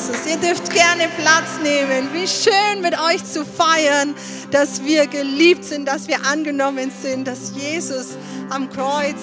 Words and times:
Jesus. 0.00 0.26
Ihr 0.26 0.36
dürft 0.36 0.72
gerne 0.72 1.08
Platz 1.18 1.58
nehmen. 1.62 2.08
Wie 2.12 2.26
schön 2.26 2.80
mit 2.80 2.98
euch 2.98 3.24
zu 3.24 3.44
feiern, 3.44 4.14
dass 4.50 4.82
wir 4.84 5.06
geliebt 5.06 5.64
sind, 5.64 5.86
dass 5.86 6.08
wir 6.08 6.24
angenommen 6.24 6.90
sind, 7.02 7.26
dass 7.26 7.52
Jesus 7.54 8.16
am 8.50 8.70
Kreuz 8.70 9.16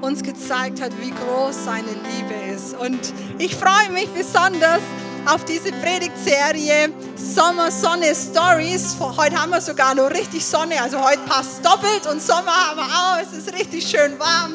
uns 0.00 0.22
gezeigt 0.22 0.80
hat, 0.80 0.92
wie 1.00 1.10
groß 1.10 1.64
seine 1.64 1.88
Liebe 1.88 2.54
ist. 2.54 2.74
Und 2.76 3.12
ich 3.38 3.54
freue 3.54 3.90
mich 3.92 4.08
besonders 4.08 4.80
auf 5.26 5.44
diese 5.44 5.70
Predigtserie 5.70 6.92
Sommer 7.16 7.70
Sonne 7.70 8.14
Stories. 8.14 8.96
Heute 9.00 9.40
haben 9.40 9.50
wir 9.50 9.60
sogar 9.60 9.94
noch 9.94 10.10
richtig 10.10 10.44
Sonne, 10.44 10.80
also 10.82 10.98
heute 11.02 11.20
passt 11.26 11.64
doppelt 11.64 12.06
und 12.10 12.22
Sommer 12.22 12.52
haben 12.52 12.78
wir 12.78 12.84
auch. 12.84 13.18
Es 13.20 13.36
ist 13.36 13.52
richtig 13.52 13.86
schön 13.86 14.18
warm. 14.18 14.54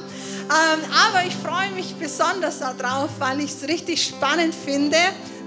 Ähm, 0.49 0.79
aber 1.09 1.25
ich 1.27 1.35
freue 1.35 1.71
mich 1.71 1.95
besonders 1.95 2.59
darauf, 2.59 3.09
weil 3.19 3.41
ich 3.41 3.51
es 3.51 3.67
richtig 3.67 4.01
spannend 4.03 4.55
finde, 4.55 4.97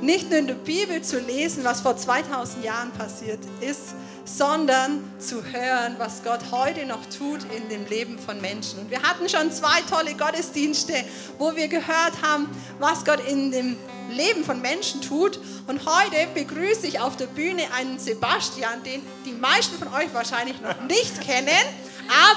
nicht 0.03 0.31
nur 0.31 0.39
in 0.39 0.47
der 0.47 0.55
Bibel 0.55 1.03
zu 1.03 1.19
lesen, 1.19 1.65
was 1.65 1.81
vor 1.81 1.97
2000 1.97 2.65
Jahren 2.65 2.91
passiert 2.93 3.41
ist, 3.61 3.95
sondern 4.25 5.03
zu 5.19 5.45
hören, 5.45 5.97
was 5.99 6.23
Gott 6.23 6.41
heute 6.53 6.87
noch 6.87 7.05
tut 7.07 7.41
in 7.55 7.69
dem 7.69 7.87
Leben 7.87 8.19
von 8.19 8.41
Menschen. 8.41 8.81
Und 8.81 8.91
wir 8.91 9.03
hatten 9.03 9.29
schon 9.29 9.51
zwei 9.51 9.81
tolle 9.91 10.15
Gottesdienste, 10.15 10.95
wo 11.39 11.57
wir 11.57 11.69
gehört 11.69 12.23
haben, 12.23 12.49
was 12.79 13.05
Gott 13.05 13.21
in 13.29 13.51
dem 13.51 13.77
Leben 14.11 14.45
von 14.45 14.61
Menschen 14.61 15.01
tut. 15.01 15.41
Und 15.67 15.81
heute 15.87 16.27
begrüße 16.35 16.87
ich 16.87 17.01
auf 17.01 17.17
der 17.17 17.27
Bühne 17.27 17.63
einen 17.77 17.99
Sebastian, 17.99 18.83
den 18.85 19.03
die 19.25 19.33
meisten 19.33 19.77
von 19.79 19.89
euch 19.89 20.13
wahrscheinlich 20.13 20.61
noch 20.61 20.81
nicht 20.83 21.21
kennen, 21.21 21.49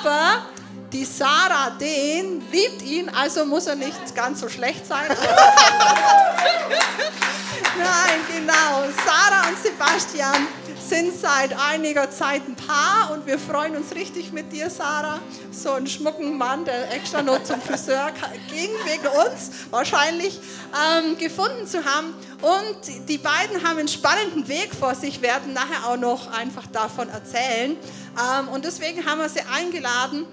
aber 0.01 0.45
die 0.93 1.05
Sarah 1.05 1.71
den 1.71 2.43
liebt 2.51 2.83
ihn, 2.83 3.09
also 3.09 3.45
muss 3.45 3.65
er 3.65 3.75
nicht 3.75 4.15
ganz 4.15 4.39
so 4.39 4.47
schlecht 4.47 4.85
sein. 4.85 5.07
Nein, 7.77 8.19
genau. 8.31 8.83
Sarah 9.03 9.49
und 9.49 9.57
Sebastian 9.57 10.47
sind 10.87 11.19
seit 11.19 11.57
einiger 11.59 12.11
Zeit 12.11 12.47
ein 12.47 12.55
Paar 12.55 13.09
und 13.11 13.25
wir 13.25 13.39
freuen 13.39 13.75
uns 13.75 13.95
richtig 13.95 14.31
mit 14.31 14.53
dir, 14.53 14.69
Sarah. 14.69 15.19
So 15.51 15.71
einen 15.71 15.87
schmucken 15.87 16.37
Mann, 16.37 16.65
der 16.65 16.93
extra 16.93 17.23
noch 17.23 17.41
zum 17.41 17.59
Friseur 17.59 18.11
ging, 18.49 18.69
wegen 18.85 19.07
uns 19.25 19.49
wahrscheinlich, 19.71 20.39
ähm, 20.73 21.17
gefunden 21.17 21.65
zu 21.65 21.83
haben. 21.83 22.13
Und 22.41 23.09
die 23.09 23.17
beiden 23.17 23.67
haben 23.67 23.79
einen 23.79 23.87
spannenden 23.87 24.47
Weg 24.47 24.75
vor 24.79 24.93
sich, 24.93 25.23
werden 25.23 25.53
nachher 25.53 25.87
auch 25.87 25.97
noch 25.97 26.31
einfach 26.31 26.67
davon 26.67 27.09
erzählen. 27.09 27.75
Ähm, 28.15 28.47
und 28.49 28.65
deswegen 28.65 29.03
haben 29.07 29.19
wir 29.19 29.29
sie 29.29 29.41
eingeladen 29.51 30.27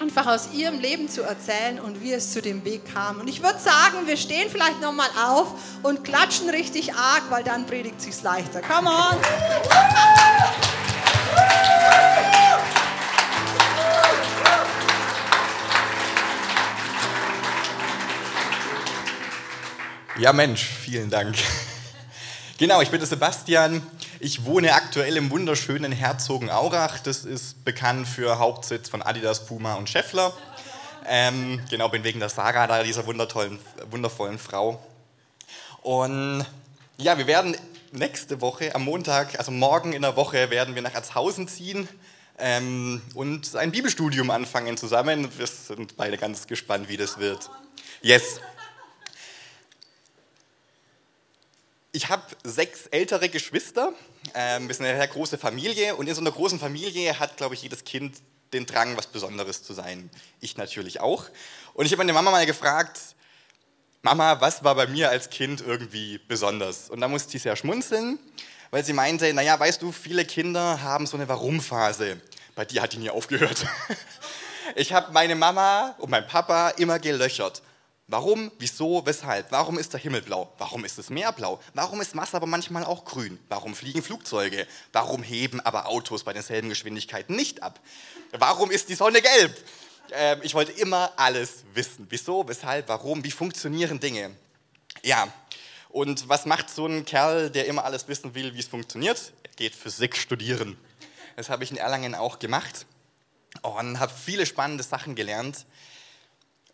einfach 0.00 0.26
aus 0.26 0.52
ihrem 0.52 0.80
Leben 0.80 1.08
zu 1.08 1.22
erzählen 1.22 1.78
und 1.80 2.02
wie 2.02 2.12
es 2.12 2.32
zu 2.32 2.42
dem 2.42 2.64
Weg 2.64 2.92
kam. 2.92 3.20
Und 3.20 3.28
ich 3.28 3.42
würde 3.42 3.58
sagen, 3.58 4.06
wir 4.06 4.16
stehen 4.16 4.50
vielleicht 4.50 4.80
noch 4.80 4.92
mal 4.92 5.08
auf 5.26 5.54
und 5.82 6.04
klatschen 6.04 6.50
richtig 6.50 6.94
arg, 6.94 7.24
weil 7.30 7.44
dann 7.44 7.66
predigt 7.66 8.00
sich's 8.00 8.22
leichter. 8.22 8.60
Come 8.60 8.90
on! 8.90 9.16
Ja 20.18 20.32
Mensch, 20.32 20.64
vielen 20.64 21.10
Dank. 21.10 21.36
Genau, 22.58 22.80
ich 22.80 22.90
bin 22.90 22.98
der 22.98 23.06
Sebastian. 23.06 23.82
Ich 24.18 24.46
wohne 24.46 24.72
aktuell 24.72 25.14
im 25.18 25.30
wunderschönen 25.30 25.92
Herzogenaurach. 25.92 27.00
Das 27.00 27.26
ist 27.26 27.66
bekannt 27.66 28.08
für 28.08 28.38
Hauptsitz 28.38 28.88
von 28.88 29.02
Adidas, 29.02 29.44
Puma 29.44 29.74
und 29.74 29.90
Scheffler. 29.90 30.32
Ähm, 31.06 31.60
genau, 31.68 31.90
bin 31.90 32.02
wegen 32.02 32.18
der 32.18 32.30
Sarah 32.30 32.66
da, 32.66 32.82
dieser 32.82 33.06
wundertollen, 33.06 33.58
wundervollen 33.90 34.38
Frau. 34.38 34.82
Und 35.82 36.46
ja, 36.96 37.18
wir 37.18 37.26
werden 37.26 37.58
nächste 37.92 38.40
Woche, 38.40 38.74
am 38.74 38.84
Montag, 38.84 39.38
also 39.38 39.52
morgen 39.52 39.92
in 39.92 40.00
der 40.00 40.16
Woche, 40.16 40.50
werden 40.50 40.74
wir 40.74 40.80
nach 40.80 40.94
Erzhausen 40.94 41.46
ziehen 41.46 41.86
ähm, 42.38 43.02
und 43.14 43.54
ein 43.54 43.70
Bibelstudium 43.70 44.30
anfangen 44.30 44.78
zusammen. 44.78 45.28
Wir 45.36 45.46
sind 45.46 45.98
beide 45.98 46.16
ganz 46.16 46.46
gespannt, 46.46 46.88
wie 46.88 46.96
das 46.96 47.18
wird. 47.18 47.50
Yes. 48.00 48.40
Ich 51.96 52.10
habe 52.10 52.24
sechs 52.44 52.88
ältere 52.88 53.30
Geschwister. 53.30 53.90
Ähm, 54.34 54.68
wir 54.68 54.74
sind 54.74 54.84
eine 54.84 54.98
sehr 54.98 55.08
große 55.08 55.38
Familie 55.38 55.96
und 55.96 56.06
in 56.06 56.14
so 56.14 56.20
einer 56.20 56.30
großen 56.30 56.58
Familie 56.58 57.18
hat, 57.18 57.38
glaube 57.38 57.54
ich, 57.54 57.62
jedes 57.62 57.84
Kind 57.84 58.18
den 58.52 58.66
Drang, 58.66 58.98
was 58.98 59.06
Besonderes 59.06 59.62
zu 59.62 59.72
sein. 59.72 60.10
Ich 60.40 60.58
natürlich 60.58 61.00
auch. 61.00 61.24
Und 61.72 61.86
ich 61.86 61.92
habe 61.92 62.00
meine 62.00 62.12
Mama 62.12 62.30
mal 62.30 62.44
gefragt, 62.44 63.00
Mama, 64.02 64.42
was 64.42 64.62
war 64.62 64.74
bei 64.74 64.86
mir 64.86 65.08
als 65.08 65.30
Kind 65.30 65.62
irgendwie 65.62 66.20
besonders? 66.28 66.90
Und 66.90 67.00
da 67.00 67.08
musste 67.08 67.30
sie 67.30 67.38
sehr 67.38 67.56
schmunzeln, 67.56 68.18
weil 68.70 68.84
sie 68.84 68.92
meinte, 68.92 69.32
naja, 69.32 69.58
weißt 69.58 69.80
du, 69.80 69.90
viele 69.90 70.26
Kinder 70.26 70.82
haben 70.82 71.06
so 71.06 71.16
eine 71.16 71.26
Warum-Phase. 71.30 72.20
Bei 72.54 72.66
dir 72.66 72.82
hat 72.82 72.92
die 72.92 72.98
nie 72.98 73.08
aufgehört. 73.08 73.64
Ich 74.74 74.92
habe 74.92 75.12
meine 75.12 75.36
Mama 75.36 75.94
und 75.98 76.10
meinen 76.10 76.26
Papa 76.26 76.70
immer 76.70 76.98
gelöchert. 76.98 77.62
Warum, 78.08 78.52
wieso, 78.60 79.04
weshalb? 79.04 79.50
Warum 79.50 79.78
ist 79.78 79.92
der 79.92 79.98
Himmel 79.98 80.22
blau? 80.22 80.52
Warum 80.58 80.84
ist 80.84 80.96
das 80.96 81.10
Meer 81.10 81.32
blau? 81.32 81.60
Warum 81.74 82.00
ist 82.00 82.16
Wasser 82.16 82.36
aber 82.36 82.46
manchmal 82.46 82.84
auch 82.84 83.04
grün? 83.04 83.36
Warum 83.48 83.74
fliegen 83.74 84.00
Flugzeuge? 84.00 84.68
Warum 84.92 85.24
heben 85.24 85.60
aber 85.60 85.88
Autos 85.88 86.22
bei 86.22 86.32
denselben 86.32 86.68
Geschwindigkeiten 86.68 87.34
nicht 87.34 87.64
ab? 87.64 87.80
Warum 88.30 88.70
ist 88.70 88.90
die 88.90 88.94
Sonne 88.94 89.20
gelb? 89.20 89.56
Ähm, 90.12 90.38
ich 90.44 90.54
wollte 90.54 90.70
immer 90.70 91.12
alles 91.16 91.64
wissen. 91.74 92.06
Wieso, 92.08 92.46
weshalb, 92.46 92.88
warum, 92.88 93.24
wie 93.24 93.32
funktionieren 93.32 93.98
Dinge? 93.98 94.36
Ja, 95.02 95.26
und 95.88 96.28
was 96.28 96.46
macht 96.46 96.70
so 96.70 96.86
ein 96.86 97.04
Kerl, 97.04 97.50
der 97.50 97.66
immer 97.66 97.84
alles 97.84 98.06
wissen 98.06 98.36
will, 98.36 98.54
wie 98.54 98.60
es 98.60 98.68
funktioniert? 98.68 99.32
Er 99.42 99.50
geht 99.56 99.74
Physik 99.74 100.16
studieren. 100.16 100.78
Das 101.34 101.48
habe 101.48 101.64
ich 101.64 101.72
in 101.72 101.76
Erlangen 101.76 102.14
auch 102.14 102.38
gemacht 102.38 102.86
und 103.62 103.98
habe 103.98 104.12
viele 104.12 104.46
spannende 104.46 104.84
Sachen 104.84 105.16
gelernt. 105.16 105.66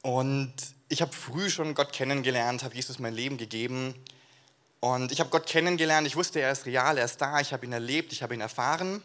Und 0.02 0.52
ich 0.88 1.00
habe 1.00 1.12
früh 1.12 1.48
schon 1.48 1.74
Gott 1.74 1.92
kennengelernt, 1.92 2.64
habe 2.64 2.74
Jesus 2.74 2.98
mein 2.98 3.14
Leben 3.14 3.38
gegeben. 3.38 3.94
Und 4.80 5.12
ich 5.12 5.20
habe 5.20 5.30
Gott 5.30 5.46
kennengelernt, 5.46 6.06
ich 6.06 6.16
wusste, 6.16 6.40
er 6.40 6.50
ist 6.50 6.66
real, 6.66 6.98
er 6.98 7.04
ist 7.04 7.20
da, 7.20 7.40
ich 7.40 7.52
habe 7.52 7.64
ihn 7.64 7.72
erlebt, 7.72 8.12
ich 8.12 8.22
habe 8.22 8.34
ihn 8.34 8.40
erfahren. 8.40 9.02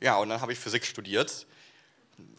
Ja, 0.00 0.16
und 0.16 0.30
dann 0.30 0.40
habe 0.40 0.52
ich 0.52 0.58
Physik 0.58 0.86
studiert. 0.86 1.46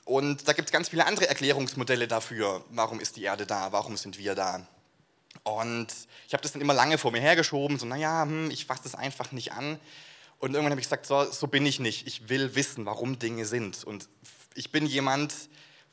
Und 0.04 0.48
da 0.48 0.54
gibt 0.54 0.70
es 0.70 0.72
ganz 0.72 0.90
viele 0.90 1.06
andere 1.06 1.28
Erklärungsmodelle 1.28 2.08
dafür, 2.08 2.64
warum 2.70 3.00
ist 3.00 3.18
die 3.18 3.24
Erde 3.24 3.46
da, 3.46 3.72
warum 3.72 3.98
sind 3.98 4.18
wir 4.18 4.36
da. 4.36 4.68
Und 5.44 5.88
ich 6.28 6.34
habe 6.34 6.42
das 6.42 6.54
dann 6.54 6.62
immer 6.62 6.74
lange 6.74 6.98
vor 6.98 7.12
mir 7.12 7.22
hergeschoben, 7.22 7.78
so, 7.78 7.86
naja, 7.86 8.24
hm, 8.24 8.50
ich 8.50 8.66
fasse 8.66 8.84
das 8.84 8.96
einfach 8.96 9.32
nicht 9.32 9.52
an. 9.54 9.80
Und 10.40 10.54
irgendwann 10.54 10.72
habe 10.72 10.82
ich 10.82 10.88
gesagt, 10.88 11.06
so, 11.06 11.24
so 11.32 11.48
bin 11.48 11.66
ich 11.66 11.80
nicht. 11.80 12.08
Ich 12.08 12.30
will 12.30 12.56
wissen, 12.56 12.86
warum 12.86 13.20
Dinge 13.20 13.46
sind. 13.46 13.84
Und 13.84 14.10
ich 14.54 14.72
bin 14.72 14.86
jemand, 14.86 15.34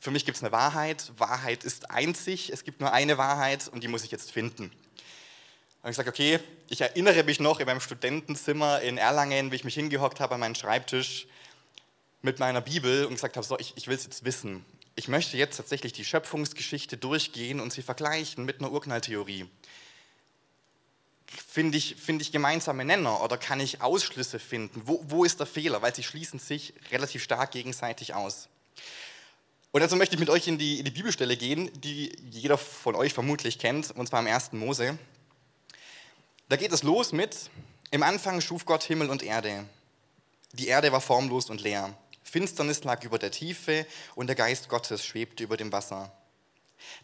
für 0.03 0.11
mich 0.11 0.25
gibt 0.25 0.35
es 0.35 0.43
eine 0.43 0.51
Wahrheit. 0.51 1.13
Wahrheit 1.17 1.63
ist 1.63 1.89
einzig. 1.89 2.49
Es 2.49 2.65
gibt 2.65 2.81
nur 2.81 2.91
eine 2.91 3.17
Wahrheit 3.17 3.69
und 3.69 3.85
die 3.85 3.87
muss 3.87 4.03
ich 4.03 4.11
jetzt 4.11 4.33
finden. 4.33 4.69
Und 5.81 5.89
ich 5.89 5.95
sage, 5.95 6.09
okay, 6.09 6.41
ich 6.67 6.81
erinnere 6.81 7.23
mich 7.23 7.39
noch 7.39 7.61
in 7.61 7.65
meinem 7.67 7.79
Studentenzimmer 7.79 8.81
in 8.81 8.97
Erlangen, 8.97 9.49
wie 9.49 9.55
ich 9.55 9.63
mich 9.63 9.75
hingehockt 9.75 10.19
habe 10.19 10.33
an 10.33 10.41
meinen 10.41 10.55
Schreibtisch 10.55 11.25
mit 12.21 12.37
meiner 12.39 12.59
Bibel 12.59 13.05
und 13.05 13.13
gesagt 13.13 13.37
habe, 13.37 13.47
so, 13.47 13.57
ich, 13.59 13.77
ich 13.77 13.87
will 13.87 13.95
es 13.95 14.03
jetzt 14.03 14.25
wissen. 14.25 14.65
Ich 14.95 15.07
möchte 15.07 15.37
jetzt 15.37 15.55
tatsächlich 15.55 15.93
die 15.93 16.03
Schöpfungsgeschichte 16.03 16.97
durchgehen 16.97 17.61
und 17.61 17.71
sie 17.71 17.81
vergleichen 17.81 18.43
mit 18.43 18.59
einer 18.59 18.73
Urknalltheorie. 18.73 19.49
Finde 21.27 21.77
ich, 21.77 21.95
find 21.95 22.21
ich 22.21 22.33
gemeinsame 22.33 22.83
Nenner 22.83 23.23
oder 23.23 23.37
kann 23.37 23.61
ich 23.61 23.81
Ausschlüsse 23.81 24.39
finden? 24.39 24.81
Wo, 24.83 25.01
wo 25.07 25.23
ist 25.23 25.39
der 25.39 25.47
Fehler? 25.47 25.81
Weil 25.81 25.95
sie 25.95 26.03
schließen 26.03 26.39
sich 26.39 26.73
relativ 26.91 27.23
stark 27.23 27.51
gegenseitig 27.51 28.13
aus. 28.13 28.49
Und 29.73 29.81
dazu 29.81 29.95
möchte 29.95 30.13
ich 30.15 30.19
mit 30.19 30.29
euch 30.29 30.47
in 30.47 30.59
die, 30.59 30.77
in 30.77 30.85
die 30.85 30.91
Bibelstelle 30.91 31.35
gehen, 31.35 31.71
die 31.81 32.15
jeder 32.29 32.59
von 32.59 32.93
euch 32.93 33.11
vermutlich 33.11 33.57
kennt, 33.57 33.89
und 33.89 34.07
zwar 34.07 34.19
im 34.19 34.27
1. 34.27 34.53
Mose. 34.53 34.99
Da 36.47 36.57
geht 36.57 36.71
es 36.71 36.83
los 36.83 37.11
mit, 37.11 37.49
im 37.89 38.03
Anfang 38.03 38.39
schuf 38.39 38.65
Gott 38.65 38.83
Himmel 38.83 39.09
und 39.09 39.23
Erde. 39.23 39.65
Die 40.51 40.67
Erde 40.67 40.91
war 40.91 41.01
formlos 41.01 41.49
und 41.49 41.59
leer. 41.61 41.97
Finsternis 42.21 42.83
lag 42.83 43.03
über 43.03 43.17
der 43.17 43.31
Tiefe 43.31 43.87
und 44.13 44.27
der 44.27 44.35
Geist 44.35 44.69
Gottes 44.69 45.03
schwebte 45.03 45.43
über 45.43 45.57
dem 45.57 45.71
Wasser. 45.71 46.11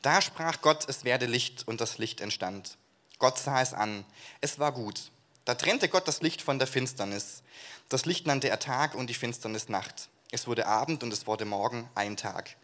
Da 0.04 0.22
sprach 0.22 0.62
Gott, 0.62 0.88
es 0.88 1.04
werde 1.04 1.26
Licht 1.26 1.68
und 1.68 1.82
das 1.82 1.98
Licht 1.98 2.22
entstand. 2.22 2.78
Gott 3.18 3.40
sah 3.40 3.64
es 3.64 3.74
an. 3.74 4.06
Es 4.42 4.60
war 4.60 4.74
gut. 4.74 5.10
Da 5.44 5.56
trennte 5.56 5.90
Gott 5.90 6.08
das 6.08 6.22
Licht 6.22 6.44
von 6.44 6.60
der 6.60 6.68
Finsternis. 6.68 7.42
Das 7.90 8.06
Licht 8.06 8.28
nannte 8.28 8.48
er 8.48 8.60
Tag 8.60 8.94
und 8.94 9.08
die 9.08 9.16
Finsternis 9.16 9.70
Nacht. 9.70 10.10
Es 10.32 10.48
wurde 10.48 10.68
Abend 10.68 11.04
und 11.04 11.12
es 11.12 11.26
wurde 11.26 11.46
Morgen 11.46 11.90
ein 11.96 12.16
Tag. 12.18 12.56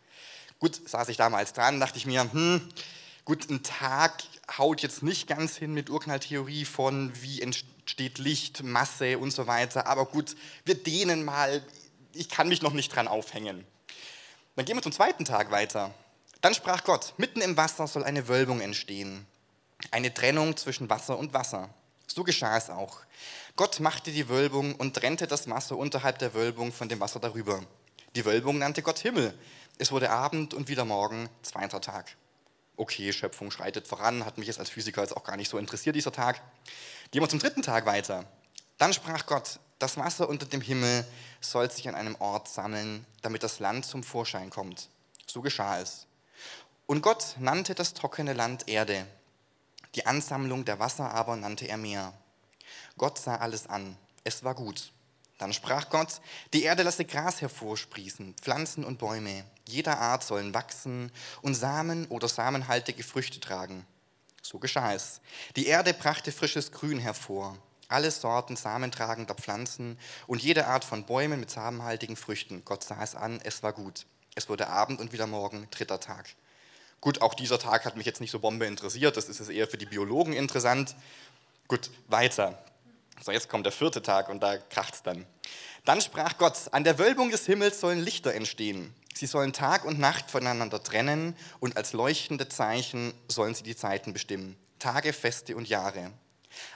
Gut, 0.60 0.88
saß 0.88 1.10
ich 1.10 1.18
damals 1.18 1.54
dran, 1.54 1.80
dachte 1.80 1.98
ich 1.98 2.06
mir, 2.06 2.32
hm, 2.32 2.70
gut, 3.26 3.50
ein 3.50 3.64
Tag 3.64 4.24
haut 4.58 4.82
jetzt 4.82 5.04
nicht 5.04 5.28
ganz 5.28 5.58
hin 5.58 5.74
mit 5.74 5.90
Urknalltheorie 5.90 6.66
von, 6.66 7.12
wie 7.22 7.42
entsteht 7.42 8.20
Licht, 8.20 8.64
Masse 8.64 9.18
und 9.18 9.32
so 9.32 9.48
weiter, 9.48 9.88
aber 9.88 10.06
gut, 10.06 10.36
wir 10.64 10.76
dehnen 10.76 11.26
mal, 11.26 11.64
ich 12.14 12.30
kann 12.30 12.48
mich 12.48 12.62
noch 12.62 12.74
nicht 12.74 12.96
dran 12.96 13.08
aufhängen. 13.08 13.66
Dann 14.56 14.66
gehen 14.66 14.78
wir 14.78 14.84
zum 14.84 14.92
zweiten 14.92 15.26
Tag 15.26 15.52
weiter. 15.52 15.94
Dann 16.42 16.54
sprach 16.54 16.84
Gott, 16.84 17.14
mitten 17.18 17.42
im 17.42 17.58
Wasser 17.58 17.88
soll 17.88 18.04
eine 18.04 18.28
Wölbung 18.28 18.62
entstehen, 18.62 19.26
eine 19.92 20.14
Trennung 20.14 20.56
zwischen 20.56 20.90
Wasser 20.90 21.18
und 21.18 21.34
Wasser. 21.34 21.70
So 22.08 22.24
geschah 22.24 22.58
es 22.58 22.70
auch. 22.70 23.00
Gott 23.56 23.80
machte 23.80 24.12
die 24.12 24.28
Wölbung 24.30 24.76
und 24.76 24.96
trennte 24.96 25.28
das 25.28 25.50
Wasser 25.50 25.78
unterhalb 25.78 26.20
der 26.20 26.34
Wölbung 26.34 26.74
von 26.74 26.90
dem 26.90 27.00
Wasser 27.00 27.20
darüber. 27.20 27.64
Die 28.16 28.26
Wölbung 28.26 28.58
nannte 28.58 28.82
Gott 28.82 29.00
Himmel. 29.00 29.38
Es 29.78 29.92
wurde 29.92 30.10
Abend 30.10 30.54
und 30.54 30.68
wieder 30.68 30.86
Morgen, 30.86 31.30
zweiter 31.42 31.82
Tag. 31.82 32.16
Okay, 32.78 33.14
Schöpfung 33.14 33.52
schreitet 33.52 33.88
voran, 33.88 34.26
hat 34.26 34.38
mich 34.38 34.48
jetzt 34.48 34.60
als 34.60 34.70
Physiker 34.70 35.02
jetzt 35.02 35.16
auch 35.16 35.24
gar 35.24 35.38
nicht 35.38 35.50
so 35.50 35.58
interessiert, 35.58 35.96
dieser 35.96 36.12
Tag. 36.12 36.42
Gehen 37.12 37.22
wir 37.22 37.30
zum 37.30 37.40
dritten 37.40 37.62
Tag 37.62 37.86
weiter. 37.86 38.26
Dann 38.78 38.94
sprach 38.94 39.26
Gott, 39.26 39.60
das 39.80 39.98
Wasser 39.98 40.28
unter 40.28 40.46
dem 40.46 40.62
Himmel 40.62 41.06
soll 41.40 41.70
sich 41.72 41.88
an 41.88 41.96
einem 41.96 42.16
Ort 42.20 42.48
sammeln, 42.50 43.06
damit 43.22 43.44
das 43.44 43.60
Land 43.60 43.86
zum 43.86 44.04
Vorschein 44.04 44.50
kommt. 44.50 44.90
So 45.26 45.42
geschah 45.42 45.80
es. 45.80 46.08
Und 46.86 47.02
Gott 47.02 47.36
nannte 47.40 47.76
das 47.76 47.94
trockene 47.94 48.34
Land 48.34 48.68
Erde. 48.68 49.06
Die 49.96 50.06
Ansammlung 50.06 50.66
der 50.66 50.80
Wasser 50.80 51.14
aber 51.14 51.36
nannte 51.38 51.68
er 51.68 51.78
Meer. 51.78 52.14
Gott 52.98 53.18
sah 53.18 53.38
alles 53.38 53.68
an. 53.68 53.98
Es 54.24 54.44
war 54.44 54.54
gut. 54.54 54.92
Dann 55.38 55.54
sprach 55.54 55.90
Gott, 55.90 56.22
die 56.54 56.64
Erde 56.64 56.84
lasse 56.84 57.06
Gras 57.06 57.42
hervorsprießen, 57.42 58.36
Pflanzen 58.36 58.86
und 58.86 59.00
Bäume. 59.00 59.46
Jeder 59.68 60.00
Art 60.00 60.24
sollen 60.24 60.54
wachsen 60.54 61.12
und 61.42 61.56
Samen 61.56 62.06
oder 62.08 62.28
samenhaltige 62.28 63.04
Früchte 63.04 63.40
tragen. 63.40 63.86
So 64.42 64.60
geschah 64.60 64.94
es. 64.94 65.22
Die 65.56 65.68
Erde 65.68 65.94
brachte 65.94 66.32
frisches 66.32 66.72
Grün 66.72 67.00
hervor, 67.00 67.58
alle 67.88 68.12
Sorten 68.12 68.56
samentragender 68.56 69.36
Pflanzen 69.36 69.98
und 70.28 70.42
jede 70.42 70.68
Art 70.68 70.86
von 70.86 71.06
Bäumen 71.06 71.40
mit 71.40 71.52
samenhaltigen 71.52 72.16
Früchten. 72.16 72.64
Gott 72.64 72.84
sah 72.84 73.02
es 73.04 73.16
an, 73.16 73.42
es 73.44 73.64
war 73.64 73.74
gut. 73.74 74.06
Es 74.36 74.48
wurde 74.50 74.68
Abend 74.68 75.00
und 75.00 75.12
wieder 75.12 75.28
Morgen, 75.28 75.68
dritter 75.72 76.00
Tag. 76.00 76.28
Gut, 77.06 77.22
auch 77.22 77.36
dieser 77.36 77.60
Tag 77.60 77.86
hat 77.86 77.98
mich 77.98 78.08
jetzt 78.08 78.20
nicht 78.20 78.32
so 78.32 78.40
Bombe 78.40 78.66
interessiert, 78.66 79.16
das 79.16 79.30
ist 79.30 79.40
es 79.40 79.50
eher 79.50 79.68
für 79.68 79.78
die 79.78 79.86
Biologen 79.86 80.34
interessant. 80.34 80.96
Gut, 81.68 81.92
weiter. 82.08 82.58
So, 83.22 83.32
jetzt 83.32 83.48
kommt 83.48 83.64
der 83.68 83.72
vierte 83.72 84.02
Tag 84.02 84.28
und 84.28 84.42
da 84.42 84.58
kracht 84.58 84.96
es 84.96 85.04
dann. 85.04 85.28
Dann 85.84 86.02
sprach 86.02 86.40
Gott, 86.40 86.58
an 86.72 86.84
der 86.84 86.98
Wölbung 86.98 87.30
des 87.30 87.46
Himmels 87.46 87.80
sollen 87.80 88.00
Lichter 88.00 88.34
entstehen. 88.34 88.92
Sie 89.14 89.28
sollen 89.28 89.54
Tag 89.54 89.86
und 89.86 90.00
Nacht 90.00 90.32
voneinander 90.32 90.82
trennen 90.82 91.36
und 91.60 91.78
als 91.78 91.94
leuchtende 91.94 92.50
Zeichen 92.50 93.14
sollen 93.28 93.54
sie 93.54 93.62
die 93.62 93.76
Zeiten 93.76 94.12
bestimmen. 94.12 94.58
Tage, 94.80 95.14
Feste 95.14 95.56
und 95.56 95.70
Jahre. 95.70 96.12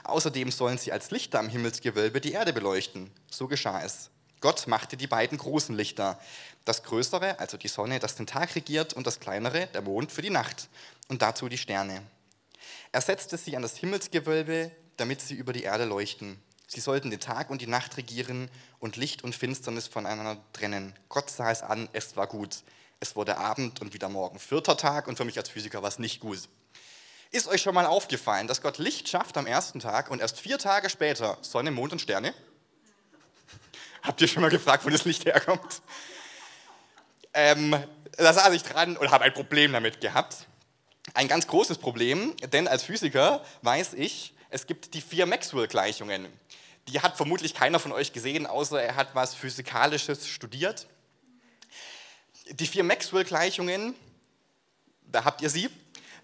Außerdem 0.04 0.52
sollen 0.52 0.78
sie 0.78 0.92
als 0.92 1.10
Lichter 1.10 1.40
am 1.40 1.48
Himmelsgewölbe 1.48 2.20
die 2.20 2.34
Erde 2.34 2.52
beleuchten. 2.52 3.10
So 3.32 3.48
geschah 3.48 3.82
es. 3.82 4.10
Gott 4.40 4.66
machte 4.66 4.96
die 4.96 5.06
beiden 5.06 5.36
großen 5.36 5.74
Lichter. 5.76 6.18
Das 6.70 6.84
größere, 6.84 7.40
also 7.40 7.56
die 7.56 7.66
Sonne, 7.66 7.98
das 7.98 8.14
den 8.14 8.28
Tag 8.28 8.54
regiert, 8.54 8.92
und 8.92 9.04
das 9.04 9.18
kleinere, 9.18 9.66
der 9.74 9.82
Mond, 9.82 10.12
für 10.12 10.22
die 10.22 10.30
Nacht. 10.30 10.68
Und 11.08 11.20
dazu 11.20 11.48
die 11.48 11.58
Sterne. 11.58 12.00
Er 12.92 13.00
setzte 13.00 13.36
sie 13.36 13.56
an 13.56 13.62
das 13.62 13.76
Himmelsgewölbe 13.76 14.70
damit 15.00 15.20
sie 15.22 15.34
über 15.34 15.52
die 15.52 15.62
Erde 15.62 15.84
leuchten. 15.84 16.40
Sie 16.66 16.80
sollten 16.80 17.10
den 17.10 17.18
Tag 17.20 17.50
und 17.50 17.60
die 17.62 17.66
Nacht 17.66 17.96
regieren 17.96 18.50
und 18.78 18.96
Licht 18.96 19.24
und 19.24 19.34
Finsternis 19.34 19.88
voneinander 19.88 20.40
trennen. 20.52 20.94
Gott 21.08 21.30
sah 21.30 21.50
es 21.50 21.62
an, 21.62 21.88
es 21.92 22.16
war 22.16 22.26
gut. 22.26 22.58
Es 23.00 23.16
wurde 23.16 23.38
Abend 23.38 23.80
und 23.80 23.94
wieder 23.94 24.08
Morgen. 24.08 24.38
Vierter 24.38 24.76
Tag 24.76 25.08
und 25.08 25.16
für 25.16 25.24
mich 25.24 25.38
als 25.38 25.48
Physiker 25.48 25.82
war 25.82 25.88
es 25.88 25.98
nicht 25.98 26.20
gut. 26.20 26.38
Ist 27.32 27.48
euch 27.48 27.62
schon 27.62 27.74
mal 27.74 27.86
aufgefallen, 27.86 28.46
dass 28.46 28.60
Gott 28.60 28.78
Licht 28.78 29.08
schafft 29.08 29.36
am 29.38 29.46
ersten 29.46 29.80
Tag 29.80 30.10
und 30.10 30.20
erst 30.20 30.38
vier 30.38 30.58
Tage 30.58 30.90
später 30.90 31.38
Sonne, 31.40 31.72
Mond 31.72 31.92
und 31.92 32.00
Sterne? 32.00 32.34
Habt 34.02 34.20
ihr 34.20 34.28
schon 34.28 34.42
mal 34.42 34.50
gefragt, 34.50 34.84
wo 34.84 34.90
das 34.90 35.04
Licht 35.04 35.24
herkommt? 35.24 35.82
Ähm, 37.32 37.76
da 38.16 38.32
saß 38.32 38.52
ich 38.54 38.62
dran 38.62 38.96
und 38.96 39.10
habe 39.10 39.24
ein 39.24 39.34
Problem 39.34 39.72
damit 39.72 40.00
gehabt. 40.00 40.46
Ein 41.14 41.28
ganz 41.28 41.46
großes 41.46 41.78
Problem, 41.78 42.36
denn 42.52 42.68
als 42.68 42.82
Physiker 42.82 43.44
weiß 43.62 43.94
ich, 43.94 44.34
es 44.50 44.66
gibt 44.66 44.94
die 44.94 45.00
vier 45.00 45.26
Maxwell-Gleichungen. 45.26 46.26
Die 46.88 47.00
hat 47.00 47.16
vermutlich 47.16 47.54
keiner 47.54 47.78
von 47.78 47.92
euch 47.92 48.12
gesehen, 48.12 48.46
außer 48.46 48.82
er 48.82 48.96
hat 48.96 49.14
was 49.14 49.34
Physikalisches 49.34 50.26
studiert. 50.26 50.86
Die 52.50 52.66
vier 52.66 52.82
Maxwell-Gleichungen, 52.82 53.94
da 55.06 55.24
habt 55.24 55.40
ihr 55.40 55.50
sie, 55.50 55.70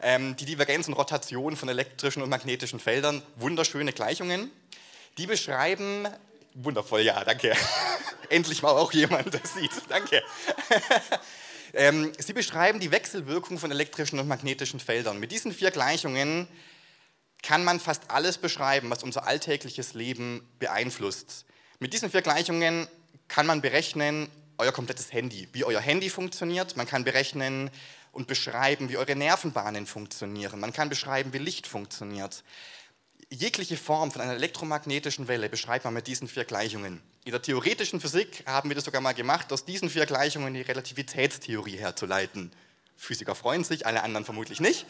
ähm, 0.03 0.35
die 0.37 0.45
Divergenz 0.45 0.89
und 0.89 0.95
Rotation 0.95 1.57
von 1.57 1.69
elektrischen 1.69 2.23
und 2.23 2.29
magnetischen 2.29 2.81
Feldern, 2.81 3.23
wunderschöne 3.37 3.93
Gleichungen. 3.93 4.51
Die 5.19 5.27
beschreiben, 5.27 6.09
wundervoll, 6.57 7.03
ja, 7.03 7.23
danke. 7.25 7.55
Endlich 8.29 8.63
mal 8.63 8.71
auch 8.71 8.93
jemand, 8.93 9.33
der 9.33 9.41
sieht, 9.45 9.71
danke. 9.89 10.23
ähm, 11.75 12.13
sie 12.19 12.33
beschreiben 12.33 12.81
die 12.81 12.91
Wechselwirkung 12.91 13.59
von 13.59 13.71
elektrischen 13.71 14.19
und 14.19 14.27
magnetischen 14.27 14.81
Feldern. 14.81 15.21
Mit 15.21 15.33
diesen 15.33 15.53
vier 15.53 15.71
Gleichungen 15.71 16.49
kann 17.43 17.65
man 17.65 17.79
fast 17.79 18.11
alles 18.11 18.39
beschreiben, 18.39 18.91
was 18.91 19.03
unser 19.03 19.27
alltägliches 19.27 19.95
Leben 19.95 20.49
beeinflusst. 20.59 21.45
Mit 21.79 21.93
diesen 21.93 22.11
vier 22.11 22.23
Gleichungen 22.23 22.89
kann 23.29 23.47
man 23.47 23.61
berechnen 23.61 24.29
euer 24.59 24.73
komplettes 24.73 25.13
Handy, 25.13 25.49
wie 25.53 25.65
euer 25.65 25.81
Handy 25.81 26.09
funktioniert. 26.09 26.77
Man 26.77 26.87
kann 26.87 27.05
berechnen 27.05 27.71
und 28.13 28.27
beschreiben, 28.27 28.89
wie 28.89 28.97
eure 28.97 29.15
Nervenbahnen 29.15 29.87
funktionieren. 29.87 30.59
Man 30.59 30.73
kann 30.73 30.89
beschreiben, 30.89 31.33
wie 31.35 31.39
Licht 31.39 31.67
funktioniert. 31.67 32.43
Jegliche 33.29 33.77
Form 33.77 34.13
von 34.13 34.21
einer 34.21 34.35
elektromagnetischen 34.35 35.27
Welle 35.27 35.49
beschreibt 35.49 35.85
man 35.85 35.95
mit 35.95 36.07
diesen 36.07 36.29
vier 36.29 36.45
Gleichungen. 36.45 37.03
In 37.25 37.33
der 37.33 37.43
theoretischen 37.43 38.01
Physik 38.01 38.45
haben 38.47 38.71
wir 38.71 38.77
das 38.77 38.85
sogar 38.85 39.01
mal 39.01 39.15
gemacht, 39.15 39.53
aus 39.53 39.65
diesen 39.65 39.91
vier 39.91 40.07
Gleichungen 40.07 40.55
die 40.55 40.61
Relativitätstheorie 40.61 41.77
herzuleiten. 41.77 42.53
Physiker 42.97 43.35
freuen 43.35 43.65
sich, 43.65 43.85
alle 43.85 44.05
anderen 44.05 44.25
vermutlich 44.25 44.61
nicht. 44.61 44.87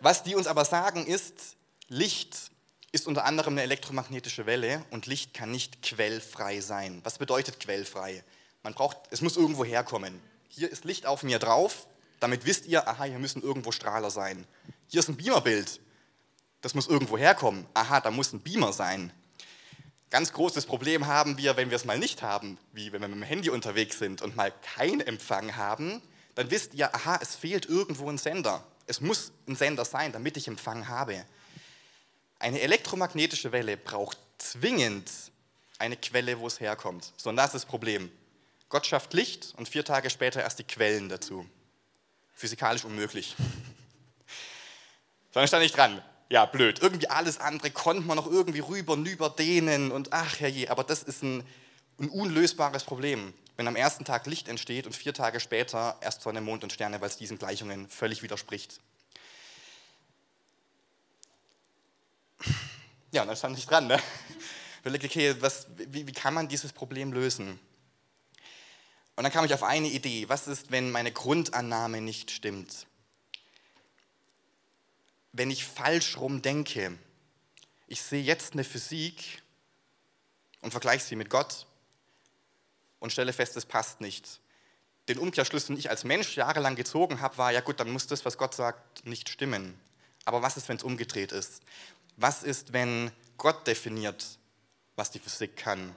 Was 0.00 0.22
die 0.22 0.34
uns 0.34 0.46
aber 0.46 0.64
sagen 0.64 1.06
ist, 1.06 1.56
Licht 1.88 2.50
ist 2.90 3.06
unter 3.06 3.26
anderem 3.26 3.52
eine 3.52 3.62
elektromagnetische 3.62 4.46
Welle 4.46 4.82
und 4.88 5.06
Licht 5.06 5.34
kann 5.34 5.50
nicht 5.50 5.82
quellfrei 5.82 6.60
sein. 6.60 7.02
Was 7.04 7.18
bedeutet 7.18 7.60
quellfrei? 7.60 8.24
Man 8.62 8.72
braucht, 8.72 8.96
es 9.10 9.20
muss 9.20 9.36
irgendwo 9.36 9.66
herkommen. 9.66 10.18
Hier 10.48 10.72
ist 10.72 10.86
Licht 10.86 11.04
auf 11.04 11.22
mir 11.22 11.38
drauf, 11.38 11.86
damit 12.18 12.46
wisst 12.46 12.64
ihr, 12.64 12.88
aha, 12.88 13.04
hier 13.04 13.18
müssen 13.18 13.42
irgendwo 13.42 13.72
Strahler 13.72 14.10
sein. 14.10 14.46
Hier 14.88 15.00
ist 15.00 15.08
ein 15.08 15.16
Beamerbild, 15.16 15.80
das 16.62 16.74
muss 16.74 16.86
irgendwo 16.86 17.18
herkommen. 17.18 17.66
Aha, 17.74 18.00
da 18.00 18.10
muss 18.10 18.32
ein 18.32 18.40
Beamer 18.40 18.72
sein. 18.72 19.12
Ganz 20.10 20.32
großes 20.32 20.66
Problem 20.66 21.06
haben 21.06 21.38
wir, 21.38 21.56
wenn 21.56 21.70
wir 21.70 21.76
es 21.76 21.84
mal 21.84 21.98
nicht 21.98 22.22
haben, 22.22 22.58
wie 22.72 22.92
wenn 22.92 23.00
wir 23.00 23.08
mit 23.08 23.16
dem 23.16 23.22
Handy 23.22 23.50
unterwegs 23.50 23.98
sind 23.98 24.22
und 24.22 24.36
mal 24.36 24.52
keinen 24.76 25.00
Empfang 25.00 25.56
haben, 25.56 26.00
dann 26.34 26.50
wisst 26.50 26.74
ihr, 26.74 26.94
aha, 26.94 27.18
es 27.20 27.34
fehlt 27.34 27.66
irgendwo 27.66 28.08
ein 28.08 28.18
Sender. 28.18 28.64
Es 28.86 29.00
muss 29.00 29.32
ein 29.48 29.56
Sender 29.56 29.84
sein, 29.84 30.12
damit 30.12 30.36
ich 30.36 30.48
Empfang 30.48 30.88
habe. 30.88 31.24
Eine 32.38 32.60
elektromagnetische 32.60 33.52
Welle 33.52 33.76
braucht 33.76 34.18
zwingend 34.38 35.10
eine 35.78 35.96
Quelle, 35.96 36.38
wo 36.38 36.46
es 36.46 36.60
herkommt. 36.60 37.12
So, 37.16 37.30
und 37.30 37.36
das 37.36 37.46
ist 37.46 37.54
das 37.54 37.66
Problem. 37.66 38.10
Gott 38.68 38.86
schafft 38.86 39.12
Licht 39.14 39.54
und 39.56 39.68
vier 39.68 39.84
Tage 39.84 40.10
später 40.10 40.40
erst 40.40 40.58
die 40.58 40.64
Quellen 40.64 41.08
dazu. 41.08 41.46
Physikalisch 42.34 42.84
unmöglich. 42.84 43.34
Sondern 45.32 45.48
stand 45.48 45.64
ich 45.64 45.72
dran. 45.72 46.02
Ja, 46.32 46.46
blöd. 46.46 46.80
Irgendwie 46.80 47.08
alles 47.08 47.38
andere 47.38 47.70
konnte 47.70 48.02
man 48.06 48.16
noch 48.16 48.26
irgendwie 48.26 48.60
rüber, 48.60 48.96
nüber 48.96 49.30
dehnen 49.30 49.92
und 49.92 50.12
ach 50.12 50.40
herrje, 50.40 50.70
aber 50.70 50.82
das 50.82 51.02
ist 51.02 51.22
ein, 51.22 51.44
ein 51.98 52.08
unlösbares 52.08 52.84
Problem 52.84 53.34
wenn 53.56 53.68
am 53.68 53.76
ersten 53.76 54.04
Tag 54.04 54.26
Licht 54.26 54.48
entsteht 54.48 54.86
und 54.86 54.96
vier 54.96 55.14
Tage 55.14 55.40
später 55.40 55.96
erst 56.00 56.22
Sonne, 56.22 56.40
Mond 56.40 56.64
und 56.64 56.72
Sterne, 56.72 57.00
weil 57.00 57.08
es 57.08 57.16
diesen 57.16 57.38
Gleichungen 57.38 57.88
völlig 57.88 58.22
widerspricht. 58.22 58.80
Ja, 63.12 63.22
und 63.22 63.28
dann 63.28 63.36
stand 63.36 63.58
ich 63.58 63.66
dran. 63.66 63.86
Ne? 63.86 64.00
Überlegte, 64.80 65.06
okay, 65.06 65.36
was, 65.40 65.66
wie, 65.76 66.06
wie 66.06 66.12
kann 66.12 66.34
man 66.34 66.48
dieses 66.48 66.72
Problem 66.72 67.12
lösen? 67.12 67.60
Und 69.14 69.24
dann 69.24 69.32
kam 69.32 69.44
ich 69.44 69.52
auf 69.52 69.62
eine 69.62 69.88
Idee. 69.88 70.28
Was 70.28 70.48
ist, 70.48 70.70
wenn 70.70 70.90
meine 70.90 71.12
Grundannahme 71.12 72.00
nicht 72.00 72.30
stimmt? 72.30 72.86
Wenn 75.32 75.50
ich 75.50 75.64
falsch 75.64 76.18
rum 76.18 76.42
denke, 76.42 76.96
ich 77.86 78.02
sehe 78.02 78.22
jetzt 78.22 78.52
eine 78.52 78.64
Physik 78.64 79.42
und 80.60 80.70
vergleiche 80.70 81.04
sie 81.04 81.16
mit 81.16 81.30
Gott 81.30 81.66
und 83.00 83.12
stelle 83.12 83.32
fest, 83.32 83.56
es 83.56 83.66
passt 83.66 84.00
nicht. 84.00 84.40
Den 85.08 85.18
Umkehrschluss, 85.18 85.66
den 85.66 85.76
ich 85.76 85.90
als 85.90 86.04
Mensch 86.04 86.36
jahrelang 86.36 86.76
gezogen 86.76 87.20
habe, 87.20 87.36
war, 87.38 87.50
ja 87.50 87.60
gut, 87.60 87.80
dann 87.80 87.90
muss 87.90 88.06
das, 88.06 88.24
was 88.24 88.38
Gott 88.38 88.54
sagt, 88.54 89.04
nicht 89.04 89.28
stimmen. 89.28 89.78
Aber 90.24 90.42
was 90.42 90.56
ist, 90.56 90.68
wenn 90.68 90.76
es 90.76 90.84
umgedreht 90.84 91.32
ist? 91.32 91.62
Was 92.16 92.42
ist, 92.42 92.72
wenn 92.72 93.10
Gott 93.36 93.66
definiert, 93.66 94.38
was 94.94 95.10
die 95.10 95.18
Physik 95.18 95.56
kann? 95.56 95.96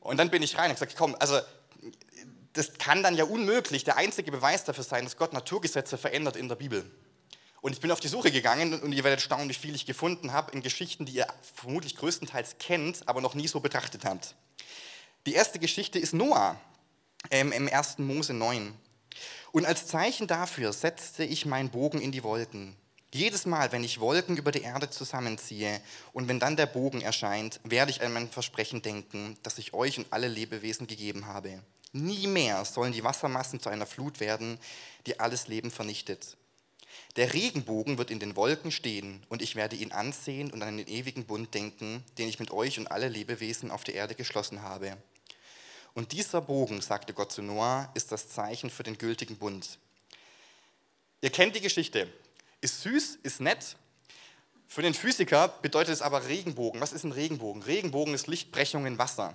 Und 0.00 0.16
dann 0.16 0.30
bin 0.30 0.42
ich 0.42 0.56
rein 0.56 0.70
und 0.70 0.76
gesagt, 0.76 0.96
komm, 0.96 1.14
also 1.18 1.38
das 2.52 2.78
kann 2.78 3.02
dann 3.02 3.16
ja 3.16 3.24
unmöglich 3.24 3.84
der 3.84 3.96
einzige 3.96 4.30
Beweis 4.32 4.64
dafür 4.64 4.84
sein, 4.84 5.04
dass 5.04 5.16
Gott 5.16 5.32
Naturgesetze 5.32 5.98
verändert 5.98 6.36
in 6.36 6.48
der 6.48 6.56
Bibel. 6.56 6.90
Und 7.60 7.72
ich 7.72 7.80
bin 7.80 7.90
auf 7.90 8.00
die 8.00 8.08
Suche 8.08 8.30
gegangen 8.30 8.80
und 8.80 8.92
ihr 8.92 9.04
werdet 9.04 9.20
staunen, 9.20 9.48
wie 9.48 9.54
viel 9.54 9.74
ich 9.74 9.84
gefunden 9.84 10.32
habe 10.32 10.52
in 10.52 10.62
Geschichten, 10.62 11.04
die 11.04 11.12
ihr 11.12 11.26
vermutlich 11.54 11.96
größtenteils 11.96 12.56
kennt, 12.58 13.06
aber 13.06 13.20
noch 13.20 13.34
nie 13.34 13.48
so 13.48 13.60
betrachtet 13.60 14.04
habt. 14.04 14.34
Die 15.26 15.34
erste 15.34 15.58
Geschichte 15.58 15.98
ist 15.98 16.14
Noah 16.14 16.58
ähm, 17.30 17.52
im 17.52 17.68
1. 17.68 17.98
Mose 17.98 18.32
9. 18.32 18.74
Und 19.52 19.66
als 19.66 19.86
Zeichen 19.86 20.26
dafür 20.26 20.72
setzte 20.72 21.24
ich 21.24 21.44
meinen 21.44 21.70
Bogen 21.70 22.00
in 22.00 22.12
die 22.12 22.22
Wolken. 22.22 22.76
Jedes 23.12 23.44
Mal, 23.44 23.72
wenn 23.72 23.82
ich 23.82 23.98
Wolken 23.98 24.36
über 24.36 24.52
die 24.52 24.62
Erde 24.62 24.88
zusammenziehe 24.88 25.80
und 26.12 26.28
wenn 26.28 26.38
dann 26.38 26.56
der 26.56 26.66
Bogen 26.66 27.00
erscheint, 27.00 27.60
werde 27.64 27.90
ich 27.90 28.02
an 28.02 28.12
mein 28.12 28.30
Versprechen 28.30 28.82
denken, 28.82 29.36
das 29.42 29.58
ich 29.58 29.74
euch 29.74 29.98
und 29.98 30.06
alle 30.12 30.28
Lebewesen 30.28 30.86
gegeben 30.86 31.26
habe. 31.26 31.60
Nie 31.92 32.28
mehr 32.28 32.64
sollen 32.64 32.92
die 32.92 33.02
Wassermassen 33.02 33.58
zu 33.58 33.68
einer 33.68 33.86
Flut 33.86 34.20
werden, 34.20 34.58
die 35.06 35.18
alles 35.18 35.48
Leben 35.48 35.72
vernichtet. 35.72 36.36
Der 37.16 37.34
Regenbogen 37.34 37.98
wird 37.98 38.10
in 38.10 38.20
den 38.20 38.36
Wolken 38.36 38.70
stehen 38.70 39.24
und 39.28 39.42
ich 39.42 39.56
werde 39.56 39.74
ihn 39.74 39.90
ansehen 39.90 40.52
und 40.52 40.62
an 40.62 40.76
den 40.76 40.86
ewigen 40.86 41.26
Bund 41.26 41.52
denken, 41.54 42.04
den 42.18 42.28
ich 42.28 42.38
mit 42.38 42.52
euch 42.52 42.78
und 42.78 42.86
alle 42.86 43.08
Lebewesen 43.08 43.70
auf 43.70 43.82
der 43.82 43.94
Erde 43.94 44.14
geschlossen 44.14 44.62
habe. 44.62 44.96
Und 45.94 46.12
dieser 46.12 46.40
Bogen, 46.40 46.80
sagte 46.80 47.12
Gott 47.12 47.32
zu 47.32 47.42
Noah, 47.42 47.90
ist 47.94 48.12
das 48.12 48.28
Zeichen 48.28 48.70
für 48.70 48.84
den 48.84 48.96
gültigen 48.96 49.36
Bund. 49.36 49.78
Ihr 51.20 51.30
kennt 51.30 51.56
die 51.56 51.60
Geschichte. 51.60 52.12
Ist 52.60 52.82
süß, 52.82 53.18
ist 53.24 53.40
nett. 53.40 53.76
Für 54.68 54.82
den 54.82 54.94
Physiker 54.94 55.48
bedeutet 55.48 55.94
es 55.94 56.02
aber 56.02 56.28
Regenbogen. 56.28 56.80
Was 56.80 56.92
ist 56.92 57.02
ein 57.02 57.10
Regenbogen? 57.10 57.62
Regenbogen 57.62 58.14
ist 58.14 58.28
Lichtbrechung 58.28 58.86
in 58.86 58.98
Wasser. 58.98 59.34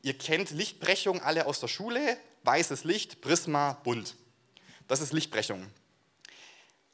Ihr 0.00 0.16
kennt 0.16 0.50
Lichtbrechung 0.50 1.20
alle 1.20 1.44
aus 1.44 1.60
der 1.60 1.68
Schule. 1.68 2.16
Weißes 2.44 2.84
Licht, 2.84 3.20
Prisma, 3.20 3.74
bunt. 3.84 4.16
Das 4.88 5.00
ist 5.00 5.12
Lichtbrechung. 5.12 5.70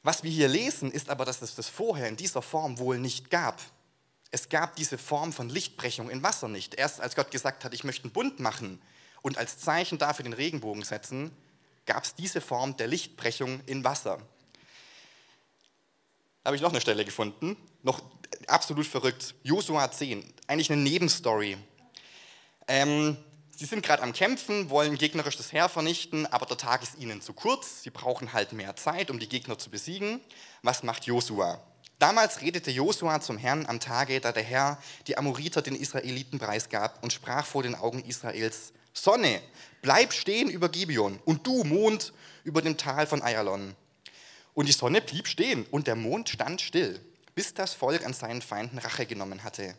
Was 0.02 0.22
wir 0.22 0.30
hier 0.30 0.48
lesen, 0.48 0.90
ist 0.90 1.10
aber, 1.10 1.24
dass 1.24 1.42
es 1.42 1.54
das 1.54 1.68
vorher 1.68 2.08
in 2.08 2.16
dieser 2.16 2.42
Form 2.42 2.78
wohl 2.78 2.98
nicht 2.98 3.30
gab. 3.30 3.60
Es 4.30 4.48
gab 4.48 4.76
diese 4.76 4.98
Form 4.98 5.32
von 5.32 5.48
Lichtbrechung 5.48 6.10
in 6.10 6.22
Wasser 6.22 6.48
nicht. 6.48 6.74
Erst 6.74 7.00
als 7.00 7.16
Gott 7.16 7.30
gesagt 7.30 7.64
hat, 7.64 7.74
ich 7.74 7.84
möchte 7.84 8.04
einen 8.04 8.12
Bund 8.12 8.40
machen 8.40 8.80
und 9.22 9.38
als 9.38 9.58
Zeichen 9.58 9.98
dafür 9.98 10.22
den 10.22 10.34
Regenbogen 10.34 10.84
setzen, 10.84 11.30
gab 11.86 12.04
es 12.04 12.14
diese 12.14 12.40
Form 12.40 12.76
der 12.76 12.86
Lichtbrechung 12.86 13.60
in 13.66 13.84
Wasser 13.84 14.20
habe 16.48 16.56
ich 16.56 16.62
noch 16.62 16.70
eine 16.70 16.80
Stelle 16.80 17.04
gefunden, 17.04 17.58
noch 17.82 18.02
absolut 18.46 18.86
verrückt. 18.86 19.34
Josua 19.42 19.90
10, 19.90 20.24
eigentlich 20.46 20.72
eine 20.72 20.80
Nebenstory. 20.80 21.58
Ähm, 22.66 23.18
sie 23.58 23.64
sind 23.64 23.82
gerade 23.84 24.02
am 24.02 24.12
Kämpfen, 24.12 24.70
wollen 24.70 24.96
gegnerisch 24.96 25.36
das 25.36 25.52
Heer 25.52 25.68
vernichten, 25.68 26.26
aber 26.26 26.46
der 26.46 26.56
Tag 26.56 26.82
ist 26.82 26.96
ihnen 26.98 27.20
zu 27.20 27.32
kurz. 27.32 27.82
Sie 27.82 27.90
brauchen 27.90 28.32
halt 28.32 28.52
mehr 28.52 28.76
Zeit, 28.76 29.10
um 29.10 29.18
die 29.18 29.28
Gegner 29.28 29.58
zu 29.58 29.68
besiegen. 29.68 30.20
Was 30.62 30.84
macht 30.84 31.04
Josua? 31.06 31.60
Damals 31.98 32.40
redete 32.40 32.70
Josua 32.70 33.20
zum 33.20 33.36
Herrn 33.36 33.66
am 33.66 33.80
Tage, 33.80 34.20
da 34.20 34.30
der 34.30 34.44
Herr 34.44 34.80
die 35.08 35.18
Amoriter 35.18 35.62
den 35.62 35.74
Israeliten 35.74 36.38
preisgab 36.38 37.02
und 37.02 37.12
sprach 37.12 37.44
vor 37.44 37.64
den 37.64 37.74
Augen 37.74 38.04
Israels: 38.04 38.72
Sonne, 38.92 39.42
bleib 39.82 40.12
stehen 40.12 40.48
über 40.48 40.68
Gibeon 40.68 41.18
und 41.24 41.44
du, 41.44 41.64
Mond, 41.64 42.12
über 42.44 42.62
dem 42.62 42.76
Tal 42.76 43.08
von 43.08 43.22
Ayalon. 43.22 43.74
Und 44.54 44.68
die 44.68 44.72
Sonne 44.72 45.00
blieb 45.00 45.26
stehen 45.26 45.66
und 45.72 45.88
der 45.88 45.96
Mond 45.96 46.28
stand 46.28 46.60
still, 46.60 47.00
bis 47.34 47.54
das 47.54 47.74
Volk 47.74 48.06
an 48.06 48.14
seinen 48.14 48.42
Feinden 48.42 48.78
Rache 48.78 49.06
genommen 49.06 49.42
hatte. 49.42 49.74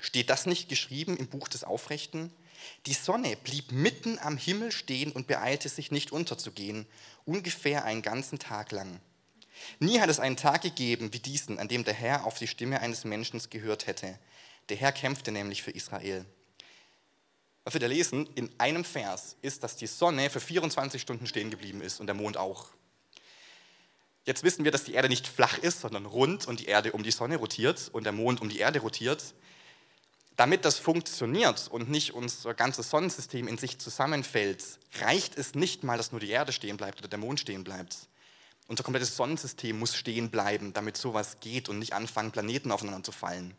Steht 0.00 0.28
das 0.28 0.44
nicht 0.44 0.68
geschrieben 0.68 1.16
im 1.16 1.28
Buch 1.28 1.48
des 1.48 1.64
Aufrechten? 1.64 2.30
Die 2.86 2.94
Sonne 2.94 3.36
blieb 3.36 3.72
mitten 3.72 4.18
am 4.18 4.36
Himmel 4.36 4.72
stehen 4.72 5.12
und 5.12 5.26
beeilte 5.26 5.68
sich 5.68 5.90
nicht 5.90 6.12
unterzugehen, 6.12 6.86
ungefähr 7.24 7.84
einen 7.84 8.02
ganzen 8.02 8.38
Tag 8.38 8.72
lang. 8.72 9.00
Nie 9.78 10.00
hat 10.00 10.10
es 10.10 10.20
einen 10.20 10.36
Tag 10.36 10.62
gegeben 10.62 11.12
wie 11.12 11.18
diesen, 11.18 11.58
an 11.58 11.68
dem 11.68 11.84
der 11.84 11.94
Herr 11.94 12.26
auf 12.26 12.38
die 12.38 12.46
Stimme 12.46 12.80
eines 12.80 13.04
Menschen 13.04 13.40
gehört 13.50 13.86
hätte. 13.86 14.18
Der 14.68 14.76
Herr 14.76 14.92
kämpfte 14.92 15.32
nämlich 15.32 15.62
für 15.62 15.70
Israel. 15.70 16.24
Was 17.64 17.74
wir 17.74 17.80
da 17.80 17.86
lesen 17.86 18.28
in 18.36 18.50
einem 18.58 18.84
Vers 18.84 19.36
ist, 19.42 19.64
dass 19.64 19.76
die 19.76 19.88
Sonne 19.88 20.30
für 20.30 20.40
24 20.40 21.02
Stunden 21.02 21.26
stehen 21.26 21.50
geblieben 21.50 21.80
ist 21.80 22.00
und 22.00 22.06
der 22.06 22.14
Mond 22.14 22.36
auch. 22.36 22.68
Jetzt 24.24 24.42
wissen 24.42 24.64
wir, 24.64 24.72
dass 24.72 24.84
die 24.84 24.94
Erde 24.94 25.08
nicht 25.08 25.26
flach 25.26 25.58
ist, 25.58 25.80
sondern 25.80 26.06
rund 26.06 26.46
und 26.46 26.60
die 26.60 26.66
Erde 26.66 26.92
um 26.92 27.02
die 27.02 27.10
Sonne 27.10 27.36
rotiert 27.36 27.88
und 27.92 28.04
der 28.04 28.12
Mond 28.12 28.40
um 28.40 28.48
die 28.48 28.58
Erde 28.58 28.80
rotiert. 28.80 29.34
Damit 30.36 30.66
das 30.66 30.78
funktioniert 30.78 31.68
und 31.68 31.88
nicht 31.88 32.12
unser 32.12 32.52
ganzes 32.52 32.90
Sonnensystem 32.90 33.48
in 33.48 33.56
sich 33.56 33.78
zusammenfällt, 33.78 34.62
reicht 35.00 35.38
es 35.38 35.54
nicht 35.54 35.82
mal, 35.82 35.96
dass 35.96 36.12
nur 36.12 36.20
die 36.20 36.28
Erde 36.28 36.52
stehen 36.52 36.76
bleibt 36.76 36.98
oder 36.98 37.08
der 37.08 37.18
Mond 37.18 37.40
stehen 37.40 37.64
bleibt. 37.64 37.96
Unser 38.68 38.84
komplettes 38.84 39.16
Sonnensystem 39.16 39.78
muss 39.78 39.94
stehen 39.94 40.30
bleiben, 40.30 40.74
damit 40.74 40.98
sowas 40.98 41.38
geht 41.40 41.70
und 41.70 41.78
nicht 41.78 41.94
anfangen, 41.94 42.32
Planeten 42.32 42.70
aufeinander 42.70 43.02
zu 43.02 43.12
fallen. 43.12 43.56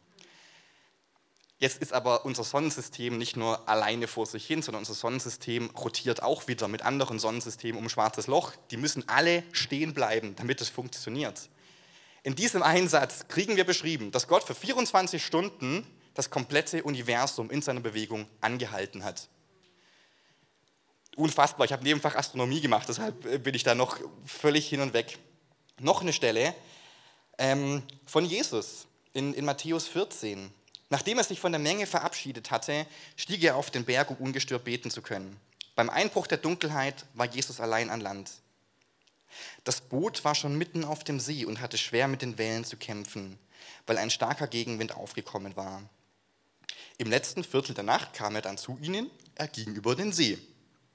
Jetzt 1.60 1.82
ist 1.82 1.94
aber 1.94 2.26
unser 2.26 2.44
Sonnensystem 2.44 3.18
nicht 3.18 3.36
nur 3.36 3.68
alleine 3.68 4.08
vor 4.08 4.28
sich 4.28 4.46
hin, 4.46 4.62
sondern 4.62 4.82
unser 4.82 4.94
Sonnensystem 4.94 5.72
rotiert 5.72 6.22
auch 6.22 6.48
wieder 6.48 6.68
mit 6.68 6.84
anderen 6.84 7.18
Sonnensystemen 7.18 7.80
um 7.80 7.86
ein 7.86 7.90
schwarzes 7.90 8.28
Loch. 8.28 8.54
Die 8.70 8.78
müssen 8.78 9.10
alle 9.10 9.44
stehen 9.52 9.96
bleiben, 9.96 10.36
damit 10.36 10.62
es 10.62 10.70
funktioniert. 10.70 11.50
In 12.22 12.36
diesem 12.36 12.62
Einsatz 12.62 13.28
kriegen 13.28 13.56
wir 13.56 13.64
beschrieben, 13.64 14.12
dass 14.12 14.28
Gott 14.28 14.44
für 14.44 14.54
24 14.54 15.26
Stunden 15.26 15.88
das 16.18 16.32
komplette 16.32 16.84
Universum 16.84 17.52
in 17.52 17.62
seiner 17.62 17.80
Bewegung 17.80 18.28
angehalten 18.42 19.04
hat. 19.04 19.30
Unfassbar, 21.16 21.66
ich 21.66 21.72
habe 21.72 21.84
nebenfach 21.84 22.16
Astronomie 22.16 22.60
gemacht, 22.60 22.90
deshalb 22.90 23.24
äh, 23.28 23.38
bin 23.38 23.54
ich 23.54 23.62
da 23.62 23.76
noch 23.76 24.00
völlig 24.26 24.68
hin 24.68 24.82
und 24.82 24.94
weg. 24.94 25.20
Noch 25.80 26.02
eine 26.02 26.14
Stelle 26.14 26.56
ähm, 27.38 27.84
von 28.08 28.26
Jesus 28.26 28.88
in, 29.14 29.36
in 29.36 29.46
Matthäus 29.46 29.88
14. 29.88 30.52
Nachdem 30.90 31.20
er 31.20 31.24
sich 31.24 31.40
von 31.40 31.52
der 31.52 31.60
Menge 31.60 31.86
verabschiedet 31.86 32.50
hatte, 32.50 32.88
stieg 33.16 33.44
er 33.44 33.56
auf 33.56 33.70
den 33.70 33.86
Berg, 33.86 34.10
um 34.10 34.18
ungestört 34.18 34.64
beten 34.64 34.90
zu 34.90 35.04
können. 35.04 35.40
Beim 35.76 35.92
Einbruch 35.92 36.26
der 36.26 36.40
Dunkelheit 36.40 37.06
war 37.14 37.28
Jesus 37.28 37.60
allein 37.60 37.92
an 37.92 38.02
Land. 38.02 38.32
Das 39.64 39.82
Boot 39.82 40.26
war 40.26 40.34
schon 40.34 40.58
mitten 40.58 40.84
auf 40.84 41.04
dem 41.04 41.20
See 41.20 41.46
und 41.46 41.62
hatte 41.62 41.78
schwer 41.78 42.08
mit 42.08 42.24
den 42.24 42.40
Wellen 42.40 42.66
zu 42.66 42.76
kämpfen, 42.76 43.38
weil 43.86 44.00
ein 44.00 44.10
starker 44.10 44.48
Gegenwind 44.48 44.96
aufgekommen 44.96 45.56
war. 45.56 45.88
Im 46.98 47.10
letzten 47.10 47.44
Viertel 47.44 47.76
der 47.76 47.84
Nacht 47.84 48.14
kam 48.14 48.36
er 48.36 48.42
dann 48.42 48.58
zu 48.58 48.78
ihnen, 48.82 49.12
er 49.36 49.48
ging 49.48 49.74
über 49.76 49.96
den 49.96 50.12
See. 50.12 50.38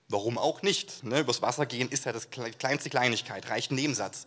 Warum 0.08 0.36
auch 0.36 0.62
nicht? 0.62 1.04
Ne? 1.04 1.20
Übers 1.20 1.42
Wasser 1.42 1.64
gehen 1.64 1.88
ist 1.88 2.04
ja 2.04 2.12
das 2.12 2.28
kleinste 2.30 2.90
Kleinigkeit, 2.90 3.48
reicht 3.48 3.70
ein 3.70 3.76
Nebensatz. 3.76 4.26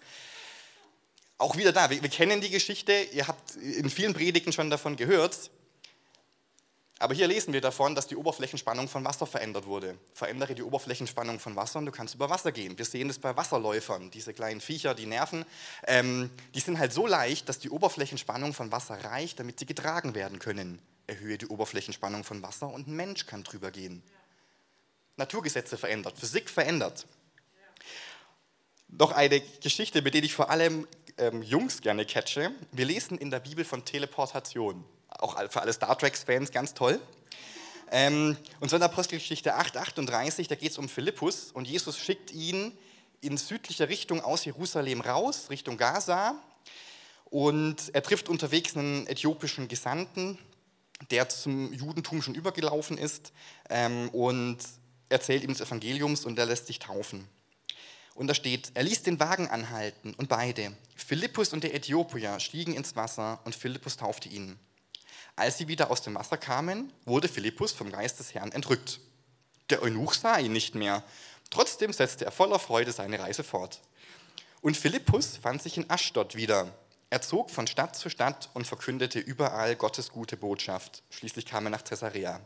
Auch 1.38 1.58
wieder 1.58 1.74
da, 1.74 1.90
wir, 1.90 2.02
wir 2.02 2.10
kennen 2.10 2.40
die 2.40 2.50
Geschichte, 2.50 2.94
ihr 3.12 3.28
habt 3.28 3.56
in 3.56 3.90
vielen 3.90 4.14
Predigten 4.14 4.54
schon 4.54 4.70
davon 4.70 4.96
gehört. 4.96 5.52
Aber 6.98 7.14
hier 7.14 7.28
lesen 7.28 7.54
wir 7.54 7.60
davon, 7.60 7.94
dass 7.94 8.08
die 8.08 8.16
Oberflächenspannung 8.16 8.88
von 8.88 9.04
Wasser 9.04 9.28
verändert 9.28 9.66
wurde. 9.66 9.98
Verändere 10.14 10.56
die 10.56 10.64
Oberflächenspannung 10.64 11.40
von 11.40 11.58
Wasser 11.58 11.80
und 11.80 11.88
du 11.88 11.92
kannst 11.92 12.16
über 12.16 12.30
Wasser 12.30 12.54
gehen. 12.54 12.78
Wir 12.78 12.86
sehen 12.86 13.10
das 13.10 13.20
bei 13.20 13.36
Wasserläufern, 13.36 14.12
diese 14.12 14.34
kleinen 14.34 14.62
Viecher, 14.62 14.96
die 14.96 15.06
Nerven. 15.06 15.44
Ähm, 15.86 16.30
die 16.54 16.62
sind 16.62 16.80
halt 16.80 16.94
so 16.94 17.06
leicht, 17.06 17.50
dass 17.50 17.60
die 17.60 17.70
Oberflächenspannung 17.70 18.54
von 18.54 18.72
Wasser 18.72 19.04
reicht, 19.04 19.42
damit 19.42 19.60
sie 19.60 19.66
getragen 19.66 20.16
werden 20.16 20.40
können. 20.40 20.82
Erhöhe 21.08 21.38
die 21.38 21.48
Oberflächenspannung 21.48 22.24
von 22.24 22.42
Wasser 22.42 22.68
und 22.68 22.88
ein 22.88 22.96
Mensch 22.96 23.26
kann 23.26 23.44
drüber 23.44 23.72
gehen. 23.72 24.04
Ja. 24.06 24.14
Naturgesetze 25.18 25.78
verändert, 25.78 26.18
Physik 26.18 26.50
verändert. 26.50 27.08
Ja. 27.54 27.86
Noch 28.88 29.12
eine 29.12 29.40
Geschichte, 29.62 30.02
mit 30.02 30.14
der 30.14 30.24
ich 30.24 30.34
vor 30.34 30.50
allem 30.50 30.88
ähm, 31.18 31.42
Jungs 31.42 31.82
gerne 31.82 32.06
catche. 32.06 32.52
Wir 32.72 32.86
lesen 32.86 33.18
in 33.18 33.32
der 33.32 33.40
Bibel 33.40 33.64
von 33.64 33.86
Teleportation 33.86 34.84
auch 35.20 35.38
für 35.50 35.62
alle 35.62 35.74
Star 35.74 35.98
Trek-Fans 35.98 36.52
ganz 36.52 36.74
toll. 36.74 37.00
Ähm, 37.92 38.36
und 38.60 38.70
so 38.70 38.76
in 38.76 38.84
Apostelgeschichte 38.84 39.56
8, 39.56 39.78
38, 39.78 40.48
da 40.48 40.56
geht 40.56 40.72
es 40.72 40.78
um 40.78 40.90
Philippus 40.90 41.52
und 41.52 41.68
Jesus 41.68 41.98
schickt 41.98 42.32
ihn 42.32 42.76
in 43.22 43.38
südlicher 43.38 43.90
Richtung 43.90 44.22
aus 44.22 44.46
Jerusalem 44.46 45.02
raus, 45.02 45.50
Richtung 45.50 45.78
Gaza. 45.78 46.36
Und 47.26 47.94
er 47.94 48.04
trifft 48.04 48.30
unterwegs 48.30 48.76
einen 48.76 49.08
äthiopischen 49.08 49.68
Gesandten, 49.68 50.38
der 51.12 51.30
zum 51.30 51.74
Judentum 51.74 52.22
schon 52.22 52.36
übergelaufen 52.36 52.98
ist 52.98 53.34
ähm, 53.70 54.10
und 54.10 54.58
erzählt 55.10 55.44
ihm 55.44 55.52
des 55.52 55.62
Evangeliums 55.62 56.26
und 56.26 56.40
er 56.40 56.46
lässt 56.46 56.68
sich 56.68 56.80
taufen. 56.80 57.28
Und 58.16 58.28
da 58.28 58.34
steht, 58.34 58.72
er 58.76 58.84
ließ 58.84 59.04
den 59.04 59.20
Wagen 59.20 59.50
anhalten 59.50 60.14
und 60.14 60.30
beide, 60.30 60.72
Philippus 60.96 61.52
und 61.52 61.64
der 61.64 61.76
Äthiopier, 61.76 62.40
stiegen 62.40 62.74
ins 62.74 62.96
Wasser 62.96 63.40
und 63.44 63.56
Philippus 63.56 63.98
taufte 63.98 64.30
ihn. 64.30 64.58
Als 65.36 65.58
sie 65.58 65.68
wieder 65.68 65.92
aus 65.92 66.02
dem 66.02 66.16
Wasser 66.16 66.38
kamen, 66.38 66.94
wurde 67.04 67.28
Philippus 67.28 67.74
vom 67.74 67.92
Geist 67.92 68.20
des 68.20 68.34
Herrn 68.34 68.54
entrückt. 68.54 69.02
Der 69.70 69.82
Eunuch 69.82 70.14
sah 70.14 70.40
ihn 70.40 70.54
nicht 70.54 70.76
mehr. 70.76 71.04
Trotzdem 71.50 71.92
setzte 71.92 72.24
er 72.26 72.32
voller 72.32 72.60
Freude 72.60 72.94
seine 72.94 73.20
Reise 73.20 73.44
fort. 73.44 73.82
Und 74.62 74.78
Philippus 74.78 75.38
fand 75.38 75.62
sich 75.62 75.78
in 75.78 75.90
Aschdod 75.90 76.36
wieder. 76.36 76.74
Er 77.10 77.22
zog 77.22 77.52
von 77.52 77.68
Stadt 77.68 77.96
zu 77.96 78.10
Stadt 78.10 78.50
und 78.54 78.66
verkündete 78.66 79.20
überall 79.20 79.76
Gottes 79.76 80.10
gute 80.10 80.38
Botschaft. 80.38 81.04
Schließlich 81.10 81.46
kam 81.46 81.66
er 81.66 81.70
nach 81.70 81.84
Caesarea. 81.84 82.42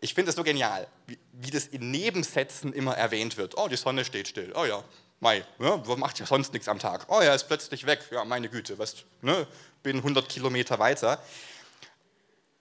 Ich 0.00 0.14
finde 0.14 0.30
es 0.30 0.36
so 0.36 0.44
genial, 0.44 0.86
wie, 1.06 1.18
wie, 1.32 1.50
das 1.50 1.66
in 1.66 1.90
Nebensätzen 1.90 2.72
immer 2.72 2.96
erwähnt 2.96 3.36
wird. 3.36 3.56
Oh, 3.56 3.68
die 3.68 3.76
Sonne 3.76 4.04
steht 4.04 4.28
still. 4.28 4.52
Oh 4.54 4.64
ja, 4.64 4.84
Mai, 5.20 5.44
ja, 5.58 5.82
macht 5.96 6.18
ja 6.18 6.26
sonst 6.26 6.52
nichts 6.52 6.68
am 6.68 6.78
Tag. 6.78 7.06
Oh 7.08 7.22
ja, 7.22 7.34
ist 7.34 7.44
plötzlich 7.44 7.86
weg. 7.86 8.00
Ja, 8.10 8.24
meine 8.24 8.48
Güte, 8.50 8.78
was, 8.78 8.96
ne, 9.22 9.46
bin 9.82 9.96
100 9.96 10.28
Kilometer 10.28 10.78
weiter. 10.78 11.22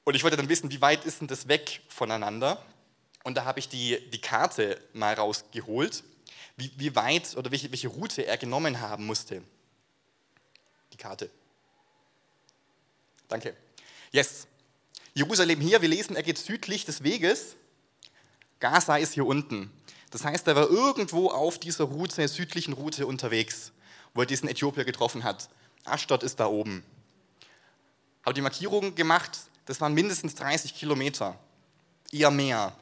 Und 0.06 0.16
ich 0.16 0.24
wollte 0.24 0.38
dann 0.38 0.48
wissen, 0.48 0.72
wie 0.72 0.80
weit 0.80 1.04
ist 1.06 1.20
denn 1.20 1.28
das 1.28 1.48
weg 1.48 1.82
voneinander? 1.90 2.64
Und 3.24 3.36
da 3.36 3.46
habe 3.46 3.60
ich 3.60 3.70
die, 3.70 4.00
die 4.12 4.22
Karte 4.22 4.80
mal 4.94 5.14
rausgeholt, 5.14 6.04
wie, 6.56 6.72
wie 6.78 6.96
weit 6.96 7.36
oder 7.36 7.52
welche, 7.52 7.72
welche 7.72 7.88
Route 7.88 8.26
er 8.26 8.38
genommen 8.38 8.80
haben 8.80 9.06
musste. 9.06 9.42
Karte. 11.04 11.30
Danke. 13.28 13.58
Yes. 14.14 14.48
Jerusalem 15.14 15.60
hier, 15.60 15.82
wir 15.82 15.90
lesen, 15.90 16.16
er 16.16 16.24
geht 16.24 16.38
südlich 16.38 16.86
des 16.86 17.04
Weges. 17.04 17.58
Gaza 18.62 18.96
ist 18.96 19.12
hier 19.12 19.26
unten. 19.26 19.70
Das 20.12 20.24
heißt, 20.24 20.48
er 20.48 20.56
war 20.56 20.70
irgendwo 20.70 21.30
auf 21.30 21.60
dieser 21.60 21.84
Route, 21.84 22.26
südlichen 22.30 22.72
Route 22.72 23.06
unterwegs, 23.06 23.74
wo 24.14 24.22
er 24.22 24.28
diesen 24.28 24.48
Äthiopier 24.48 24.86
getroffen 24.86 25.26
hat. 25.26 25.50
Aschdod 25.84 26.24
ist 26.24 26.40
da 26.40 26.46
oben. 26.46 26.86
Habe 28.24 28.36
die 28.36 28.42
Markierung 28.42 28.96
gemacht, 28.96 29.38
das 29.66 29.82
waren 29.82 29.94
mindestens 29.94 30.36
30 30.36 30.74
Kilometer, 30.74 31.38
eher 32.14 32.32
mehr. 32.32 32.78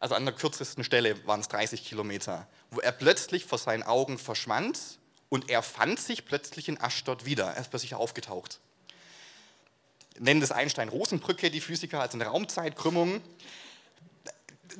Also 0.00 0.16
an 0.16 0.24
der 0.24 0.34
kürzesten 0.34 0.82
Stelle 0.82 1.24
waren 1.24 1.38
es 1.38 1.46
30 1.46 1.84
Kilometer, 1.84 2.48
wo 2.72 2.80
er 2.80 2.90
plötzlich 2.90 3.44
vor 3.44 3.58
seinen 3.58 3.84
Augen 3.84 4.18
verschwand 4.18 4.98
und 5.28 5.50
er 5.50 5.62
fand 5.62 6.00
sich 6.00 6.24
plötzlich 6.24 6.68
in 6.68 6.80
Aschdod 6.80 7.24
wieder. 7.24 7.46
Er 7.46 7.60
ist 7.60 7.70
plötzlich 7.70 7.94
aufgetaucht. 7.94 8.60
Nennen 10.18 10.40
das 10.40 10.52
Einstein-Rosenbrücke, 10.52 11.50
die 11.50 11.60
Physiker, 11.60 12.00
also 12.00 12.16
eine 12.16 12.26
Raumzeitkrümmung. 12.26 13.20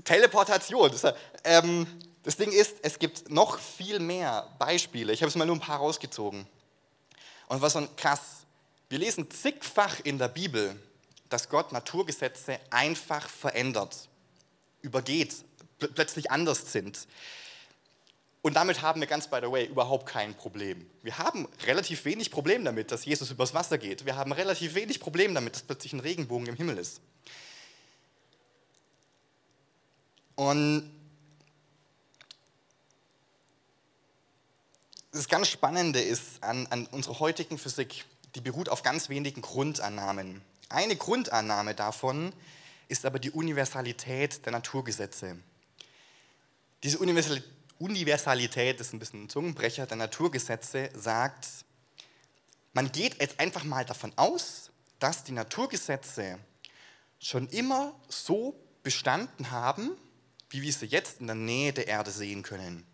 Teleportation. 0.04 0.90
Das, 0.90 1.14
ähm, 1.44 1.86
das 2.22 2.36
Ding 2.36 2.50
ist, 2.50 2.76
es 2.82 2.98
gibt 2.98 3.30
noch 3.30 3.58
viel 3.58 4.00
mehr 4.00 4.48
Beispiele. 4.58 5.12
Ich 5.12 5.22
habe 5.22 5.28
es 5.28 5.36
mal 5.36 5.46
nur 5.46 5.56
ein 5.56 5.60
paar 5.60 5.78
rausgezogen. 5.78 6.46
Und 7.48 7.62
was 7.62 7.74
so 7.74 7.86
krass, 7.96 8.20
wir 8.88 8.98
lesen 8.98 9.30
zigfach 9.30 10.00
in 10.00 10.18
der 10.18 10.28
Bibel, 10.28 10.76
dass 11.28 11.48
Gott 11.48 11.72
Naturgesetze 11.72 12.58
einfach 12.70 13.28
verändert, 13.28 14.08
übergeht, 14.82 15.34
plötzlich 15.78 16.30
anders 16.30 16.72
sind. 16.72 17.06
Und 18.48 18.54
damit 18.54 18.80
haben 18.80 19.00
wir 19.02 19.06
ganz 19.06 19.28
by 19.28 19.40
the 19.42 19.52
way 19.52 19.66
überhaupt 19.66 20.06
kein 20.06 20.34
Problem. 20.34 20.88
Wir 21.02 21.18
haben 21.18 21.46
relativ 21.66 22.06
wenig 22.06 22.30
Problem 22.30 22.64
damit, 22.64 22.90
dass 22.90 23.04
Jesus 23.04 23.30
übers 23.30 23.52
Wasser 23.52 23.76
geht. 23.76 24.06
Wir 24.06 24.16
haben 24.16 24.32
relativ 24.32 24.74
wenig 24.74 25.00
Problem 25.00 25.34
damit, 25.34 25.54
dass 25.54 25.62
plötzlich 25.64 25.92
ein 25.92 26.00
Regenbogen 26.00 26.46
im 26.46 26.54
Himmel 26.56 26.78
ist. 26.78 27.02
Und 30.34 30.90
das 35.12 35.28
ganz 35.28 35.48
Spannende 35.48 36.00
ist 36.00 36.42
an, 36.42 36.66
an 36.68 36.86
unserer 36.86 37.18
heutigen 37.18 37.58
Physik, 37.58 38.06
die 38.34 38.40
beruht 38.40 38.70
auf 38.70 38.82
ganz 38.82 39.10
wenigen 39.10 39.42
Grundannahmen. 39.42 40.40
Eine 40.70 40.96
Grundannahme 40.96 41.74
davon 41.74 42.32
ist 42.88 43.04
aber 43.04 43.18
die 43.18 43.30
Universalität 43.30 44.46
der 44.46 44.52
Naturgesetze. 44.52 45.36
Diese 46.82 46.96
Universalität 46.96 47.57
ist 47.80 48.92
ein 48.92 48.98
bisschen 48.98 49.24
ein 49.24 49.28
Zungenbrecher 49.28 49.86
der 49.86 49.96
Naturgesetze, 49.96 50.90
sagt, 50.94 51.46
man 52.72 52.90
geht 52.92 53.20
jetzt 53.20 53.38
einfach 53.40 53.64
mal 53.64 53.84
davon 53.84 54.12
aus, 54.16 54.70
dass 54.98 55.24
die 55.24 55.32
Naturgesetze 55.32 56.38
schon 57.20 57.48
immer 57.48 57.94
so 58.08 58.54
bestanden 58.82 59.50
haben, 59.50 59.96
wie 60.50 60.62
wir 60.62 60.72
sie 60.72 60.86
jetzt 60.86 61.20
in 61.20 61.26
der 61.26 61.36
Nähe 61.36 61.72
der 61.72 61.88
Erde 61.88 62.10
sehen 62.10 62.42
können. 62.42 62.86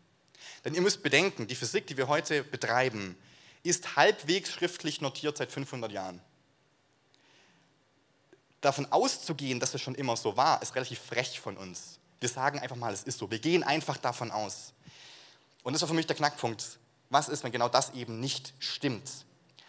Denn 0.65 0.75
ihr 0.75 0.81
müsst 0.81 1.03
bedenken, 1.03 1.47
die 1.47 1.55
Physik, 1.55 1.87
die 1.87 1.97
wir 1.97 2.09
heute 2.09 2.43
betreiben, 2.43 3.17
ist 3.63 3.97
halbwegs 3.97 4.53
schriftlich 4.53 5.01
notiert 5.01 5.37
seit 5.37 5.51
500 5.53 5.93
Jahren. 5.93 6.21
Davon 8.61 8.91
auszugehen, 8.91 9.61
dass 9.61 9.75
es 9.75 9.83
schon 9.83 9.95
immer 9.95 10.17
so 10.17 10.37
war, 10.37 10.63
ist 10.63 10.75
relativ 10.75 10.99
frech 10.99 11.41
von 11.41 11.57
uns. 11.57 11.99
Wir 12.25 12.31
sagen 12.31 12.59
einfach 12.59 12.77
mal, 12.77 12.91
es 12.91 13.03
ist 13.03 13.19
so. 13.19 13.31
Wir 13.31 13.39
gehen 13.39 13.63
einfach 13.63 13.99
davon 13.99 14.31
aus. 14.31 14.73
Und 15.63 15.75
das 15.75 15.83
war 15.83 15.89
für 15.89 15.95
mich 15.95 16.07
der 16.07 16.17
Knackpunkt. 16.17 16.79
Was 17.11 17.29
ist, 17.29 17.45
wenn 17.45 17.53
genau 17.53 17.69
das 17.69 17.93
eben 17.93 18.19
nicht 18.19 18.55
stimmt? 18.61 19.27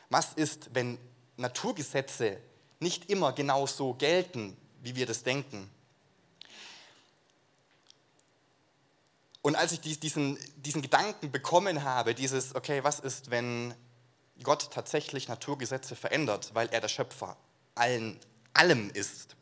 Was 0.09 0.31
ist, 0.31 0.69
wenn 0.73 0.97
Naturgesetze 1.35 2.37
nicht 2.79 3.09
immer 3.09 3.33
genau 3.33 3.67
so 3.67 3.93
gelten, 3.95 4.55
wie 4.81 4.95
wir 4.95 5.05
das 5.05 5.23
denken? 5.23 5.69
Und 9.41 9.57
als 9.57 9.73
ich 9.73 9.99
diesen, 9.99 10.39
diesen 10.55 10.81
Gedanken 10.81 11.33
bekommen 11.33 11.83
habe, 11.83 12.15
dieses, 12.15 12.55
okay, 12.55 12.85
was 12.85 13.01
ist, 13.01 13.31
wenn 13.31 13.75
Gott 14.43 14.71
tatsächlich 14.71 15.27
Naturgesetze 15.27 15.97
verändert, 15.97 16.51
weil 16.53 16.69
er 16.69 16.79
der 16.79 16.87
Schöpfer 16.87 17.35
allen, 17.75 18.17
allem 18.53 18.91
ist? 18.91 19.34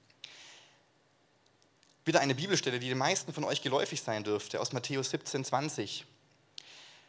Wieder 2.05 2.19
eine 2.19 2.35
Bibelstelle, 2.35 2.79
die 2.79 2.89
den 2.89 2.97
meisten 2.97 3.33
von 3.33 3.45
euch 3.45 3.61
geläufig 3.61 4.01
sein 4.01 4.23
dürfte, 4.23 4.59
aus 4.59 4.73
Matthäus 4.73 5.09
17, 5.11 5.45
20. 5.45 6.05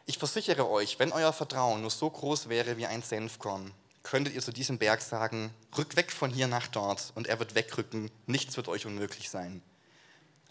Ich 0.05 0.17
versichere 0.17 0.69
euch, 0.69 0.99
wenn 0.99 1.11
euer 1.11 1.33
Vertrauen 1.33 1.81
nur 1.81 1.89
so 1.89 2.09
groß 2.09 2.47
wäre 2.47 2.77
wie 2.77 2.85
ein 2.85 3.01
Senfkorn, 3.01 3.73
könntet 4.03 4.35
ihr 4.35 4.41
zu 4.41 4.53
diesem 4.53 4.77
Berg 4.77 5.01
sagen, 5.01 5.53
rück 5.77 5.95
weg 5.95 6.11
von 6.11 6.31
hier 6.31 6.47
nach 6.47 6.67
dort 6.67 7.11
und 7.15 7.27
er 7.27 7.39
wird 7.39 7.55
wegrücken, 7.55 8.09
nichts 8.25 8.55
wird 8.55 8.67
euch 8.67 8.85
unmöglich 8.85 9.29
sein. 9.29 9.61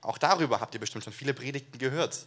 Auch 0.03 0.19
darüber 0.19 0.61
habt 0.61 0.75
ihr 0.75 0.81
bestimmt 0.81 1.05
schon 1.05 1.13
viele 1.13 1.33
Predigten 1.33 1.79
gehört, 1.79 2.27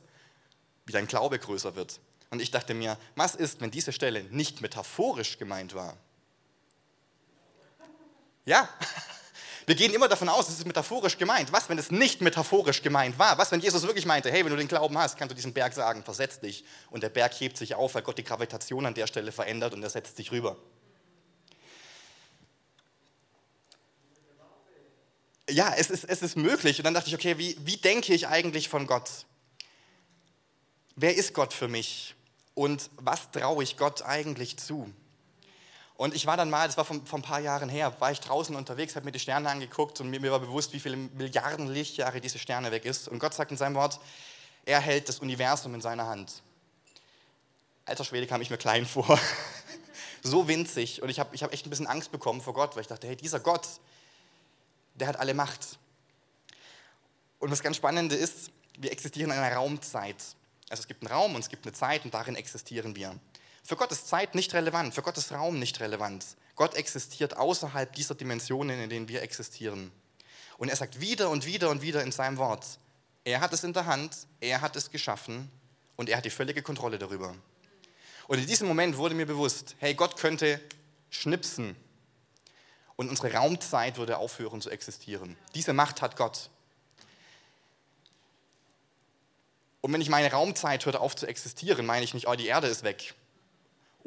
wie 0.85 0.93
dein 0.93 1.05
Glaube 1.05 1.37
größer 1.37 1.75
wird. 1.75 1.99
Und 2.31 2.41
ich 2.41 2.49
dachte 2.49 2.73
mir, 2.73 2.97
was 3.15 3.35
ist, 3.35 3.61
wenn 3.61 3.69
diese 3.69 3.93
Stelle 3.93 4.23
nicht 4.23 4.61
metaphorisch 4.61 5.37
gemeint 5.37 5.75
war? 5.75 5.95
Ja, 8.45 8.67
wir 9.67 9.75
gehen 9.75 9.93
immer 9.93 10.07
davon 10.07 10.29
aus, 10.29 10.49
es 10.49 10.57
ist 10.57 10.65
metaphorisch 10.65 11.17
gemeint. 11.19 11.51
Was, 11.51 11.69
wenn 11.69 11.77
es 11.77 11.91
nicht 11.91 12.21
metaphorisch 12.21 12.81
gemeint 12.81 13.19
war? 13.19 13.37
Was, 13.37 13.51
wenn 13.51 13.59
Jesus 13.59 13.83
wirklich 13.83 14.07
meinte, 14.07 14.31
hey, 14.31 14.43
wenn 14.43 14.51
du 14.51 14.57
den 14.57 14.67
Glauben 14.67 14.97
hast, 14.97 15.17
kannst 15.17 15.31
du 15.31 15.35
diesem 15.35 15.53
Berg 15.53 15.73
sagen, 15.73 16.03
versetz 16.03 16.39
dich. 16.39 16.65
Und 16.89 17.03
der 17.03 17.09
Berg 17.09 17.33
hebt 17.33 17.57
sich 17.57 17.75
auf, 17.75 17.93
weil 17.93 18.01
Gott 18.01 18.17
die 18.17 18.23
Gravitation 18.23 18.85
an 18.87 18.95
der 18.95 19.05
Stelle 19.05 19.31
verändert 19.31 19.75
und 19.75 19.83
er 19.83 19.89
setzt 19.91 20.17
sich 20.17 20.31
rüber. 20.31 20.57
ja, 25.49 25.73
es 25.75 25.89
ist, 25.89 26.03
es 26.03 26.21
ist 26.21 26.35
möglich. 26.35 26.77
Und 26.79 26.85
dann 26.85 26.93
dachte 26.93 27.07
ich, 27.07 27.15
okay, 27.15 27.37
wie, 27.37 27.57
wie 27.61 27.77
denke 27.77 28.13
ich 28.13 28.27
eigentlich 28.27 28.69
von 28.69 28.87
Gott? 28.87 29.09
Wer 30.95 31.15
ist 31.15 31.33
Gott 31.33 31.53
für 31.53 31.67
mich? 31.67 32.15
Und 32.53 32.89
was 32.97 33.31
traue 33.31 33.63
ich 33.63 33.77
Gott 33.77 34.01
eigentlich 34.01 34.57
zu? 34.57 34.91
Und 35.97 36.13
ich 36.13 36.27
war 36.27 36.37
dann 36.37 36.51
mal, 36.51 36.67
das 36.67 36.77
war 36.77 36.85
vor, 36.85 36.95
ein 36.95 37.21
paar 37.23 37.39
Jahren 37.39 37.69
her, 37.69 37.91
war 37.99 38.11
ich 38.11 38.19
draußen 38.19 38.55
unterwegs, 38.55 38.95
habe 38.95 39.05
mir 39.05 39.11
die 39.11 39.19
Sterne 39.19 39.49
angeguckt 39.49 39.99
und 39.99 40.11
mir, 40.11 40.19
mir 40.19 40.31
war 40.31 40.39
bewusst, 40.39 40.71
wie 40.73 40.79
viele 40.79 40.95
Milliarden 40.95 41.67
Lichtjahre 41.67 42.21
diese 42.21 42.37
Sterne 42.37 42.71
weg 42.71 42.85
ist. 42.85 43.07
Und 43.07 43.17
Gott 43.17 43.33
sagt 43.33 43.49
in 43.49 43.57
seinem 43.57 43.73
Wort, 43.73 43.99
er 44.65 44.79
hält 44.79 45.09
das 45.09 45.19
Universum 45.19 45.73
in 45.73 45.81
seiner 45.81 46.05
Hand. 46.05 46.43
Alter 47.85 48.03
Schwede 48.03 48.27
kam 48.27 48.41
ich 48.41 48.51
mir 48.51 48.57
klein 48.57 48.85
vor. 48.87 49.19
so 50.21 50.47
winzig. 50.47 51.01
Und 51.01 51.09
ich 51.09 51.19
habe 51.19 51.33
ich 51.33 51.41
hab 51.41 51.51
echt 51.51 51.65
ein 51.65 51.71
bisschen 51.71 51.87
Angst 51.87 52.11
bekommen 52.11 52.41
vor 52.41 52.53
Gott, 52.53 52.75
weil 52.75 52.81
ich 52.81 52.87
dachte, 52.87 53.07
hey, 53.07 53.15
dieser 53.15 53.39
Gott, 53.39 53.67
der 54.93 55.07
hat 55.07 55.17
alle 55.17 55.33
Macht. 55.33 55.79
Und 57.39 57.49
das 57.49 57.63
ganz 57.63 57.77
Spannende 57.77 58.15
ist, 58.15 58.51
wir 58.77 58.91
existieren 58.91 59.31
in 59.31 59.37
einer 59.37 59.55
Raumzeit. 59.55 60.17
Also 60.69 60.81
es 60.81 60.87
gibt 60.87 61.01
einen 61.01 61.11
Raum 61.11 61.33
und 61.33 61.41
es 61.41 61.49
gibt 61.49 61.65
eine 61.65 61.73
Zeit 61.73 62.05
und 62.05 62.13
darin 62.13 62.35
existieren 62.35 62.95
wir. 62.95 63.15
Für 63.67 63.75
Gott 63.75 63.91
ist 63.91 64.07
Zeit 64.07 64.33
nicht 64.33 64.53
relevant, 64.53 64.95
für 64.95 65.01
Gott 65.01 65.17
ist 65.17 65.33
Raum 65.33 65.59
nicht 65.59 65.81
relevant. 65.81 66.25
Gott 66.55 66.75
existiert 66.75 67.35
außerhalb 67.35 67.91
dieser 67.91 68.15
Dimensionen, 68.15 68.79
in 68.79 68.89
denen 68.89 69.09
wir 69.09 69.21
existieren. 69.21 69.91
Und 70.57 70.69
er 70.69 70.77
sagt 70.77 71.01
wieder 71.01 71.29
und 71.29 71.45
wieder 71.45 71.69
und 71.69 71.81
wieder 71.81 72.01
in 72.01 72.13
seinem 72.13 72.37
Wort, 72.37 72.65
er 73.25 73.41
hat 73.41 73.51
es 73.51 73.65
in 73.65 73.73
der 73.73 73.85
Hand, 73.85 74.15
er 74.39 74.61
hat 74.61 74.77
es 74.77 74.89
geschaffen 74.89 75.51
und 75.97 76.07
er 76.07 76.15
hat 76.15 76.23
die 76.23 76.29
völlige 76.29 76.61
Kontrolle 76.61 76.97
darüber. 76.97 77.35
Und 78.29 78.39
in 78.39 78.47
diesem 78.47 78.69
Moment 78.69 78.95
wurde 78.95 79.15
mir 79.15 79.25
bewusst, 79.25 79.75
hey, 79.79 79.93
Gott 79.95 80.15
könnte 80.15 80.61
schnipsen 81.09 81.75
und 82.95 83.09
unsere 83.09 83.33
Raumzeit 83.33 83.97
würde 83.97 84.17
aufhören 84.17 84.61
zu 84.61 84.69
existieren. 84.69 85.35
Diese 85.55 85.73
Macht 85.73 86.01
hat 86.01 86.15
Gott. 86.15 86.49
Und 89.81 89.91
wenn 89.91 89.99
ich 89.99 90.07
meine 90.07 90.31
Raumzeit 90.31 90.85
hört 90.85 90.95
auf 90.95 91.17
zu 91.17 91.27
existieren, 91.27 91.85
meine 91.85 92.05
ich 92.05 92.13
nicht, 92.13 92.29
oh, 92.29 92.35
die 92.35 92.47
Erde 92.47 92.67
ist 92.67 92.83
weg 92.83 93.13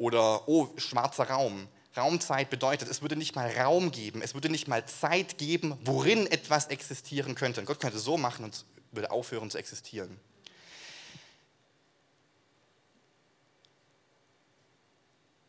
oder 0.01 0.47
oh, 0.47 0.69
schwarzer 0.77 1.29
Raum. 1.29 1.67
Raumzeit 1.95 2.49
bedeutet, 2.49 2.89
es 2.89 3.01
würde 3.01 3.15
nicht 3.15 3.35
mal 3.35 3.51
Raum 3.51 3.91
geben, 3.91 4.21
es 4.21 4.33
würde 4.33 4.49
nicht 4.49 4.67
mal 4.67 4.85
Zeit 4.85 5.37
geben, 5.37 5.77
worin 5.83 6.25
etwas 6.27 6.67
existieren 6.67 7.35
könnte. 7.35 7.59
Und 7.59 7.65
Gott 7.65 7.79
könnte 7.79 7.99
so 7.99 8.17
machen 8.17 8.45
und 8.45 8.65
würde 8.91 9.11
aufhören 9.11 9.49
zu 9.49 9.57
existieren. 9.57 10.19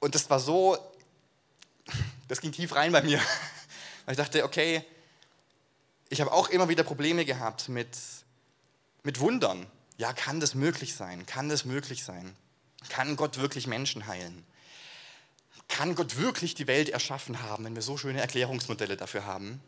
Und 0.00 0.16
das 0.16 0.28
war 0.30 0.40
so 0.40 0.76
das 2.32 2.40
ging 2.40 2.52
tief 2.52 2.74
rein 2.74 2.92
bei 2.92 3.02
mir. 3.02 3.18
Weil 4.06 4.12
ich 4.12 4.16
dachte, 4.16 4.44
okay, 4.44 4.82
ich 6.08 6.20
habe 6.22 6.32
auch 6.32 6.48
immer 6.48 6.70
wieder 6.70 6.82
Probleme 6.82 7.26
gehabt 7.26 7.68
mit, 7.68 7.96
mit 9.02 9.20
Wundern. 9.20 9.66
Ja, 9.98 10.14
kann 10.14 10.40
das 10.40 10.54
möglich 10.54 10.94
sein? 10.94 11.26
Kann 11.26 11.50
das 11.50 11.66
möglich 11.66 12.04
sein? 12.04 12.34
Kann 12.88 13.16
Gott 13.16 13.38
wirklich 13.38 13.66
Menschen 13.66 14.06
heilen? 14.06 14.44
Kann 15.68 15.94
Gott 15.94 16.18
wirklich 16.18 16.54
die 16.54 16.66
Welt 16.66 16.90
erschaffen 16.90 17.42
haben, 17.42 17.64
wenn 17.64 17.74
wir 17.74 17.82
so 17.82 17.96
schöne 17.96 18.20
Erklärungsmodelle 18.20 18.96
dafür 18.96 19.24
haben? 19.24 19.60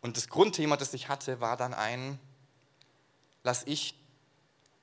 Und 0.00 0.16
das 0.16 0.28
Grundthema, 0.28 0.76
das 0.76 0.94
ich 0.94 1.08
hatte, 1.08 1.40
war 1.40 1.56
dann 1.56 1.74
ein, 1.74 2.18
lass 3.42 3.64
ich 3.66 3.94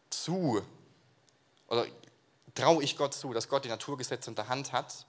zu, 0.09 0.61
oder 1.67 1.85
traue 2.53 2.83
ich 2.83 2.97
Gott 2.97 3.13
zu, 3.13 3.33
dass 3.33 3.47
Gott 3.47 3.65
die 3.65 3.69
Naturgesetze 3.69 4.29
in 4.29 4.35
der 4.35 4.49
Hand 4.49 4.71
hat 4.71 5.05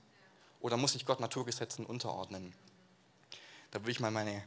oder 0.61 0.77
muss 0.77 0.95
ich 0.95 1.07
Gott 1.07 1.21
Naturgesetzen 1.21 1.85
unterordnen? 1.87 2.55
Da 3.71 3.81
würde 3.81 3.91
ich 3.91 4.01
mal 4.01 4.11
meine 4.11 4.43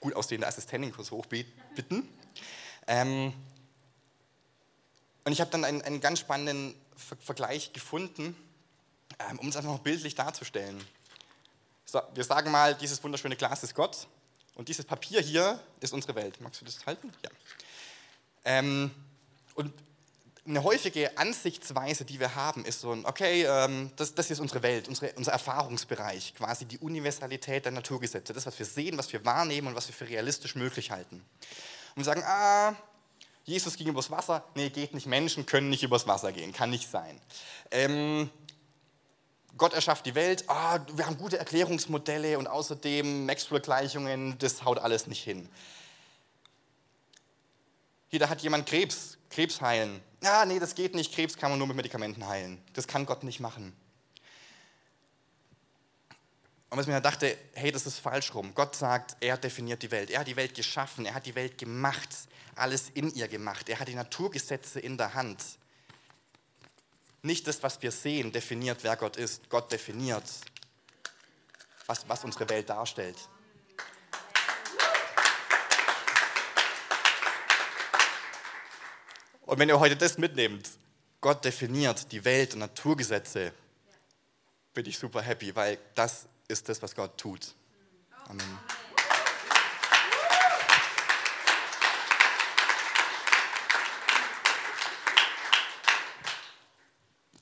gut 0.00 0.14
aussehende 0.14 0.46
Assistentin 0.46 0.92
kurz 0.92 1.10
hochbitten. 1.10 2.08
Ähm, 2.86 3.32
und 5.24 5.32
ich 5.32 5.40
habe 5.40 5.50
dann 5.50 5.64
einen, 5.64 5.82
einen, 5.82 6.00
ganz 6.00 6.20
spannenden 6.20 6.74
Vergleich 7.20 7.72
gefunden, 7.72 8.36
ähm, 9.18 9.38
um 9.38 9.48
es 9.48 9.56
einfach 9.56 9.70
noch 9.70 9.80
bildlich 9.80 10.14
darzustellen. 10.14 10.82
So, 11.84 12.00
wir 12.14 12.24
sagen 12.24 12.50
mal, 12.50 12.74
dieses 12.74 13.02
wunderschöne 13.02 13.36
Glas 13.36 13.62
ist 13.62 13.74
Gott 13.74 14.06
und 14.54 14.68
dieses 14.68 14.84
Papier 14.84 15.20
hier 15.20 15.60
ist 15.80 15.92
unsere 15.92 16.14
Welt. 16.14 16.40
Magst 16.40 16.60
du 16.60 16.64
das 16.64 16.84
halten? 16.86 17.12
Ja. 17.22 17.30
Ähm, 18.44 18.90
und 19.54 19.72
eine 20.46 20.62
häufige 20.62 21.16
Ansichtsweise, 21.16 22.04
die 22.04 22.20
wir 22.20 22.34
haben, 22.34 22.64
ist 22.66 22.80
so 22.80 22.92
ein, 22.92 23.06
okay, 23.06 23.44
ähm, 23.44 23.90
das, 23.96 24.14
das 24.14 24.30
ist 24.30 24.40
unsere 24.40 24.62
Welt, 24.62 24.88
unsere, 24.88 25.12
unser 25.14 25.32
Erfahrungsbereich, 25.32 26.34
quasi 26.34 26.66
die 26.66 26.78
Universalität 26.78 27.64
der 27.64 27.72
Naturgesetze, 27.72 28.34
das, 28.34 28.44
was 28.44 28.58
wir 28.58 28.66
sehen, 28.66 28.98
was 28.98 29.10
wir 29.12 29.24
wahrnehmen 29.24 29.68
und 29.68 29.74
was 29.74 29.88
wir 29.88 29.94
für 29.94 30.06
realistisch 30.06 30.54
möglich 30.54 30.90
halten. 30.90 31.16
Und 31.16 31.96
wir 31.96 32.04
sagen, 32.04 32.22
ah, 32.24 32.76
Jesus 33.44 33.76
ging 33.76 33.88
übers 33.88 34.10
Wasser, 34.10 34.42
nee, 34.54 34.70
geht 34.70 34.94
nicht, 34.94 35.06
Menschen 35.06 35.44
können 35.44 35.68
nicht 35.68 35.82
übers 35.82 36.06
Wasser 36.06 36.32
gehen, 36.32 36.52
kann 36.52 36.70
nicht 36.70 36.90
sein. 36.90 37.20
Ähm, 37.70 38.30
Gott 39.56 39.74
erschafft 39.74 40.06
die 40.06 40.14
Welt, 40.14 40.44
ah, 40.48 40.80
wir 40.94 41.06
haben 41.06 41.18
gute 41.18 41.38
Erklärungsmodelle 41.38 42.38
und 42.38 42.46
außerdem 42.46 43.26
Maxwell-Gleichungen, 43.26 44.36
das 44.38 44.64
haut 44.64 44.78
alles 44.78 45.06
nicht 45.06 45.22
hin. 45.22 45.48
Hier, 48.08 48.18
da 48.18 48.28
hat 48.28 48.40
jemand 48.40 48.66
Krebs, 48.66 49.18
Krebs 49.28 49.60
heilen. 49.60 50.00
Ja, 50.22 50.44
nee, 50.46 50.58
das 50.58 50.74
geht 50.74 50.94
nicht, 50.94 51.12
Krebs 51.14 51.36
kann 51.36 51.50
man 51.50 51.58
nur 51.58 51.68
mit 51.68 51.76
Medikamenten 51.76 52.26
heilen. 52.26 52.62
Das 52.72 52.86
kann 52.86 53.04
Gott 53.04 53.24
nicht 53.24 53.40
machen. 53.40 53.76
Und 56.74 56.80
was 56.80 56.88
mir 56.88 57.00
dachte, 57.00 57.38
hey, 57.52 57.70
das 57.70 57.86
ist 57.86 58.00
falsch 58.00 58.34
rum. 58.34 58.52
Gott 58.52 58.74
sagt, 58.74 59.16
er 59.20 59.36
definiert 59.36 59.80
die 59.84 59.92
Welt. 59.92 60.10
Er 60.10 60.18
hat 60.18 60.26
die 60.26 60.34
Welt 60.34 60.56
geschaffen, 60.56 61.06
er 61.06 61.14
hat 61.14 61.24
die 61.24 61.36
Welt 61.36 61.56
gemacht, 61.56 62.08
alles 62.56 62.90
in 62.94 63.14
ihr 63.14 63.28
gemacht. 63.28 63.68
Er 63.68 63.78
hat 63.78 63.86
die 63.86 63.94
Naturgesetze 63.94 64.80
in 64.80 64.98
der 64.98 65.14
Hand. 65.14 65.40
Nicht 67.22 67.46
das, 67.46 67.62
was 67.62 67.80
wir 67.80 67.92
sehen, 67.92 68.32
definiert, 68.32 68.78
wer 68.82 68.96
Gott 68.96 69.16
ist. 69.16 69.48
Gott 69.48 69.70
definiert, 69.70 70.24
was, 71.86 72.08
was 72.08 72.24
unsere 72.24 72.48
Welt 72.48 72.68
darstellt. 72.68 73.18
Und 79.42 79.60
wenn 79.60 79.68
ihr 79.68 79.78
heute 79.78 79.94
das 79.94 80.18
mitnehmt, 80.18 80.68
Gott 81.20 81.44
definiert 81.44 82.10
die 82.10 82.24
Welt 82.24 82.54
und 82.54 82.58
Naturgesetze, 82.58 83.52
bin 84.72 84.86
ich 84.86 84.98
super 84.98 85.22
happy, 85.22 85.54
weil 85.54 85.78
das 85.94 86.26
ist 86.54 86.68
das, 86.68 86.80
was 86.82 86.94
Gott 86.94 87.18
tut. 87.18 87.52
Amen. 88.28 88.58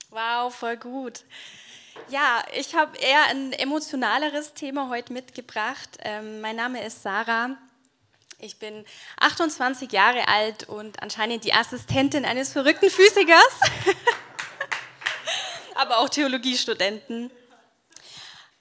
Wow, 0.09 0.55
voll 0.55 0.79
gut. 0.79 1.25
Ja, 2.09 2.43
ich 2.55 2.75
habe 2.75 2.97
eher 2.97 3.25
ein 3.27 3.53
emotionaleres 3.53 4.55
Thema 4.55 4.89
heute 4.89 5.13
mitgebracht. 5.13 5.91
Ähm, 6.01 6.41
mein 6.41 6.57
Name 6.57 6.83
ist 6.83 7.03
Sarah. 7.03 7.59
Ich 8.39 8.59
bin 8.59 8.87
28 9.21 9.93
Jahre 9.93 10.27
alt 10.29 10.69
und 10.71 11.03
anscheinend 11.03 11.45
die 11.45 11.53
Assistentin 11.53 12.25
eines 12.25 12.51
verrückten 12.51 12.89
Physikers, 12.89 13.61
aber 15.75 15.99
auch 15.99 16.09
Theologiestudenten. 16.09 17.31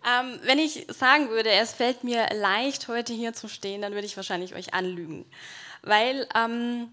Ähm, 0.04 0.40
wenn 0.44 0.58
ich 0.58 0.88
sagen 0.90 1.30
würde, 1.30 1.52
es 1.52 1.74
fällt 1.74 2.04
mir 2.04 2.28
leicht, 2.34 2.88
heute 2.88 3.14
hier 3.14 3.34
zu 3.34 3.48
stehen, 3.48 3.82
dann 3.82 3.94
würde 3.94 4.06
ich 4.06 4.18
wahrscheinlich 4.18 4.56
euch 4.56 4.74
anlügen. 4.74 5.26
Weil 5.84 6.28
ähm, 6.36 6.92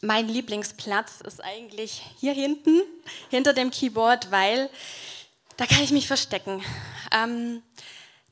mein 0.00 0.28
Lieblingsplatz 0.28 1.20
ist 1.22 1.42
eigentlich 1.42 2.02
hier 2.18 2.32
hinten, 2.32 2.82
hinter 3.30 3.52
dem 3.52 3.70
Keyboard, 3.70 4.30
weil 4.30 4.70
da 5.56 5.66
kann 5.66 5.82
ich 5.82 5.90
mich 5.90 6.06
verstecken. 6.06 6.62
Ähm, 7.12 7.62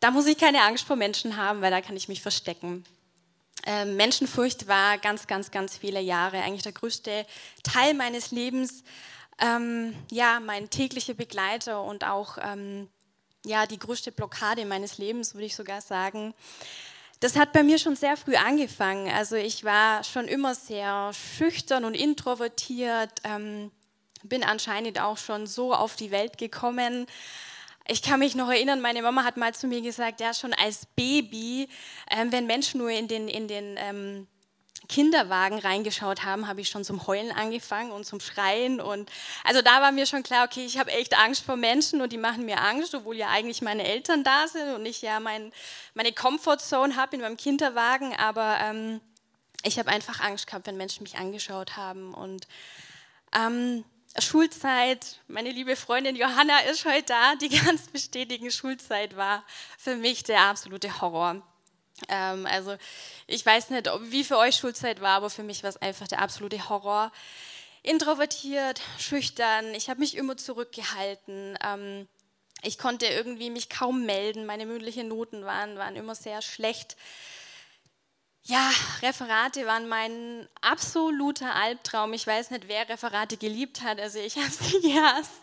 da 0.01 0.11
muss 0.11 0.27
ich 0.27 0.39
keine 0.39 0.63
Angst 0.63 0.85
vor 0.85 0.97
Menschen 0.97 1.37
haben, 1.37 1.61
weil 1.61 1.71
da 1.71 1.81
kann 1.81 1.97
ich 1.97 2.09
mich 2.09 2.23
verstecken. 2.23 2.85
Ähm, 3.67 3.97
Menschenfurcht 3.97 4.69
war 4.69 4.99
ganz, 4.99 5.27
ganz, 5.27 5.51
ganz 5.51 5.77
viele 5.77 6.01
Jahre 6.01 6.43
eigentlich 6.43 6.63
der 6.63 6.73
größte 6.73 7.27
Teil 7.63 7.95
meines 7.95 8.31
Lebens. 8.31 8.85
Ähm, 9.41 9.95
ja, 10.11 10.39
mein 10.41 10.71
täglicher 10.71 11.15
Begleiter 11.15 11.83
und 11.83 12.05
auch 12.05 12.37
ähm, 12.41 12.89
ja, 13.45 13.67
die 13.67 13.79
größte 13.79 14.13
Blockade 14.13 14.65
meines 14.65 14.99
Lebens, 14.99 15.35
würde 15.35 15.47
ich 15.47 15.57
sogar 15.57 15.81
sagen. 15.81 16.35
Das 17.21 17.37
hat 17.37 17.53
bei 17.53 17.63
mir 17.63 17.79
schon 17.79 17.97
sehr 17.97 18.17
früh 18.17 18.37
angefangen. 18.37 19.11
Also 19.11 19.37
ich 19.37 19.65
war 19.65 20.05
schon 20.05 20.27
immer 20.27 20.55
sehr 20.55 21.13
schüchtern 21.13 21.85
und 21.85 21.95
introvertiert, 21.95 23.11
ähm, 23.25 23.71
bin 24.23 24.43
anscheinend 24.43 25.01
auch 25.01 25.19
schon 25.19 25.47
so 25.47 25.75
auf 25.75 25.97
die 25.97 26.11
Welt 26.11 26.39
gekommen. 26.39 27.07
Ich 27.87 28.03
kann 28.03 28.21
mich 28.21 28.35
noch 28.35 28.49
erinnern, 28.49 28.81
meine 28.81 29.03
Mama 29.03 29.25
hat 29.25 29.37
mal 29.37 29.55
zu 29.55 29.67
mir 29.67 29.83
gesagt, 29.83 30.21
ja 30.21 30.33
schon 30.33 30.55
als 30.55 30.87
Baby, 30.97 31.69
ähm, 32.11 32.33
wenn 32.33 32.47
Menschen 32.47 32.79
nur 32.79 32.91
in 32.91 33.09
den, 33.09 33.29
in 33.29 33.47
den 33.47 33.77
ähm, 33.79 34.27
Kinderwagen 34.89 35.59
reingeschaut 35.59 36.25
haben, 36.25 36.47
habe 36.47 36.61
ich 36.61 36.69
schon 36.69 36.85
zum 36.85 37.07
Heulen 37.07 37.33
angefangen 37.33 37.91
und 37.91 38.05
zum 38.05 38.21
Schreien. 38.21 38.81
Und 38.81 39.11
also 39.43 39.63
da 39.63 39.81
war 39.81 39.93
mir 39.93 40.07
schon 40.07 40.23
klar, 40.23 40.45
okay, 40.45 40.65
ich 40.65 40.79
habe 40.79 40.93
echt 40.93 41.19
Angst 41.19 41.45
vor 41.45 41.57
Menschen 41.57 42.01
und 42.01 42.13
die 42.13 42.19
machen 42.19 42.45
mir 42.45 42.61
Angst, 42.61 42.95
obwohl 42.95 43.17
ja 43.17 43.29
eigentlich 43.29 43.63
meine 43.63 43.85
Eltern 43.85 44.25
da 44.25 44.47
sind 44.47 44.75
und 44.75 44.85
ich 44.87 45.03
ja 45.03 45.21
mein, 45.21 45.53
meine 45.95 46.13
Comfortzone 46.13 46.97
habe 46.97 47.17
in 47.17 47.23
meinem 47.23 47.37
Kinderwagen. 47.37 48.15
Aber 48.17 48.59
ähm, 48.61 49.01
ich 49.63 49.79
habe 49.79 49.91
einfach 49.91 50.21
Angst 50.21 50.47
gehabt, 50.47 50.67
wenn 50.67 50.77
Menschen 50.77 51.03
mich 51.03 51.17
angeschaut 51.17 51.77
haben. 51.77 52.13
Und 52.13 52.47
ähm, 53.35 53.85
Schulzeit, 54.19 55.19
meine 55.27 55.51
liebe 55.51 55.77
Freundin 55.77 56.15
Johanna 56.15 56.61
ist 56.71 56.85
heute 56.85 57.07
da, 57.07 57.35
die 57.37 57.49
ganz 57.65 57.89
bestätigen, 57.89 58.51
Schulzeit 58.51 59.17
war 59.17 59.45
für 59.79 59.97
mich 59.97 60.23
der 60.23 60.43
absolute 60.43 61.01
Horror. 61.01 61.43
Ähm, 62.09 62.47
also 62.47 62.77
ich 63.27 63.45
weiß 63.45 63.71
nicht, 63.71 63.89
wie 64.03 64.25
für 64.25 64.39
euch 64.39 64.57
Schulzeit 64.57 65.01
war, 65.01 65.17
aber 65.17 65.31
für 65.31 65.43
mich 65.43 65.63
war 65.63 65.71
es 65.71 65.77
einfach 65.77 66.09
der 66.09 66.21
absolute 66.21 66.69
Horror. 66.69 67.13
Introvertiert, 67.83 68.81
schüchtern, 68.99 69.75
ich 69.75 69.91
habe 69.91 70.01
mich 70.01 70.17
immer 70.17 70.37
zurückgehalten. 70.37 71.59
Ähm, 71.63 72.09
ich 72.63 72.79
konnte 72.79 73.07
irgendwie 73.07 73.51
mich 73.51 73.69
kaum 73.69 74.07
melden, 74.07 74.47
meine 74.47 74.65
mündlichen 74.65 75.09
Noten 75.09 75.45
waren, 75.45 75.77
waren 75.77 75.97
immer 75.97 76.15
sehr 76.15 76.41
schlecht. 76.41 76.97
Ja, 78.43 78.71
Referate 79.03 79.67
waren 79.67 79.89
mein 79.89 80.49
absoluter 80.61 81.55
Albtraum. 81.55 82.13
Ich 82.13 82.27
weiß 82.27 82.51
nicht, 82.51 82.69
wer 82.69 82.89
Referate 82.89 83.37
geliebt 83.37 83.83
hat, 83.83 84.01
also 84.01 84.19
ich 84.19 84.37
habe 84.37 84.51
sie 84.51 84.81
gehasst. 84.93 85.43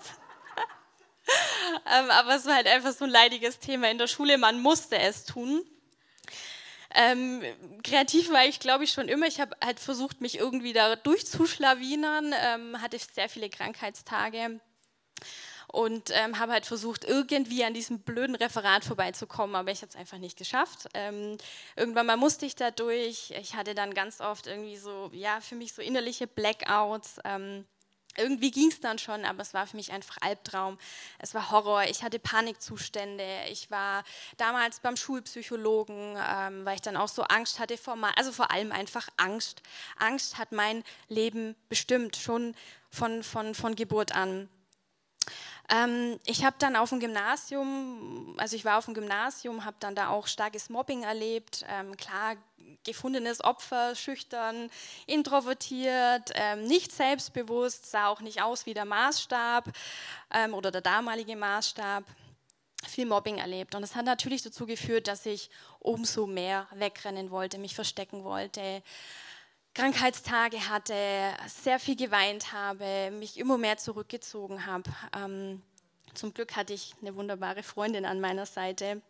ähm, 1.92 2.12
aber 2.12 2.36
es 2.36 2.46
war 2.46 2.56
halt 2.56 2.68
einfach 2.68 2.92
so 2.92 3.06
ein 3.06 3.12
leidiges 3.12 3.60
Thema 3.60 3.90
in 3.90 3.98
der 3.98 4.08
Schule, 4.08 4.38
man 4.38 4.60
musste 4.60 4.98
es 5.00 5.26
tun. 5.26 5.64
Ähm, 6.94 7.42
kreativ 7.84 8.30
war 8.32 8.46
ich, 8.46 8.60
glaube 8.60 8.84
ich, 8.84 8.92
schon 8.92 9.08
immer. 9.08 9.28
Ich 9.28 9.40
habe 9.40 9.56
halt 9.64 9.80
versucht, 9.80 10.22
mich 10.22 10.38
irgendwie 10.38 10.74
da 10.74 10.96
durchzuschlawinern, 10.96 12.34
ähm, 12.38 12.82
hatte 12.82 12.98
sehr 13.00 13.30
viele 13.30 13.50
Krankheitstage 13.50 14.60
und 15.72 16.10
ähm, 16.12 16.38
habe 16.38 16.52
halt 16.52 16.66
versucht, 16.66 17.06
irgendwie 17.06 17.64
an 17.64 17.74
diesem 17.74 18.00
blöden 18.00 18.36
Referat 18.36 18.84
vorbeizukommen, 18.84 19.56
aber 19.56 19.72
ich 19.72 19.82
habe 19.82 19.90
es 19.90 19.96
einfach 19.96 20.18
nicht 20.18 20.38
geschafft. 20.38 20.88
Ähm, 20.94 21.38
irgendwann 21.76 22.06
mal 22.06 22.18
musste 22.18 22.46
ich 22.46 22.56
da 22.56 22.72
durch. 22.72 23.34
Ich 23.40 23.56
hatte 23.56 23.74
dann 23.74 23.94
ganz 23.94 24.20
oft 24.20 24.48
irgendwie 24.48 24.78
so, 24.78 25.10
ja, 25.14 25.40
für 25.40 25.56
mich 25.56 25.74
so 25.74 25.82
innerliche 25.82 26.28
Blackouts. 26.28 27.20
Ähm, 27.24 27.66
irgendwie 28.18 28.52
ging 28.52 28.70
es 28.70 28.80
dann 28.80 29.00
schon, 29.00 29.26
aber 29.26 29.42
es 29.42 29.54
war 29.54 29.68
für 29.68 29.78
mich 29.78 29.92
einfach 29.92 30.18
Albtraum. 30.22 30.78
Es 31.20 31.34
war 31.34 31.52
Horror. 31.52 31.84
Ich 31.84 32.04
hatte 32.04 32.20
Panikzustände. 32.20 33.26
Ich 33.50 33.72
war 33.72 34.04
damals 34.38 34.80
beim 34.80 34.96
Schulpsychologen, 34.96 36.18
ähm, 36.18 36.66
weil 36.66 36.76
ich 36.76 36.82
dann 36.82 36.98
auch 36.98 37.08
so 37.08 37.24
Angst 37.24 37.60
hatte 37.60 37.78
vor, 37.78 37.98
also 38.16 38.32
vor 38.32 38.52
allem 38.52 38.72
einfach 38.72 39.08
Angst. 39.18 39.62
Angst 39.98 40.38
hat 40.38 40.52
mein 40.52 40.84
Leben 41.08 41.56
bestimmt, 41.70 42.16
schon 42.16 42.56
von, 42.90 43.24
von, 43.24 43.56
von 43.56 43.76
Geburt 43.76 44.14
an. 44.14 44.50
Ähm, 45.72 46.20
ich 46.26 46.44
habe 46.44 46.56
dann 46.60 46.76
auf 46.76 46.90
dem 46.90 47.00
Gymnasium, 47.00 48.36
also 48.38 48.56
ich 48.56 48.66
war 48.66 48.78
auf 48.78 48.86
dem 48.86 48.94
Gymnasium, 48.94 49.64
habe 49.64 49.78
dann 49.80 49.96
da 49.96 50.10
auch 50.10 50.28
starkes 50.28 50.70
Mobbing 50.70 51.04
erlebt. 51.04 51.66
Ähm, 51.70 51.96
klar, 51.96 52.36
gefundenes 52.84 53.44
Opfer, 53.44 53.96
schüchtern, 53.96 54.70
introvertiert, 55.08 56.32
ähm, 56.36 56.66
nicht 56.66 56.92
selbstbewusst, 56.92 57.90
sah 57.90 58.08
auch 58.08 58.22
nicht 58.22 58.42
aus 58.42 58.66
wie 58.66 58.74
der 58.74 58.86
Maßstab 58.86 59.72
ähm, 60.34 60.54
oder 60.54 60.72
der 60.72 60.82
damalige 60.82 61.36
Maßstab. 61.36 62.04
Viel 62.88 63.06
Mobbing 63.06 63.38
erlebt. 63.38 63.76
Und 63.76 63.82
das 63.82 63.96
hat 63.96 64.06
natürlich 64.06 64.42
dazu 64.42 64.66
geführt, 64.66 65.08
dass 65.08 65.28
ich 65.28 65.52
umso 65.80 66.26
mehr 66.26 66.68
wegrennen 66.74 67.30
wollte, 67.30 67.60
mich 67.60 67.76
verstecken 67.76 68.24
wollte. 68.24 68.82
Krankheitstage 69.74 70.70
hatte, 70.70 70.96
sehr 71.48 71.80
viel 71.80 71.96
geweint 71.96 72.52
habe, 72.52 73.12
mich 73.12 73.40
immer 73.40 73.58
mehr 73.58 73.78
zurückgezogen 73.78 74.66
habe. 74.66 74.92
Ähm, 75.16 75.62
Zum 76.14 76.34
Glück 76.34 76.58
hatte 76.58 76.74
ich 76.74 76.94
eine 77.02 77.16
wunderbare 77.16 77.64
Freundin 77.64 78.06
an 78.06 78.20
meiner 78.20 78.46
Seite. 78.46 79.02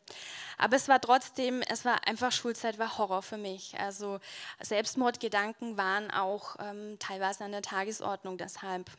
Aber 0.60 0.76
es 0.76 0.88
war 0.88 1.02
trotzdem, 1.02 1.64
es 1.68 1.84
war 1.84 2.08
einfach 2.08 2.32
Schulzeit, 2.32 2.78
war 2.78 3.00
Horror 3.00 3.24
für 3.24 3.38
mich. 3.38 3.74
Also 3.80 4.20
Selbstmordgedanken 4.60 5.78
waren 5.78 6.12
auch 6.12 6.58
ähm, 6.60 6.98
teilweise 7.00 7.44
an 7.44 7.52
der 7.52 7.64
Tagesordnung 7.64 8.38
deshalb. 8.38 8.92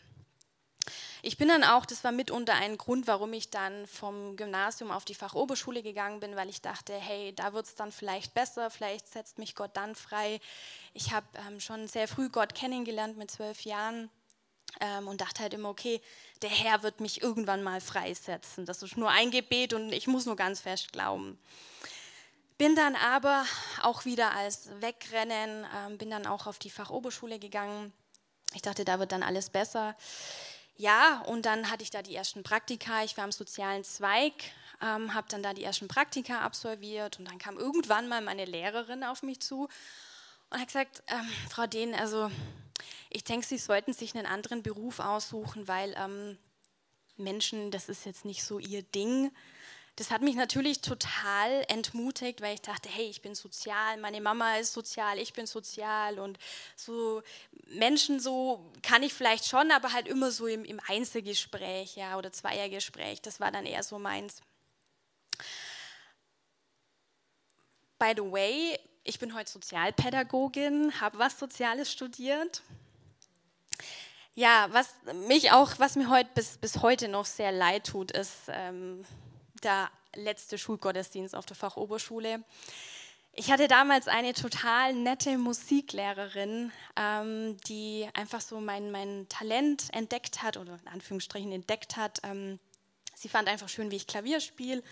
Ich 1.24 1.36
bin 1.36 1.46
dann 1.46 1.62
auch, 1.62 1.86
das 1.86 2.02
war 2.02 2.10
mitunter 2.10 2.54
ein 2.54 2.76
Grund, 2.76 3.06
warum 3.06 3.32
ich 3.32 3.48
dann 3.48 3.86
vom 3.86 4.34
Gymnasium 4.34 4.90
auf 4.90 5.04
die 5.04 5.14
Fachoberschule 5.14 5.84
gegangen 5.84 6.18
bin, 6.18 6.34
weil 6.34 6.48
ich 6.48 6.60
dachte, 6.60 6.92
hey, 6.94 7.32
da 7.32 7.52
wird 7.52 7.66
es 7.66 7.76
dann 7.76 7.92
vielleicht 7.92 8.34
besser, 8.34 8.70
vielleicht 8.70 9.06
setzt 9.06 9.38
mich 9.38 9.54
Gott 9.54 9.70
dann 9.74 9.94
frei. 9.94 10.40
Ich 10.94 11.12
habe 11.12 11.26
ähm, 11.46 11.60
schon 11.60 11.86
sehr 11.86 12.08
früh 12.08 12.28
Gott 12.28 12.56
kennengelernt 12.56 13.16
mit 13.18 13.30
zwölf 13.30 13.64
Jahren 13.64 14.10
ähm, 14.80 15.06
und 15.06 15.20
dachte 15.20 15.42
halt 15.42 15.54
immer, 15.54 15.68
okay, 15.68 16.00
der 16.42 16.50
Herr 16.50 16.82
wird 16.82 17.00
mich 17.00 17.22
irgendwann 17.22 17.62
mal 17.62 17.80
freisetzen. 17.80 18.66
Das 18.66 18.82
ist 18.82 18.96
nur 18.96 19.10
ein 19.10 19.30
Gebet 19.30 19.74
und 19.74 19.92
ich 19.92 20.08
muss 20.08 20.26
nur 20.26 20.34
ganz 20.34 20.60
fest 20.60 20.92
glauben. 20.92 21.38
Bin 22.58 22.74
dann 22.74 22.96
aber 22.96 23.44
auch 23.82 24.04
wieder 24.04 24.34
als 24.34 24.70
Wegrennen, 24.80 25.66
ähm, 25.76 25.98
bin 25.98 26.10
dann 26.10 26.26
auch 26.26 26.48
auf 26.48 26.58
die 26.58 26.70
Fachoberschule 26.70 27.38
gegangen. 27.38 27.92
Ich 28.54 28.62
dachte, 28.62 28.84
da 28.84 28.98
wird 28.98 29.12
dann 29.12 29.22
alles 29.22 29.50
besser. 29.50 29.96
Ja, 30.82 31.22
und 31.26 31.46
dann 31.46 31.70
hatte 31.70 31.84
ich 31.84 31.90
da 31.90 32.02
die 32.02 32.16
ersten 32.16 32.42
Praktika. 32.42 33.04
Ich 33.04 33.16
war 33.16 33.24
im 33.24 33.30
sozialen 33.30 33.84
Zweig, 33.84 34.32
ähm, 34.82 35.14
habe 35.14 35.28
dann 35.30 35.40
da 35.40 35.54
die 35.54 35.62
ersten 35.62 35.86
Praktika 35.86 36.40
absolviert 36.40 37.20
und 37.20 37.28
dann 37.28 37.38
kam 37.38 37.56
irgendwann 37.56 38.08
mal 38.08 38.20
meine 38.20 38.46
Lehrerin 38.46 39.04
auf 39.04 39.22
mich 39.22 39.38
zu 39.38 39.68
und 40.50 40.58
hat 40.58 40.66
gesagt, 40.66 41.04
ähm, 41.06 41.28
Frau 41.48 41.68
Dehn, 41.68 41.94
also 41.94 42.32
ich 43.10 43.22
denke, 43.22 43.46
Sie 43.46 43.58
sollten 43.58 43.92
sich 43.92 44.16
einen 44.16 44.26
anderen 44.26 44.64
Beruf 44.64 44.98
aussuchen, 44.98 45.68
weil 45.68 45.94
ähm, 45.96 46.36
Menschen, 47.16 47.70
das 47.70 47.88
ist 47.88 48.04
jetzt 48.04 48.24
nicht 48.24 48.42
so 48.42 48.58
Ihr 48.58 48.82
Ding. 48.82 49.30
Das 49.96 50.10
hat 50.10 50.22
mich 50.22 50.36
natürlich 50.36 50.80
total 50.80 51.64
entmutigt, 51.68 52.40
weil 52.40 52.54
ich 52.54 52.62
dachte, 52.62 52.88
hey, 52.88 53.06
ich 53.08 53.20
bin 53.20 53.34
sozial, 53.34 53.98
meine 53.98 54.22
Mama 54.22 54.56
ist 54.56 54.72
sozial, 54.72 55.18
ich 55.18 55.34
bin 55.34 55.46
sozial 55.46 56.18
und 56.18 56.38
so 56.76 57.22
Menschen 57.66 58.18
so 58.18 58.64
kann 58.82 59.02
ich 59.02 59.12
vielleicht 59.12 59.46
schon, 59.46 59.70
aber 59.70 59.92
halt 59.92 60.08
immer 60.08 60.30
so 60.30 60.46
im, 60.46 60.64
im 60.64 60.80
Einzelgespräch 60.86 61.96
ja, 61.96 62.16
oder 62.16 62.32
Zweiergespräch. 62.32 63.20
Das 63.20 63.38
war 63.38 63.50
dann 63.50 63.66
eher 63.66 63.82
so 63.82 63.98
meins. 63.98 64.40
By 67.98 68.14
the 68.16 68.22
way, 68.22 68.78
ich 69.04 69.18
bin 69.18 69.34
heute 69.34 69.50
Sozialpädagogin, 69.50 71.00
habe 71.00 71.18
was 71.18 71.38
Soziales 71.38 71.92
studiert. 71.92 72.62
Ja, 74.34 74.68
was 74.70 74.94
mich 75.28 75.52
auch, 75.52 75.78
was 75.78 75.96
mir 75.96 76.08
heute 76.08 76.30
bis, 76.34 76.56
bis 76.56 76.80
heute 76.80 77.08
noch 77.08 77.26
sehr 77.26 77.52
leid 77.52 77.86
tut, 77.88 78.10
ist 78.12 78.48
ähm, 78.48 79.04
der 79.64 79.90
letzte 80.14 80.58
Schulgottesdienst 80.58 81.34
auf 81.34 81.46
der 81.46 81.56
Fachoberschule. 81.56 82.42
Ich 83.34 83.50
hatte 83.50 83.66
damals 83.66 84.08
eine 84.08 84.34
total 84.34 84.92
nette 84.92 85.38
Musiklehrerin, 85.38 86.70
ähm, 86.96 87.56
die 87.66 88.06
einfach 88.12 88.42
so 88.42 88.60
mein, 88.60 88.90
mein 88.90 89.26
Talent 89.30 89.84
entdeckt 89.94 90.42
hat 90.42 90.58
oder 90.58 90.78
in 90.84 90.88
Anführungsstrichen 90.88 91.50
entdeckt 91.50 91.96
hat. 91.96 92.20
Ähm, 92.24 92.58
sie 93.14 93.30
fand 93.30 93.48
einfach 93.48 93.70
schön, 93.70 93.90
wie 93.90 93.96
ich 93.96 94.06
Klavier 94.06 94.40
spiele. 94.40 94.82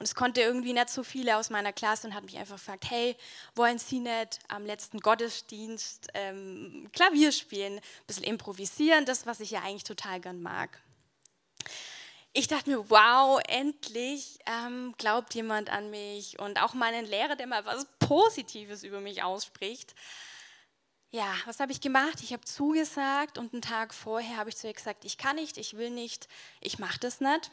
Und 0.00 0.06
es 0.06 0.16
konnte 0.16 0.40
irgendwie 0.40 0.72
nicht 0.72 0.88
so 0.88 1.04
viele 1.04 1.36
aus 1.36 1.50
meiner 1.50 1.72
Klasse 1.72 2.08
und 2.08 2.14
hat 2.14 2.24
mich 2.24 2.36
einfach 2.36 2.56
gefragt, 2.56 2.90
hey, 2.90 3.16
wollen 3.54 3.78
Sie 3.78 4.00
nicht 4.00 4.40
am 4.48 4.66
letzten 4.66 4.98
Gottesdienst 4.98 6.08
ähm, 6.14 6.90
Klavier 6.92 7.30
spielen, 7.30 7.74
ein 7.74 8.06
bisschen 8.08 8.24
improvisieren, 8.24 9.04
das, 9.04 9.24
was 9.24 9.38
ich 9.38 9.52
ja 9.52 9.62
eigentlich 9.62 9.84
total 9.84 10.20
gern 10.20 10.42
mag 10.42 10.80
ich 12.36 12.48
dachte 12.48 12.68
mir, 12.68 12.90
wow, 12.90 13.40
endlich 13.48 14.40
ähm, 14.46 14.92
glaubt 14.98 15.34
jemand 15.34 15.70
an 15.70 15.90
mich 15.90 16.40
und 16.40 16.60
auch 16.60 16.74
meinen 16.74 17.06
Lehrer, 17.06 17.36
der 17.36 17.46
mal 17.46 17.64
was 17.64 17.86
Positives 18.00 18.82
über 18.82 19.00
mich 19.00 19.22
ausspricht. 19.22 19.94
Ja, 21.12 21.32
was 21.44 21.60
habe 21.60 21.70
ich 21.70 21.80
gemacht? 21.80 22.20
Ich 22.22 22.32
habe 22.32 22.44
zugesagt 22.44 23.38
und 23.38 23.52
einen 23.52 23.62
Tag 23.62 23.94
vorher 23.94 24.36
habe 24.36 24.50
ich 24.50 24.56
zu 24.56 24.66
ihr 24.66 24.72
gesagt, 24.72 25.04
ich 25.04 25.16
kann 25.16 25.36
nicht, 25.36 25.56
ich 25.58 25.76
will 25.76 25.90
nicht, 25.90 26.26
ich 26.60 26.80
mache 26.80 26.98
das 26.98 27.20
nicht. 27.20 27.52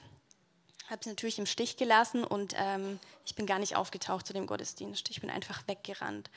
Habe 0.89 1.03
sie 1.03 1.11
natürlich 1.11 1.37
im 1.37 1.45
Stich 1.45 1.77
gelassen 1.77 2.23
und 2.23 2.55
ähm, 2.57 2.99
ich 3.23 3.35
bin 3.35 3.45
gar 3.45 3.59
nicht 3.59 3.75
aufgetaucht 3.75 4.25
zu 4.25 4.33
dem 4.33 4.47
Gottesdienst. 4.47 5.11
Ich 5.11 5.21
bin 5.21 5.29
einfach 5.29 5.67
weggerannt. 5.67 6.31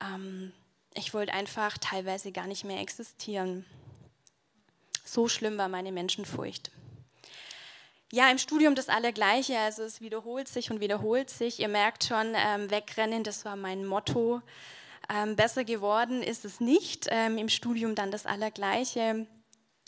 Ähm, 0.00 0.52
ich 0.94 1.14
wollte 1.14 1.32
einfach 1.32 1.78
teilweise 1.78 2.32
gar 2.32 2.48
nicht 2.48 2.64
mehr 2.64 2.80
existieren. 2.80 3.64
So 5.04 5.28
schlimm 5.28 5.56
war 5.58 5.68
meine 5.68 5.92
Menschenfurcht. 5.92 6.72
Ja, 8.10 8.30
im 8.30 8.38
Studium 8.38 8.74
das 8.74 8.88
Allergleiche, 8.88 9.58
also 9.58 9.82
es 9.82 10.00
wiederholt 10.00 10.48
sich 10.48 10.70
und 10.70 10.80
wiederholt 10.80 11.28
sich. 11.28 11.60
Ihr 11.60 11.68
merkt 11.68 12.04
schon, 12.04 12.34
ähm, 12.34 12.70
wegrennen, 12.70 13.22
das 13.22 13.44
war 13.44 13.54
mein 13.54 13.84
Motto. 13.84 14.40
Ähm, 15.14 15.36
besser 15.36 15.64
geworden 15.64 16.22
ist 16.22 16.46
es 16.46 16.58
nicht. 16.58 17.06
Ähm, 17.10 17.36
Im 17.36 17.50
Studium 17.50 17.94
dann 17.94 18.10
das 18.10 18.24
Allergleiche. 18.24 19.26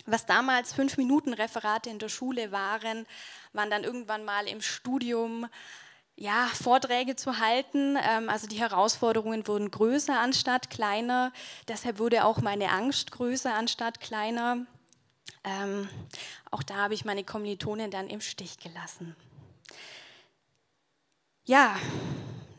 Was 0.05 0.27
damals 0.27 0.75
fünf 0.75 0.99
Minuten 0.99 1.33
Referate 1.33 1.89
in 1.89 1.99
der 1.99 2.11
Schule 2.11 2.53
waren, 2.53 3.07
waren 3.55 3.71
dann 3.71 3.85
irgendwann 3.85 4.27
mal 4.27 4.47
im 4.49 4.61
Studium 4.61 5.47
ja, 6.17 6.49
Vorträge 6.53 7.17
zu 7.17 7.39
halten. 7.39 7.97
Ähm, 7.97 8.29
also 8.29 8.47
die 8.47 8.61
Herausforderungen 8.61 9.49
wurden 9.49 9.71
größer 9.71 10.19
anstatt 10.19 10.69
kleiner. 10.69 11.33
Deshalb 11.69 11.99
wurde 11.99 12.27
auch 12.27 12.43
meine 12.43 12.71
Angst 12.71 13.13
größer 13.13 13.55
anstatt 13.55 14.01
kleiner. 14.01 14.67
Ähm, 15.45 15.89
auch 16.51 16.63
da 16.63 16.77
habe 16.77 16.95
ich 16.95 17.05
meine 17.05 17.25
Kommilitonen 17.25 17.91
dann 17.91 18.09
im 18.09 18.21
Stich 18.21 18.59
gelassen. 18.59 19.17
Ja, 21.45 21.77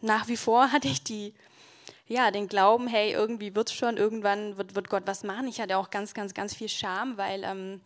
nach 0.01 0.27
wie 0.27 0.37
vor 0.37 0.71
hatte 0.71 0.87
ich 0.87 1.03
die, 1.03 1.33
ja, 2.07 2.31
den 2.31 2.47
Glauben, 2.47 2.87
hey, 2.87 3.11
irgendwie 3.11 3.55
wird 3.55 3.69
es 3.69 3.75
schon, 3.75 3.97
irgendwann 3.97 4.57
wird, 4.57 4.75
wird 4.75 4.89
Gott 4.89 5.03
was 5.05 5.23
machen. 5.23 5.47
Ich 5.47 5.61
hatte 5.61 5.77
auch 5.77 5.91
ganz, 5.91 6.13
ganz, 6.13 6.33
ganz 6.33 6.55
viel 6.55 6.69
Scham, 6.69 7.17
weil, 7.17 7.43
ähm, 7.43 7.81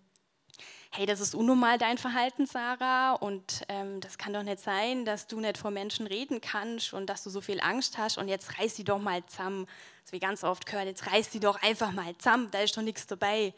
hey, 0.91 1.05
das 1.05 1.19
ist 1.19 1.35
unnormal 1.35 1.77
dein 1.77 1.97
Verhalten, 1.97 2.45
Sarah, 2.45 3.13
und 3.13 3.63
ähm, 3.67 3.99
das 3.99 4.17
kann 4.17 4.31
doch 4.31 4.43
nicht 4.43 4.59
sein, 4.59 5.03
dass 5.03 5.27
du 5.27 5.41
nicht 5.41 5.57
vor 5.57 5.71
Menschen 5.71 6.07
reden 6.07 6.39
kannst 6.39 6.93
und 6.93 7.07
dass 7.07 7.21
du 7.23 7.29
so 7.29 7.41
viel 7.41 7.59
Angst 7.59 7.97
hast 7.97 8.17
und 8.17 8.29
jetzt 8.29 8.57
reiß 8.57 8.77
sie 8.77 8.85
doch 8.85 8.99
mal 8.99 9.25
zusammen. 9.25 9.67
Das 10.03 10.13
wie 10.13 10.19
ganz 10.19 10.45
oft 10.45 10.65
gehört, 10.65 10.85
jetzt 10.85 11.11
reiß 11.11 11.33
sie 11.33 11.41
doch 11.41 11.61
einfach 11.61 11.91
mal 11.91 12.17
zusammen, 12.17 12.49
da 12.51 12.59
ist 12.59 12.77
doch 12.77 12.81
nichts 12.81 13.07
dabei 13.07 13.53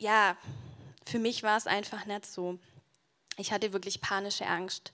ja, 0.00 0.36
für 1.06 1.18
mich 1.18 1.42
war 1.42 1.56
es 1.56 1.66
einfach 1.66 2.06
nicht 2.06 2.26
so. 2.26 2.58
Ich 3.36 3.52
hatte 3.52 3.72
wirklich 3.72 4.00
panische 4.00 4.46
Angst. 4.46 4.92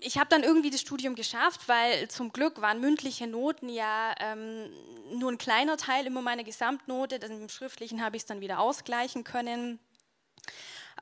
Ich 0.00 0.18
habe 0.18 0.28
dann 0.28 0.42
irgendwie 0.42 0.70
das 0.70 0.80
Studium 0.80 1.14
geschafft, 1.14 1.68
weil 1.68 2.08
zum 2.08 2.32
Glück 2.32 2.60
waren 2.60 2.80
mündliche 2.80 3.26
Noten 3.26 3.68
ja 3.68 4.14
ähm, 4.18 4.70
nur 5.14 5.30
ein 5.30 5.38
kleiner 5.38 5.76
Teil 5.76 6.06
immer 6.06 6.22
meiner 6.22 6.44
Gesamtnote. 6.44 7.16
Im 7.16 7.48
Schriftlichen 7.48 8.02
habe 8.02 8.16
ich 8.16 8.22
es 8.22 8.26
dann 8.26 8.40
wieder 8.40 8.58
ausgleichen 8.58 9.24
können. 9.24 9.78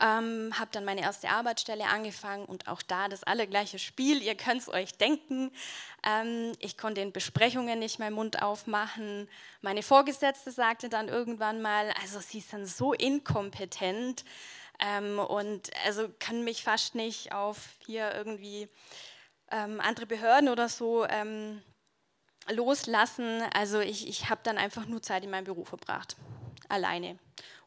Ähm, 0.01 0.53
habe 0.59 0.71
dann 0.73 0.85
meine 0.85 1.03
erste 1.03 1.29
Arbeitsstelle 1.29 1.87
angefangen 1.87 2.45
und 2.45 2.69
auch 2.69 2.83
da 2.83 3.09
das 3.09 3.25
allergleiche 3.25 3.79
Spiel. 3.79 4.23
Ihr 4.23 4.35
könnt 4.35 4.63
es 4.63 4.69
euch 4.69 4.97
denken. 4.97 5.51
Ähm, 6.05 6.53
ich 6.59 6.79
konnte 6.79 7.01
in 7.01 7.13
Besprechungen 7.13 7.79
nicht 7.79 7.99
meinen 7.99 8.15
Mund 8.15 8.43
aufmachen. 8.43 9.29
Meine 9.63 9.83
Vorgesetzte 9.83 10.51
sagte 10.51 10.89
dann 10.89 11.09
irgendwann 11.09 11.61
mal, 11.61 11.93
also 12.01 12.21
sie 12.21 12.41
sind 12.41 12.67
so 12.67 12.93
inkompetent 12.93 14.25
ähm, 14.81 15.19
und 15.19 15.71
also 15.85 16.09
können 16.19 16.45
mich 16.45 16.65
fast 16.65 16.95
nicht 16.95 17.33
auf 17.33 17.71
hier 17.85 18.15
irgendwie 18.15 18.69
ähm, 19.51 19.81
andere 19.81 20.07
Behörden 20.07 20.49
oder 20.49 20.69
so 20.69 21.07
ähm, 21.07 21.63
loslassen. 22.49 23.43
Also 23.53 23.81
ich, 23.81 24.09
ich 24.09 24.31
habe 24.31 24.41
dann 24.43 24.59
einfach 24.59 24.87
nur 24.87 25.03
Zeit 25.03 25.25
in 25.25 25.31
meinem 25.31 25.45
Beruf 25.45 25.69
verbracht, 25.69 26.17
alleine. 26.69 27.19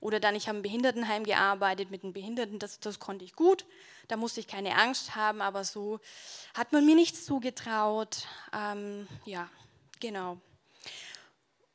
Oder 0.03 0.19
dann, 0.19 0.35
ich 0.35 0.49
habe 0.49 0.57
im 0.57 0.63
Behindertenheim 0.63 1.23
gearbeitet 1.23 1.89
mit 1.89 2.03
den 2.03 2.11
Behinderten, 2.11 2.59
das, 2.59 2.81
das 2.81 2.99
konnte 2.99 3.23
ich 3.23 3.37
gut. 3.37 3.65
Da 4.09 4.17
musste 4.17 4.41
ich 4.41 4.47
keine 4.47 4.75
Angst 4.75 5.15
haben, 5.15 5.41
aber 5.41 5.63
so 5.63 6.01
hat 6.53 6.73
man 6.73 6.85
mir 6.85 6.95
nichts 6.95 7.23
zugetraut. 7.23 8.27
Ähm, 8.51 9.07
ja, 9.23 9.47
genau. 10.01 10.41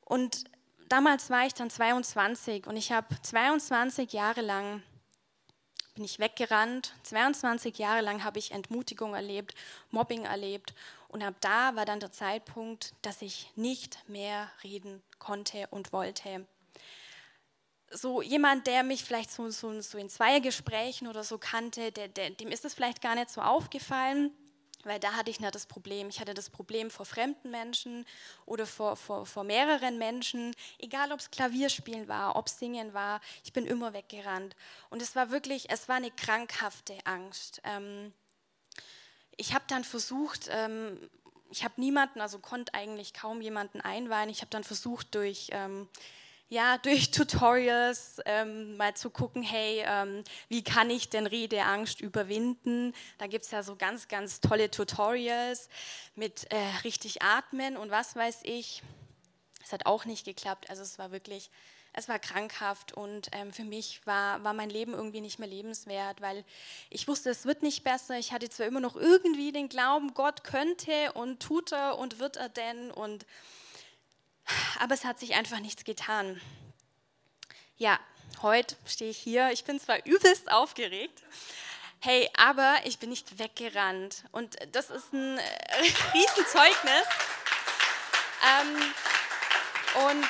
Und 0.04 0.44
damals 0.90 1.30
war 1.30 1.46
ich 1.46 1.54
dann 1.54 1.70
22 1.70 2.66
und 2.66 2.76
ich 2.76 2.92
habe 2.92 3.16
22 3.22 4.12
Jahre 4.12 4.42
lang 4.42 4.82
bin 5.94 6.04
ich 6.04 6.18
weggerannt. 6.18 6.92
22 7.04 7.78
Jahre 7.78 8.02
lang 8.02 8.24
habe 8.24 8.38
ich 8.38 8.50
Entmutigung 8.50 9.14
erlebt, 9.14 9.54
Mobbing 9.90 10.26
erlebt 10.26 10.74
und 11.08 11.22
ab 11.22 11.36
da 11.40 11.76
war 11.76 11.86
dann 11.86 11.98
der 11.98 12.12
Zeitpunkt, 12.12 12.92
dass 13.00 13.22
ich 13.22 13.50
nicht 13.56 14.06
mehr 14.06 14.50
reden 14.62 15.02
konnte 15.18 15.66
und 15.70 15.94
wollte 15.94 16.46
so 17.90 18.22
jemand, 18.22 18.66
der 18.66 18.82
mich 18.82 19.04
vielleicht 19.04 19.30
so, 19.30 19.50
so, 19.50 19.80
so 19.80 19.98
in 19.98 20.08
Zweiergesprächen 20.08 21.08
oder 21.08 21.24
so 21.24 21.38
kannte, 21.38 21.92
der, 21.92 22.08
der, 22.08 22.30
dem 22.30 22.48
ist 22.48 22.64
es 22.64 22.74
vielleicht 22.74 23.00
gar 23.00 23.14
nicht 23.14 23.30
so 23.30 23.40
aufgefallen. 23.40 24.30
weil 24.84 25.00
da 25.00 25.14
hatte 25.14 25.30
ich 25.30 25.40
nicht 25.40 25.54
das 25.54 25.66
Problem. 25.66 26.08
Ich 26.08 26.20
hatte 26.20 26.34
das 26.34 26.50
Problem 26.50 26.90
vor 26.90 27.04
fremden 27.04 27.50
Menschen 27.50 28.06
oder 28.46 28.66
vor, 28.66 28.96
vor, 28.96 29.26
vor 29.26 29.44
mehreren 29.44 29.98
Menschen, 29.98 30.54
egal 30.78 31.12
ob 31.12 31.20
es 31.20 31.30
Klavierspielen 31.30 32.08
war, 32.08 32.36
ob 32.36 32.46
es 32.46 32.58
Singen 32.58 32.94
war, 32.94 33.20
ich 33.44 33.52
bin 33.52 33.66
immer 33.66 33.92
weggerannt. 33.92 34.54
Und 34.90 35.02
es 35.02 35.16
war 35.16 35.30
wirklich, 35.30 35.70
es 35.70 35.88
war 35.88 35.96
eine 35.96 36.10
krankhafte 36.10 36.96
Angst. 37.04 37.60
Ähm, 37.64 38.12
ich 39.36 39.54
habe 39.54 39.64
dann 39.68 39.84
versucht, 39.84 40.48
ähm, 40.50 41.10
ich 41.50 41.64
habe 41.64 41.74
niemanden, 41.78 42.20
also 42.20 42.38
konnte 42.38 42.74
eigentlich 42.74 43.14
kaum 43.14 43.40
jemanden 43.40 43.80
einweihen. 43.80 44.30
Ich 44.30 44.40
habe 44.40 44.50
dann 44.50 44.64
versucht, 44.64 45.14
durch 45.14 45.48
ähm, 45.52 45.88
ja, 46.50 46.78
durch 46.78 47.10
Tutorials 47.10 48.20
ähm, 48.24 48.76
mal 48.78 48.94
zu 48.94 49.10
gucken, 49.10 49.42
hey, 49.42 49.82
ähm, 49.86 50.24
wie 50.48 50.64
kann 50.64 50.88
ich 50.88 51.10
denn 51.10 51.26
Redeangst 51.26 52.00
überwinden? 52.00 52.94
Da 53.18 53.26
gibt 53.26 53.44
es 53.44 53.50
ja 53.50 53.62
so 53.62 53.76
ganz, 53.76 54.08
ganz 54.08 54.40
tolle 54.40 54.70
Tutorials 54.70 55.68
mit 56.14 56.50
äh, 56.50 56.56
richtig 56.84 57.22
atmen 57.22 57.76
und 57.76 57.90
was 57.90 58.16
weiß 58.16 58.40
ich. 58.44 58.82
Es 59.62 59.72
hat 59.72 59.84
auch 59.84 60.06
nicht 60.06 60.24
geklappt. 60.24 60.70
Also 60.70 60.82
es 60.82 60.98
war 60.98 61.12
wirklich, 61.12 61.50
es 61.92 62.08
war 62.08 62.18
krankhaft 62.18 62.94
und 62.94 63.28
ähm, 63.32 63.52
für 63.52 63.64
mich 63.64 64.00
war, 64.06 64.42
war 64.42 64.54
mein 64.54 64.70
Leben 64.70 64.94
irgendwie 64.94 65.20
nicht 65.20 65.38
mehr 65.38 65.48
lebenswert, 65.48 66.22
weil 66.22 66.46
ich 66.88 67.08
wusste, 67.08 67.28
es 67.28 67.44
wird 67.44 67.62
nicht 67.62 67.84
besser. 67.84 68.18
Ich 68.18 68.32
hatte 68.32 68.48
zwar 68.48 68.66
immer 68.66 68.80
noch 68.80 68.96
irgendwie 68.96 69.52
den 69.52 69.68
Glauben, 69.68 70.14
Gott 70.14 70.44
könnte 70.44 71.12
und 71.12 71.40
tut 71.40 71.72
er 71.72 71.98
und 71.98 72.18
wird 72.18 72.38
er 72.38 72.48
denn 72.48 72.90
und 72.90 73.26
aber 74.78 74.94
es 74.94 75.04
hat 75.04 75.18
sich 75.18 75.34
einfach 75.34 75.60
nichts 75.60 75.84
getan. 75.84 76.40
Ja, 77.76 77.98
heute 78.42 78.76
stehe 78.86 79.10
ich 79.10 79.18
hier. 79.18 79.50
Ich 79.52 79.64
bin 79.64 79.78
zwar 79.80 80.04
übelst 80.06 80.50
aufgeregt, 80.50 81.22
hey, 82.00 82.28
aber 82.36 82.76
ich 82.84 82.98
bin 82.98 83.10
nicht 83.10 83.38
weggerannt. 83.38 84.24
Und 84.32 84.56
das 84.72 84.90
ist 84.90 85.12
ein 85.12 85.38
äh, 85.38 85.42
Riesenzeugnis. 86.14 87.06
Ähm, 88.60 88.94
und 90.06 90.28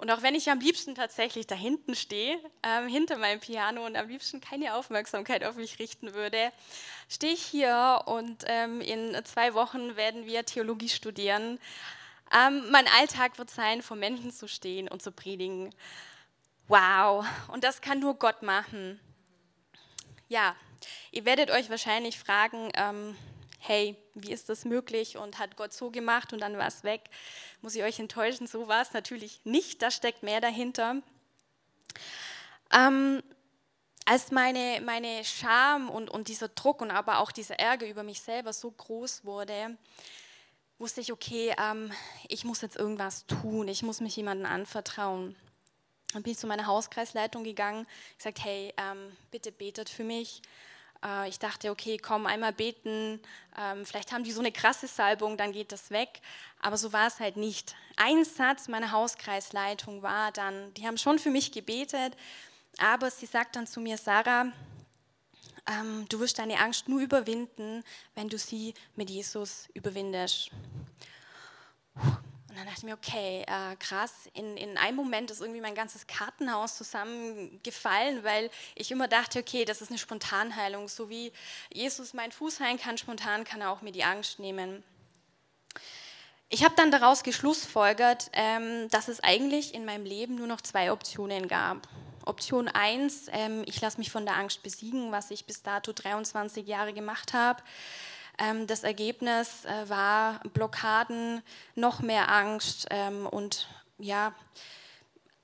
Und 0.00 0.10
auch 0.10 0.22
wenn 0.22 0.34
ich 0.34 0.48
am 0.48 0.60
liebsten 0.60 0.94
tatsächlich 0.94 1.46
da 1.46 1.54
hinten 1.54 1.94
stehe, 1.94 2.38
ähm, 2.62 2.88
hinter 2.88 3.18
meinem 3.18 3.38
Piano 3.38 3.84
und 3.84 3.96
am 3.96 4.08
liebsten 4.08 4.40
keine 4.40 4.74
Aufmerksamkeit 4.74 5.44
auf 5.44 5.56
mich 5.56 5.78
richten 5.78 6.14
würde, 6.14 6.52
stehe 7.10 7.34
ich 7.34 7.42
hier 7.42 8.04
und 8.06 8.44
ähm, 8.46 8.80
in 8.80 9.14
zwei 9.26 9.52
Wochen 9.52 9.96
werden 9.96 10.24
wir 10.24 10.46
Theologie 10.46 10.88
studieren. 10.88 11.58
Ähm, 12.34 12.70
mein 12.70 12.88
Alltag 12.98 13.36
wird 13.36 13.50
sein, 13.50 13.82
vor 13.82 13.94
Menschen 13.94 14.32
zu 14.32 14.48
stehen 14.48 14.88
und 14.88 15.02
zu 15.02 15.12
predigen. 15.12 15.68
Wow, 16.66 17.26
und 17.48 17.62
das 17.62 17.82
kann 17.82 18.00
nur 18.00 18.14
Gott 18.14 18.40
machen. 18.40 18.98
Ja, 20.28 20.56
ihr 21.10 21.26
werdet 21.26 21.50
euch 21.50 21.68
wahrscheinlich 21.68 22.18
fragen, 22.18 22.70
ähm, 22.74 23.18
hey, 23.60 23.96
wie 24.14 24.32
ist 24.32 24.48
das 24.48 24.64
möglich 24.64 25.16
und 25.16 25.38
hat 25.38 25.56
Gott 25.56 25.72
so 25.72 25.90
gemacht 25.90 26.32
und 26.32 26.40
dann 26.40 26.56
war 26.58 26.66
es 26.66 26.82
weg. 26.82 27.02
Muss 27.60 27.74
ich 27.74 27.82
euch 27.82 27.98
enttäuschen, 27.98 28.46
so 28.46 28.68
war 28.68 28.82
es 28.82 28.92
natürlich 28.92 29.40
nicht, 29.44 29.82
da 29.82 29.90
steckt 29.90 30.22
mehr 30.22 30.40
dahinter. 30.40 30.96
Ähm, 32.72 33.22
als 34.06 34.30
meine, 34.32 34.80
meine 34.84 35.24
Scham 35.24 35.90
und, 35.90 36.10
und 36.10 36.28
dieser 36.28 36.48
Druck 36.48 36.80
und 36.80 36.90
aber 36.90 37.20
auch 37.20 37.30
dieser 37.30 37.58
Ärger 37.60 37.86
über 37.86 38.02
mich 38.02 38.20
selber 38.22 38.52
so 38.52 38.70
groß 38.70 39.24
wurde, 39.24 39.76
wusste 40.78 41.02
ich, 41.02 41.12
okay, 41.12 41.54
ähm, 41.58 41.92
ich 42.28 42.44
muss 42.44 42.62
jetzt 42.62 42.76
irgendwas 42.76 43.26
tun, 43.26 43.68
ich 43.68 43.82
muss 43.82 44.00
mich 44.00 44.16
jemandem 44.16 44.50
anvertrauen. 44.50 45.36
Dann 46.12 46.22
bin 46.22 46.32
ich 46.32 46.38
zu 46.38 46.46
meiner 46.46 46.66
Hauskreisleitung 46.66 47.44
gegangen, 47.44 47.86
gesagt, 48.16 48.42
hey, 48.42 48.72
ähm, 48.78 49.16
bitte 49.30 49.52
betet 49.52 49.88
für 49.88 50.02
mich. 50.02 50.42
Äh, 51.04 51.28
ich 51.28 51.38
dachte, 51.38 51.70
okay, 51.70 51.98
komm, 51.98 52.26
einmal 52.26 52.52
beten, 52.52 53.20
ähm, 53.58 53.84
vielleicht 53.84 54.12
haben 54.12 54.24
die 54.24 54.32
so 54.32 54.40
eine 54.40 54.52
krasse 54.52 54.86
Salbung, 54.86 55.36
dann 55.36 55.52
geht 55.52 55.72
das 55.72 55.90
weg. 55.90 56.20
Aber 56.60 56.76
so 56.76 56.92
war 56.92 57.06
es 57.06 57.20
halt 57.20 57.36
nicht. 57.36 57.74
Ein 57.96 58.24
Satz 58.24 58.68
meiner 58.68 58.92
Hauskreisleitung 58.92 60.02
war 60.02 60.32
dann, 60.32 60.72
die 60.74 60.86
haben 60.86 60.98
schon 60.98 61.18
für 61.18 61.30
mich 61.30 61.52
gebetet, 61.52 62.16
aber 62.78 63.10
sie 63.10 63.26
sagt 63.26 63.56
dann 63.56 63.66
zu 63.66 63.80
mir, 63.80 63.98
Sarah, 63.98 64.46
ähm, 65.66 66.06
du 66.08 66.20
wirst 66.20 66.38
deine 66.38 66.58
Angst 66.58 66.88
nur 66.88 67.00
überwinden, 67.00 67.84
wenn 68.14 68.28
du 68.28 68.38
sie 68.38 68.74
mit 68.96 69.10
Jesus 69.10 69.68
überwindest. 69.74 70.50
Und 72.50 72.58
dann 72.58 72.66
dachte 72.66 72.78
ich 72.78 72.84
mir, 72.84 72.94
okay, 72.94 73.44
äh, 73.46 73.76
krass, 73.76 74.12
in, 74.34 74.56
in 74.56 74.76
einem 74.76 74.96
Moment 74.96 75.30
ist 75.30 75.40
irgendwie 75.40 75.60
mein 75.60 75.76
ganzes 75.76 76.08
Kartenhaus 76.08 76.76
zusammengefallen, 76.76 78.24
weil 78.24 78.50
ich 78.74 78.90
immer 78.90 79.06
dachte, 79.06 79.38
okay, 79.38 79.64
das 79.64 79.80
ist 79.80 79.90
eine 79.90 79.98
Spontanheilung. 79.98 80.88
So 80.88 81.08
wie 81.08 81.32
Jesus 81.72 82.12
meinen 82.12 82.32
Fuß 82.32 82.58
heilen 82.58 82.76
kann, 82.76 82.98
spontan 82.98 83.44
kann 83.44 83.60
er 83.60 83.70
auch 83.70 83.82
mir 83.82 83.92
die 83.92 84.02
Angst 84.02 84.40
nehmen. 84.40 84.82
Ich 86.48 86.64
habe 86.64 86.74
dann 86.74 86.90
daraus 86.90 87.22
geschlussfolgert, 87.22 88.30
ähm, 88.32 88.88
dass 88.90 89.06
es 89.06 89.20
eigentlich 89.20 89.72
in 89.72 89.84
meinem 89.84 90.04
Leben 90.04 90.34
nur 90.34 90.48
noch 90.48 90.60
zwei 90.60 90.90
Optionen 90.90 91.46
gab. 91.46 91.86
Option 92.24 92.66
1, 92.66 93.28
ähm, 93.30 93.62
ich 93.66 93.80
lasse 93.80 93.98
mich 93.98 94.10
von 94.10 94.24
der 94.24 94.36
Angst 94.36 94.64
besiegen, 94.64 95.12
was 95.12 95.30
ich 95.30 95.44
bis 95.44 95.62
dato 95.62 95.92
23 95.92 96.66
Jahre 96.66 96.92
gemacht 96.92 97.32
habe. 97.32 97.62
Ähm, 98.40 98.66
das 98.66 98.84
Ergebnis 98.84 99.66
äh, 99.66 99.88
war 99.88 100.40
Blockaden, 100.54 101.42
noch 101.74 102.00
mehr 102.00 102.30
Angst 102.30 102.86
ähm, 102.90 103.26
und 103.26 103.68
ja, 103.98 104.34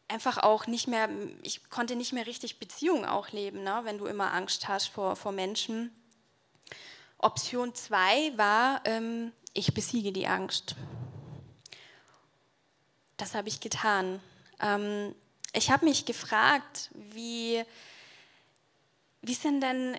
einfach 0.09 0.39
auch 0.39 0.67
nicht 0.67 0.89
mehr, 0.89 1.11
ich 1.43 1.69
konnte 1.69 1.95
nicht 1.95 2.15
mehr 2.15 2.27
richtig 2.27 2.59
Beziehungen 2.59 3.05
auch 3.05 3.31
leben, 3.33 3.63
ne, 3.63 3.81
wenn 3.85 3.99
du 3.99 4.07
immer 4.07 4.33
Angst 4.33 4.67
hast 4.67 4.87
vor, 4.89 5.15
vor 5.15 5.33
Menschen. 5.33 5.95
Option 7.19 7.75
2 7.75 8.33
war, 8.37 8.81
ähm, 8.85 9.33
ich 9.53 9.75
besiege 9.75 10.13
die 10.13 10.27
Angst. 10.27 10.75
Das 13.19 13.35
habe 13.35 13.49
ich 13.49 13.61
getan. 13.61 14.21
Ähm, 14.61 15.15
ich 15.53 15.71
habe 15.71 15.85
mich 15.85 16.07
gefragt, 16.07 16.91
wie, 16.95 17.63
wie 19.21 19.35
sind 19.35 19.61
denn 19.61 19.99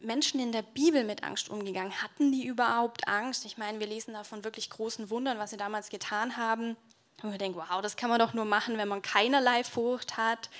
Menschen 0.00 0.40
in 0.40 0.52
der 0.52 0.62
Bibel 0.62 1.04
mit 1.04 1.24
Angst 1.24 1.48
umgegangen? 1.48 2.02
Hatten 2.02 2.32
die 2.32 2.46
überhaupt 2.46 3.08
Angst? 3.08 3.44
Ich 3.44 3.58
meine, 3.58 3.80
wir 3.80 3.86
lesen 3.86 4.14
da 4.14 4.24
von 4.24 4.44
wirklich 4.44 4.70
großen 4.70 5.10
Wundern, 5.10 5.38
was 5.38 5.50
sie 5.50 5.56
damals 5.56 5.88
getan 5.88 6.36
haben. 6.36 6.76
Und 7.22 7.32
wir 7.32 7.38
denken, 7.38 7.58
wow, 7.58 7.82
das 7.82 7.96
kann 7.96 8.10
man 8.10 8.18
doch 8.18 8.32
nur 8.32 8.44
machen, 8.44 8.78
wenn 8.78 8.88
man 8.88 9.02
keinerlei 9.02 9.64
Furcht 9.64 10.16
hat. 10.16 10.50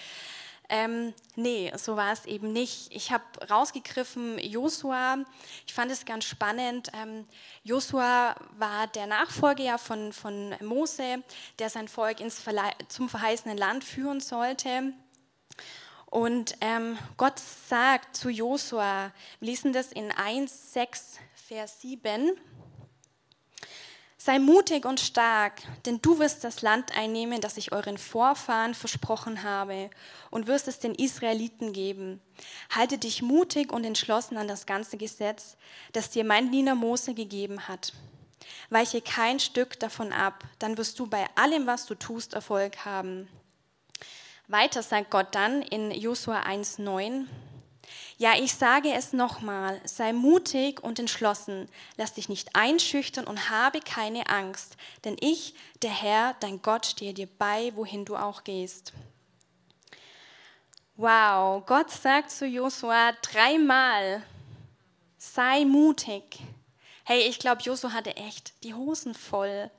Ähm, 0.71 1.15
nee, 1.35 1.73
so 1.77 1.97
war 1.97 2.13
es 2.13 2.27
eben 2.27 2.53
nicht. 2.53 2.95
Ich 2.95 3.11
habe 3.11 3.25
rausgegriffen 3.49 4.39
Josua. 4.39 5.19
Ich 5.67 5.73
fand 5.73 5.91
es 5.91 6.05
ganz 6.05 6.25
spannend. 6.25 6.91
Ähm, 6.93 7.27
Josua 7.63 8.35
war 8.59 8.87
der 8.89 9.07
Nachfolger 9.07 9.79
von, 9.79 10.13
von 10.13 10.55
Mose, 10.61 11.23
der 11.59 11.71
sein 11.71 11.89
Volk 11.89 12.21
ins 12.21 12.39
Verle 12.39 12.73
zum 12.89 13.09
verheißenen 13.09 13.57
Land 13.57 13.83
führen 13.83 14.21
sollte. 14.21 14.93
Und 16.11 16.57
ähm, 16.61 16.97
Gott 17.17 17.39
sagt 17.69 18.17
zu 18.17 18.31
Josua, 18.31 19.13
wir 19.41 19.49
lesen 19.49 19.73
das 19.73 19.93
in 19.93 20.11
1, 20.11 20.73
6, 20.73 21.19
Vers 21.35 21.81
7, 21.83 22.33
Sei 24.21 24.41
mutig 24.41 24.85
und 24.85 24.99
stark, 24.99 25.63
denn 25.87 26.03
du 26.03 26.19
wirst 26.19 26.43
das 26.43 26.61
Land 26.61 26.95
einnehmen, 26.95 27.41
das 27.41 27.57
ich 27.57 27.71
euren 27.71 27.97
Vorfahren 27.97 28.75
versprochen 28.75 29.45
habe, 29.45 29.91
und 30.31 30.49
wirst 30.49 30.67
es 30.67 30.81
den 30.81 30.95
Israeliten 30.97 31.73
geben. 31.73 32.21
Halte 32.69 32.99
dich 32.99 33.23
mutig 33.23 33.73
und 33.73 33.85
entschlossen 33.85 34.37
an 34.37 34.49
das 34.49 34.67
ganze 34.67 34.97
Gesetz, 34.97 35.57
das 35.93 36.11
dir 36.11 36.25
mein 36.25 36.51
Diener 36.51 36.75
Mose 36.75 37.15
gegeben 37.15 37.69
hat. 37.69 37.93
Weiche 38.71 39.01
kein 39.01 39.39
Stück 39.39 39.79
davon 39.79 40.13
ab, 40.13 40.43
dann 40.59 40.77
wirst 40.79 40.99
du 40.99 41.07
bei 41.07 41.25
allem, 41.37 41.69
was 41.69 41.87
du 41.87 41.95
tust, 41.95 42.35
Erfolg 42.35 42.85
haben. 42.85 43.29
Weiter 44.49 44.83
sagt 44.83 45.11
Gott 45.11 45.35
dann 45.35 45.61
in 45.61 45.91
Josua 45.91 46.41
1,9, 46.41 47.27
ja, 48.17 48.33
ich 48.37 48.55
sage 48.55 48.93
es 48.93 49.13
nochmal, 49.13 49.81
sei 49.85 50.13
mutig 50.13 50.83
und 50.83 50.99
entschlossen, 50.99 51.69
lass 51.97 52.15
dich 52.15 52.29
nicht 52.29 52.57
einschüchtern 52.57 53.27
und 53.27 53.51
habe 53.51 53.81
keine 53.81 54.29
Angst, 54.29 54.77
denn 55.05 55.17
ich, 55.21 55.55
der 55.83 55.91
Herr, 55.91 56.35
dein 56.41 56.61
Gott, 56.63 56.87
stehe 56.87 57.15
dir 57.15 57.29
bei, 57.39 57.73
wohin 57.77 58.05
du 58.05 58.17
auch 58.17 58.43
gehst. 58.43 58.93
Wow, 60.97 61.65
Gott 61.65 61.91
sagt 61.91 62.31
zu 62.31 62.47
Josua 62.47 63.13
dreimal, 63.23 64.23
sei 65.19 65.65
mutig. 65.65 66.41
Hey, 67.05 67.21
ich 67.21 67.39
glaube, 67.39 67.63
Josua 67.63 67.93
hatte 67.93 68.17
echt 68.17 68.65
die 68.65 68.75
Hosen 68.75 69.15
voll. 69.15 69.71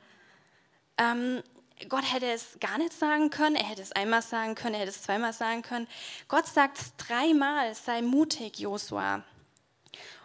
Ähm, 0.98 1.44
Gott 1.88 2.12
hätte 2.12 2.28
es 2.28 2.58
gar 2.60 2.78
nicht 2.78 2.94
sagen 2.94 3.30
können, 3.30 3.56
er 3.56 3.66
hätte 3.66 3.82
es 3.82 3.94
einmal 3.94 4.22
sagen 4.22 4.56
können, 4.56 4.76
er 4.76 4.82
hätte 4.82 4.92
es 4.92 5.04
zweimal 5.04 5.32
sagen 5.34 5.62
können. 5.62 5.88
Gott 6.28 6.46
sagt 6.46 6.80
es 6.80 6.96
dreimal, 6.98 7.74
sei 7.74 8.02
mutig, 8.02 8.60
Josua. 8.60 9.24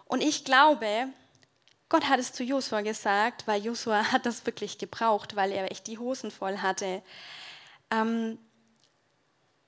Und 0.06 0.22
ich 0.22 0.44
glaube, 0.44 1.08
Gott 1.88 2.08
hat 2.08 2.18
es 2.18 2.32
zu 2.32 2.42
Josua 2.42 2.80
gesagt, 2.80 3.46
weil 3.46 3.64
Josua 3.64 4.04
hat 4.12 4.26
das 4.26 4.44
wirklich 4.46 4.78
gebraucht, 4.78 5.36
weil 5.36 5.52
er 5.52 5.70
echt 5.70 5.86
die 5.86 5.98
Hosen 5.98 6.30
voll 6.30 6.58
hatte. 6.58 7.02
Ähm, 7.90 8.38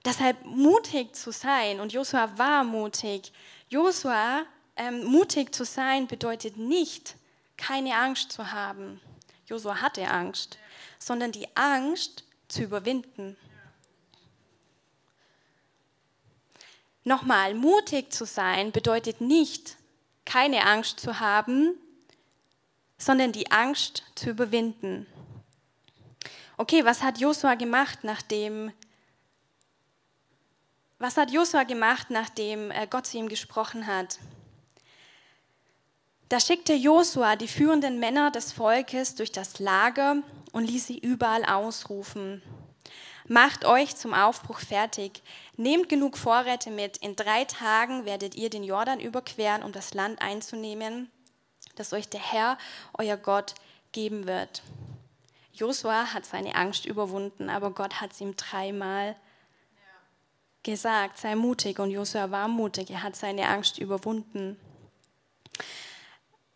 Deshalb 0.06 0.44
mutig 0.44 1.16
zu 1.16 1.32
sein, 1.32 1.80
und 1.80 1.92
Josua 1.92 2.38
war 2.38 2.62
mutig. 2.62 3.32
Josua, 3.68 4.44
ähm, 4.76 5.04
mutig 5.04 5.52
zu 5.52 5.64
sein, 5.64 6.06
bedeutet 6.06 6.56
nicht, 6.56 7.16
keine 7.56 7.96
Angst 7.96 8.30
zu 8.30 8.52
haben. 8.52 9.00
Josua 9.46 9.80
hatte 9.80 10.08
Angst, 10.08 10.58
sondern 10.98 11.32
die 11.32 11.48
Angst 11.56 12.24
zu 12.48 12.62
überwinden. 12.62 13.36
Nochmal, 17.04 17.54
mutig 17.54 18.12
zu 18.12 18.26
sein 18.26 18.72
bedeutet 18.72 19.20
nicht, 19.20 19.76
keine 20.24 20.66
Angst 20.66 20.98
zu 20.98 21.20
haben, 21.20 21.74
sondern 22.98 23.32
die 23.32 23.50
Angst 23.50 24.02
zu 24.14 24.30
überwinden. 24.30 25.06
Okay, 26.56 26.84
was 26.84 27.02
hat 27.02 27.18
Josua 27.18 27.54
gemacht, 27.54 28.00
nachdem 28.02 28.72
was 30.98 31.18
hat 31.18 31.30
Josua 31.30 31.64
gemacht, 31.64 32.06
nachdem 32.08 32.70
äh, 32.70 32.86
Gott 32.88 33.06
zu 33.06 33.18
ihm 33.18 33.28
gesprochen 33.28 33.86
hat? 33.86 34.18
Da 36.30 36.40
schickte 36.40 36.72
Josua 36.72 37.36
die 37.36 37.48
führenden 37.48 38.00
Männer 38.00 38.30
des 38.30 38.52
Volkes 38.52 39.14
durch 39.14 39.30
das 39.30 39.58
Lager 39.58 40.22
und 40.56 40.64
ließ 40.64 40.86
sie 40.86 40.98
überall 40.98 41.44
ausrufen. 41.44 42.40
Macht 43.28 43.66
euch 43.66 43.94
zum 43.94 44.14
Aufbruch 44.14 44.60
fertig. 44.60 45.22
Nehmt 45.58 45.90
genug 45.90 46.16
Vorräte 46.16 46.70
mit. 46.70 46.96
In 46.96 47.14
drei 47.14 47.44
Tagen 47.44 48.06
werdet 48.06 48.36
ihr 48.36 48.48
den 48.48 48.64
Jordan 48.64 48.98
überqueren, 48.98 49.62
um 49.62 49.72
das 49.72 49.92
Land 49.92 50.22
einzunehmen, 50.22 51.10
das 51.74 51.92
euch 51.92 52.08
der 52.08 52.20
Herr, 52.20 52.56
euer 52.96 53.18
Gott, 53.18 53.54
geben 53.92 54.26
wird. 54.26 54.62
Josua 55.52 56.14
hat 56.14 56.24
seine 56.24 56.54
Angst 56.54 56.86
überwunden, 56.86 57.50
aber 57.50 57.70
Gott 57.72 58.00
hat 58.00 58.12
es 58.12 58.22
ihm 58.22 58.34
dreimal 58.34 59.14
gesagt, 60.62 61.18
sei 61.18 61.34
mutig. 61.34 61.78
Und 61.80 61.90
Josua 61.90 62.30
war 62.30 62.48
mutig, 62.48 62.88
er 62.88 63.02
hat 63.02 63.14
seine 63.14 63.46
Angst 63.50 63.78
überwunden. 63.78 64.58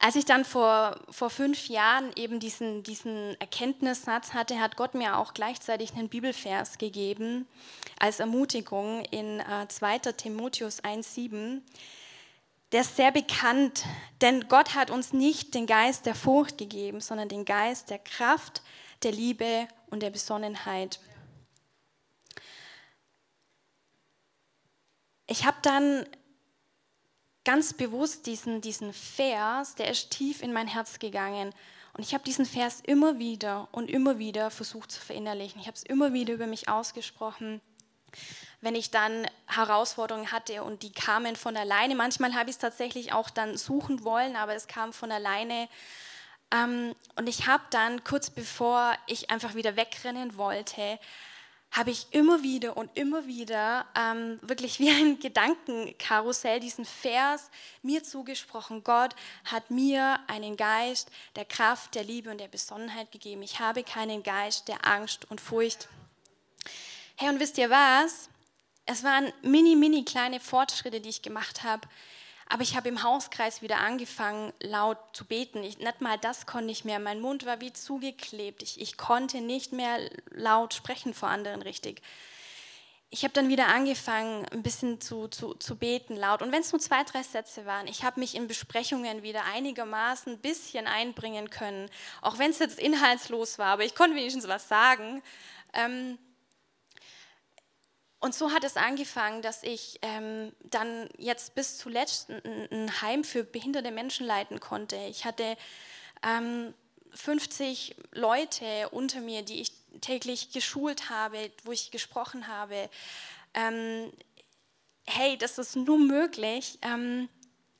Als 0.02 0.16
ich 0.16 0.24
dann 0.24 0.46
vor, 0.46 0.98
vor 1.10 1.28
fünf 1.28 1.68
Jahren 1.68 2.10
eben 2.16 2.40
diesen, 2.40 2.82
diesen 2.82 3.38
Erkenntnissatz 3.38 4.32
hatte, 4.32 4.58
hat 4.58 4.76
Gott 4.76 4.94
mir 4.94 5.18
auch 5.18 5.34
gleichzeitig 5.34 5.92
einen 5.92 6.08
Bibelvers 6.08 6.78
gegeben 6.78 7.46
als 7.98 8.18
Ermutigung 8.18 9.04
in 9.10 9.40
äh, 9.40 9.68
2. 9.68 9.98
Timotheus 9.98 10.82
1,7. 10.82 11.60
Der 12.72 12.80
ist 12.80 12.96
sehr 12.96 13.12
bekannt, 13.12 13.84
denn 14.22 14.48
Gott 14.48 14.74
hat 14.74 14.90
uns 14.90 15.12
nicht 15.12 15.52
den 15.54 15.66
Geist 15.66 16.06
der 16.06 16.14
Furcht 16.14 16.56
gegeben, 16.56 17.02
sondern 17.02 17.28
den 17.28 17.44
Geist 17.44 17.90
der 17.90 17.98
Kraft, 17.98 18.62
der 19.02 19.12
Liebe 19.12 19.68
und 19.90 20.02
der 20.02 20.10
Besonnenheit. 20.10 20.98
Ich 25.26 25.44
habe 25.44 25.58
dann 25.60 26.06
ganz 27.50 27.72
bewusst 27.72 28.26
diesen, 28.26 28.60
diesen 28.60 28.92
Vers, 28.92 29.74
der 29.74 29.90
ist 29.90 30.12
tief 30.12 30.40
in 30.40 30.52
mein 30.52 30.68
Herz 30.68 31.00
gegangen. 31.00 31.52
Und 31.94 32.04
ich 32.04 32.14
habe 32.14 32.22
diesen 32.22 32.46
Vers 32.46 32.80
immer 32.80 33.18
wieder 33.18 33.66
und 33.72 33.90
immer 33.90 34.20
wieder 34.20 34.52
versucht 34.52 34.92
zu 34.92 35.00
verinnerlichen. 35.00 35.60
Ich 35.60 35.66
habe 35.66 35.74
es 35.74 35.82
immer 35.82 36.12
wieder 36.12 36.32
über 36.32 36.46
mich 36.46 36.68
ausgesprochen, 36.68 37.60
wenn 38.60 38.76
ich 38.76 38.92
dann 38.92 39.26
Herausforderungen 39.48 40.30
hatte 40.30 40.62
und 40.62 40.84
die 40.84 40.92
kamen 40.92 41.34
von 41.34 41.56
alleine. 41.56 41.96
Manchmal 41.96 42.34
habe 42.34 42.50
ich 42.50 42.54
es 42.54 42.60
tatsächlich 42.60 43.12
auch 43.12 43.30
dann 43.30 43.56
suchen 43.56 44.04
wollen, 44.04 44.36
aber 44.36 44.54
es 44.54 44.68
kam 44.68 44.92
von 44.92 45.10
alleine. 45.10 45.68
Ähm, 46.52 46.94
und 47.16 47.28
ich 47.28 47.48
habe 47.48 47.64
dann 47.70 48.04
kurz 48.04 48.30
bevor 48.30 48.92
ich 49.08 49.30
einfach 49.30 49.56
wieder 49.56 49.74
wegrennen 49.74 50.36
wollte, 50.36 51.00
habe 51.72 51.90
ich 51.90 52.08
immer 52.10 52.42
wieder 52.42 52.76
und 52.76 52.90
immer 52.96 53.26
wieder 53.26 53.86
ähm, 53.96 54.40
wirklich 54.42 54.80
wie 54.80 54.90
ein 54.90 55.20
Gedankenkarussell 55.20 56.58
diesen 56.58 56.84
Vers 56.84 57.50
mir 57.82 58.02
zugesprochen. 58.02 58.82
Gott 58.82 59.14
hat 59.44 59.70
mir 59.70 60.18
einen 60.26 60.56
Geist 60.56 61.10
der 61.36 61.44
Kraft, 61.44 61.94
der 61.94 62.02
Liebe 62.02 62.30
und 62.30 62.38
der 62.38 62.48
Besonnenheit 62.48 63.12
gegeben. 63.12 63.42
Ich 63.42 63.60
habe 63.60 63.84
keinen 63.84 64.22
Geist 64.22 64.66
der 64.66 64.84
Angst 64.84 65.30
und 65.30 65.40
Furcht. 65.40 65.88
Hey, 67.16 67.28
und 67.28 67.38
wisst 67.38 67.56
ihr 67.58 67.70
was? 67.70 68.28
Es 68.84 69.04
waren 69.04 69.32
mini, 69.42 69.76
mini 69.76 70.04
kleine 70.04 70.40
Fortschritte, 70.40 71.00
die 71.00 71.10
ich 71.10 71.22
gemacht 71.22 71.62
habe. 71.62 71.86
Aber 72.52 72.64
ich 72.64 72.76
habe 72.76 72.88
im 72.88 73.04
Hauskreis 73.04 73.62
wieder 73.62 73.78
angefangen, 73.78 74.52
laut 74.58 74.98
zu 75.12 75.24
beten. 75.24 75.62
Ich, 75.62 75.78
nicht 75.78 76.00
mal 76.00 76.18
das 76.18 76.46
konnte 76.46 76.72
ich 76.72 76.84
mehr. 76.84 76.98
Mein 76.98 77.20
Mund 77.20 77.46
war 77.46 77.60
wie 77.60 77.72
zugeklebt. 77.72 78.64
Ich, 78.64 78.80
ich 78.80 78.96
konnte 78.96 79.40
nicht 79.40 79.72
mehr 79.72 80.00
laut 80.32 80.74
sprechen 80.74 81.14
vor 81.14 81.28
anderen 81.28 81.62
richtig. 81.62 82.02
Ich 83.08 83.22
habe 83.22 83.32
dann 83.34 83.48
wieder 83.48 83.68
angefangen, 83.68 84.46
ein 84.46 84.64
bisschen 84.64 85.00
zu, 85.00 85.28
zu, 85.28 85.54
zu 85.54 85.76
beten 85.76 86.16
laut. 86.16 86.42
Und 86.42 86.50
wenn 86.50 86.62
es 86.62 86.72
nur 86.72 86.80
zwei, 86.80 87.04
drei 87.04 87.22
Sätze 87.22 87.66
waren, 87.66 87.86
ich 87.86 88.02
habe 88.02 88.18
mich 88.18 88.34
in 88.34 88.48
Besprechungen 88.48 89.22
wieder 89.22 89.44
einigermaßen 89.44 90.32
ein 90.32 90.38
bisschen 90.40 90.88
einbringen 90.88 91.50
können. 91.50 91.88
Auch 92.20 92.38
wenn 92.38 92.50
es 92.50 92.58
jetzt 92.58 92.80
inhaltslos 92.80 93.60
war, 93.60 93.68
aber 93.68 93.84
ich 93.84 93.94
konnte 93.94 94.16
wenigstens 94.16 94.48
was 94.48 94.66
sagen. 94.66 95.22
Ähm, 95.72 96.18
und 98.20 98.34
so 98.34 98.52
hat 98.52 98.64
es 98.64 98.76
angefangen, 98.76 99.40
dass 99.40 99.62
ich 99.62 99.98
ähm, 100.02 100.52
dann 100.62 101.08
jetzt 101.16 101.54
bis 101.54 101.78
zuletzt 101.78 102.28
ein, 102.28 102.68
ein, 102.70 103.00
Heim 103.00 103.24
für 103.24 103.44
behinderte 103.44 103.90
Menschen 103.90 104.26
leiten 104.26 104.60
konnte. 104.60 104.96
Ich 105.08 105.24
hatte 105.24 105.56
ähm, 106.22 106.74
50 107.14 107.96
Leute 108.12 108.90
unter 108.90 109.22
mir, 109.22 109.42
die 109.42 109.62
ich 109.62 109.72
täglich 110.02 110.52
geschult 110.52 111.08
habe, 111.08 111.50
wo 111.64 111.72
ich 111.72 111.90
gesprochen 111.90 112.46
habe. 112.46 112.90
Ähm, 113.54 114.12
hey, 115.06 115.38
das 115.38 115.56
ist 115.56 115.76
nur 115.76 115.98
möglich, 115.98 116.78
ähm, 116.82 117.30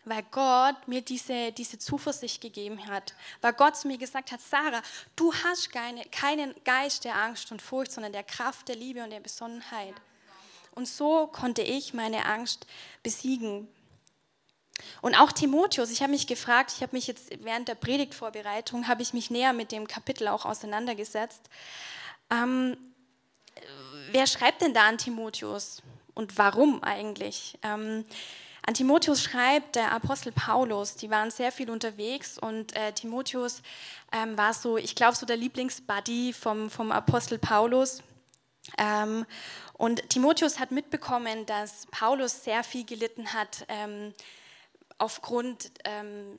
weil 0.07 0.23
Gott 0.31 0.89
mir 0.89 1.03
diese, 1.03 1.53
diese 1.53 1.79
Zuversicht 1.79 2.41
gegeben 2.41 2.87
hat. 2.87 3.15
Weil 3.43 3.53
Gott 3.53 3.77
zu 3.77 3.89
mir 3.89 3.99
gesagt 3.99 4.33
hat, 4.33 4.41
Sarah, 4.41 4.83
du 5.17 5.35
hast 5.35 5.71
keine, 5.71 6.03
keinen 6.07 6.55
Geist 6.65 7.05
der 7.05 7.17
Angst 7.17 7.53
und 7.53 7.61
Furcht, 7.61 7.93
sondern 7.93 8.13
der 8.13 8.25
Kraft, 8.25 8.69
der 8.69 8.77
Liebe 8.77 9.05
und 9.05 9.11
der 9.11 9.21
Besonnenheit. 9.21 9.95
Und 10.73 10.87
so 10.89 11.27
konnte 11.27 11.63
ich 11.63 11.95
meine 11.95 12.27
Angst 12.27 12.67
besiegen. 13.03 13.69
Und 15.03 15.15
auch 15.15 15.33
Timotheus, 15.33 15.91
ich 15.91 16.03
habe 16.03 16.13
mich 16.13 16.27
gefragt, 16.27 16.73
ich 16.75 16.83
habe 16.83 16.97
mich 16.97 17.07
jetzt 17.07 17.31
während 17.45 17.69
der 17.69 17.75
Predigtvorbereitung, 17.75 18.89
habe 18.89 19.03
ich 19.03 19.13
mich 19.13 19.31
näher 19.31 19.53
mit 19.53 19.73
dem 19.73 19.87
Kapitel 19.87 20.29
auch 20.29 20.45
auseinandergesetzt. 20.45 21.43
Ähm, 22.31 22.77
wer 24.11 24.27
schreibt 24.27 24.63
denn 24.63 24.75
da 24.75 24.89
an 24.89 24.99
Timotheus 24.99 25.83
und 26.15 26.39
warum 26.39 26.83
eigentlich? 26.83 27.59
Ähm, 27.63 28.05
an 28.67 28.75
Timotheus 28.75 29.23
schreibt 29.23 29.77
der 29.77 29.91
Apostel 29.93 30.33
Paulus, 30.33 30.95
die 30.95 31.11
waren 31.11 31.31
sehr 31.31 31.51
viel 31.51 31.71
unterwegs 31.71 32.39
und 32.39 32.77
äh, 32.77 32.93
Timotheus 32.93 33.63
ähm, 34.13 34.37
war 34.37 34.53
so, 34.53 34.77
ich 34.77 34.95
glaube, 34.95 35.17
so 35.17 35.25
der 35.25 35.37
Lieblingsbuddy 35.37 36.35
vom, 36.35 36.71
vom 36.71 36.93
Apostel 36.93 37.39
Paulus. 37.39 38.03
Ähm, 38.79 39.27
und 39.75 40.09
Timotheus 40.11 40.59
hat 40.59 40.71
mitbekommen, 40.71 41.47
dass 41.47 41.87
Paulus 41.91 42.45
sehr 42.45 42.63
viel 42.63 42.85
gelitten 42.85 43.33
hat 43.33 43.65
ähm, 43.69 44.13
aufgrund, 44.99 45.73
ähm, 45.85 46.39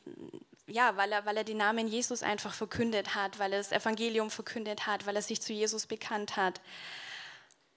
ja, 0.67 0.95
weil 0.97 1.11
er, 1.11 1.25
weil 1.25 1.37
er 1.37 1.43
den 1.43 1.57
Namen 1.57 1.87
Jesus 1.87 2.23
einfach 2.23 2.53
verkündet 2.53 3.15
hat, 3.15 3.39
weil 3.39 3.53
er 3.53 3.59
das 3.59 3.71
Evangelium 3.71 4.29
verkündet 4.29 4.85
hat, 4.85 5.05
weil 5.05 5.15
er 5.15 5.21
sich 5.21 5.41
zu 5.41 5.53
Jesus 5.53 5.87
bekannt 5.87 6.37
hat. 6.37 6.61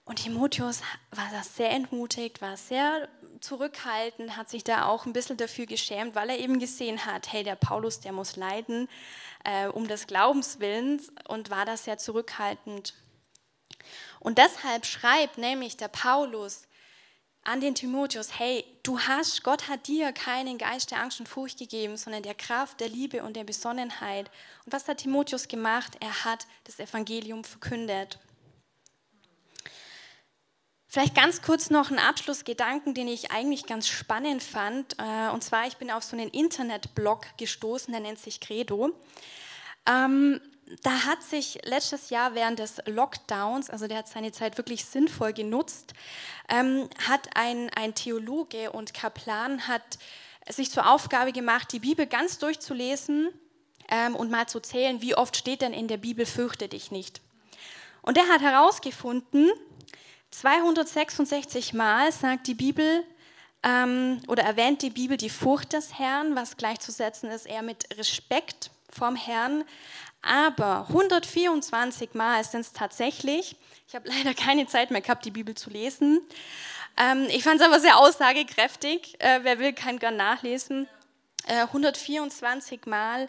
Und 0.05 0.17
Timotheus 0.17 0.83
war 1.11 1.29
da 1.33 1.43
sehr 1.43 1.71
entmutigt, 1.71 2.43
war 2.43 2.59
sehr 2.59 3.09
zurückhaltend, 3.41 4.37
hat 4.37 4.51
sich 4.51 4.63
da 4.63 4.87
auch 4.87 5.07
ein 5.07 5.15
bisschen 5.15 5.39
dafür 5.39 5.65
geschämt, 5.65 6.15
weil 6.15 6.29
er 6.29 6.39
eben 6.39 6.59
gesehen 6.59 7.07
hat, 7.07 7.33
hey, 7.33 7.43
der 7.43 7.57
Paulus, 7.57 8.01
der 8.01 8.13
muss 8.13 8.37
leiden 8.37 8.89
äh, 9.45 9.67
um 9.67 9.89
des 9.89 10.07
Glaubenswillens 10.07 11.11
und 11.29 11.51
war 11.51 11.65
da 11.65 11.77
sehr 11.77 11.97
zurückhaltend. 11.97 12.95
Und 14.25 14.39
deshalb 14.39 14.87
schreibt 14.87 15.37
nämlich 15.37 15.77
der 15.77 15.89
Paulus 15.89 16.63
an 17.43 17.61
den 17.61 17.75
Timotheus, 17.75 18.39
hey, 18.39 18.65
du 18.83 18.99
hast, 18.99 19.45
Gott 19.45 19.69
hat 19.69 19.87
dir 19.87 20.13
keinen 20.13 20.57
Geist 20.57 20.91
der 20.91 21.01
Angst 21.01 21.21
und 21.21 21.29
Furcht 21.29 21.59
gegeben, 21.59 21.99
sondern 21.99 22.23
der 22.23 22.35
Kraft, 22.35 22.81
der 22.81 22.89
Liebe 22.89 23.23
und 23.23 23.37
der 23.37 23.45
Besonnenheit. 23.45 24.31
Und 24.65 24.73
was 24.73 24.89
hat 24.89 24.99
Timotheus 24.99 25.47
gemacht? 25.47 25.99
Er 26.01 26.25
hat 26.25 26.47
das 26.65 26.81
Evangelium 26.81 27.45
verkündet. 27.45 28.19
Vielleicht 30.87 31.15
ganz 31.15 31.43
kurz 31.43 31.69
noch 31.69 31.91
ein 31.91 31.99
Abschlussgedanken, 31.99 32.95
den 32.95 33.09
ich 33.09 33.31
eigentlich 33.31 33.67
ganz 33.67 33.89
spannend 33.89 34.43
fand. 34.43 34.97
Äh, 34.99 35.29
und 35.35 35.45
zwar, 35.45 35.67
ich 35.67 35.77
bin 35.77 35.91
auf 35.91 36.03
so 36.03 36.17
einen 36.17 36.31
Internetblog 36.31 37.27
gestoßen, 37.37 37.93
der 37.93 38.01
nennt 38.01 38.21
sich 38.21 38.41
Credo. 38.41 38.91
Ähm, 39.87 40.41
da 40.83 41.05
hat 41.05 41.23
sich 41.23 41.61
letztes 41.65 42.11
Jahr 42.11 42.35
während 42.35 42.59
des 42.59 42.81
Lockdowns, 42.87 43.71
also 43.71 43.87
der 43.87 43.99
hat 43.99 44.09
seine 44.09 44.33
Zeit 44.33 44.57
wirklich 44.57 44.85
sinnvoll 44.85 45.33
genutzt, 45.33 45.93
ähm, 46.49 46.89
hat 47.07 47.37
ein, 47.37 47.71
ein 47.75 47.95
Theologe 47.95 48.73
und 48.73 48.95
Kaplan 48.95 49.69
hat 49.69 49.99
sich 50.49 50.71
zur 50.71 50.91
Aufgabe 50.91 51.33
gemacht, 51.33 51.73
die 51.73 51.81
Bibel 51.81 52.07
ganz 52.07 52.39
durchzulesen 52.39 53.29
ähm, 53.89 54.15
und 54.15 54.31
mal 54.31 54.47
zu 54.47 54.61
zählen, 54.61 55.01
wie 55.03 55.15
oft 55.15 55.37
steht 55.37 55.63
denn 55.63 55.73
in 55.73 55.89
der 55.89 55.97
Bibel, 55.97 56.27
fürchte 56.27 56.69
dich 56.69 56.91
nicht. 56.91 57.21
Und 58.03 58.19
er 58.19 58.29
hat 58.29 58.43
herausgefunden, 58.43 59.51
266 60.31 61.75
Mal 61.75 62.13
sagt 62.13 62.47
die 62.47 62.55
Bibel 62.55 63.05
ähm, 63.63 64.21
oder 64.29 64.43
erwähnt 64.43 64.83
die 64.83 64.91
Bibel 64.91 65.17
die 65.17 65.31
Furcht 65.31 65.73
des 65.73 65.99
Herrn, 65.99 66.37
was 66.37 66.57
gleichzusetzen 66.57 67.31
ist 67.31 67.47
eher 67.47 67.63
mit 67.63 67.87
Respekt 67.97 68.71
vom 68.91 69.17
Herrn. 69.17 69.65
Aber 70.25 70.87
124 70.89 72.15
Mal 72.15 72.43
sind 72.45 72.63
es 72.63 72.73
tatsächlich, 72.73 73.57
ich 73.87 73.95
habe 73.95 74.09
leider 74.09 74.33
keine 74.35 74.67
Zeit 74.67 74.91
mehr 74.91 75.03
gehabt, 75.03 75.25
die 75.25 75.31
Bibel 75.31 75.55
zu 75.55 75.71
lesen. 75.71 76.21
Ähm, 76.97 77.27
ich 77.29 77.43
fand 77.43 77.61
es 77.61 77.67
aber 77.67 77.79
sehr 77.79 77.99
aussagekräftig. 77.99 79.21
Äh, 79.21 79.41
wer 79.43 79.59
will, 79.59 79.73
kann 79.73 79.99
gern 79.99 80.17
nachlesen. 80.17 80.89
Äh, 81.47 81.63
124 81.63 82.87
Mal 82.87 83.29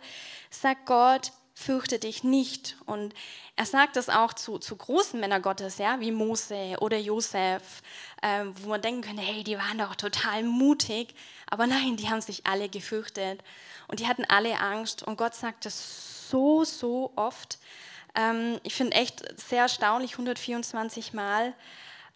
sagt 0.49 0.85
Gott, 0.85 1.31
fürchte 1.55 1.97
dich 1.97 2.23
nicht. 2.23 2.75
Und 2.85 3.13
er 3.55 3.65
sagt 3.65 3.95
das 3.95 4.09
auch 4.09 4.33
zu, 4.33 4.59
zu 4.59 4.75
großen 4.75 5.19
Männern 5.19 5.41
Gottes, 5.41 5.77
ja, 5.77 5.99
wie 6.01 6.11
Mose 6.11 6.75
oder 6.81 6.97
Josef, 6.97 7.81
äh, 8.21 8.43
wo 8.61 8.69
man 8.69 8.81
denken 8.81 9.01
könnte, 9.01 9.23
hey, 9.23 9.43
die 9.43 9.57
waren 9.57 9.77
doch 9.77 9.95
total 9.95 10.43
mutig. 10.43 11.15
Aber 11.49 11.65
nein, 11.65 11.95
die 11.95 12.09
haben 12.09 12.21
sich 12.21 12.45
alle 12.45 12.67
gefürchtet 12.69 13.41
und 13.87 14.01
die 14.01 14.07
hatten 14.07 14.25
alle 14.25 14.59
Angst. 14.59 15.01
Und 15.01 15.17
Gott 15.17 15.33
sagt 15.33 15.65
das 15.65 16.29
so, 16.29 16.65
so 16.65 17.13
oft. 17.15 17.57
Ähm, 18.15 18.59
ich 18.63 18.75
finde 18.75 18.97
echt 18.97 19.23
sehr 19.39 19.63
erstaunlich, 19.63 20.11
124 20.11 21.13
Mal, 21.13 21.53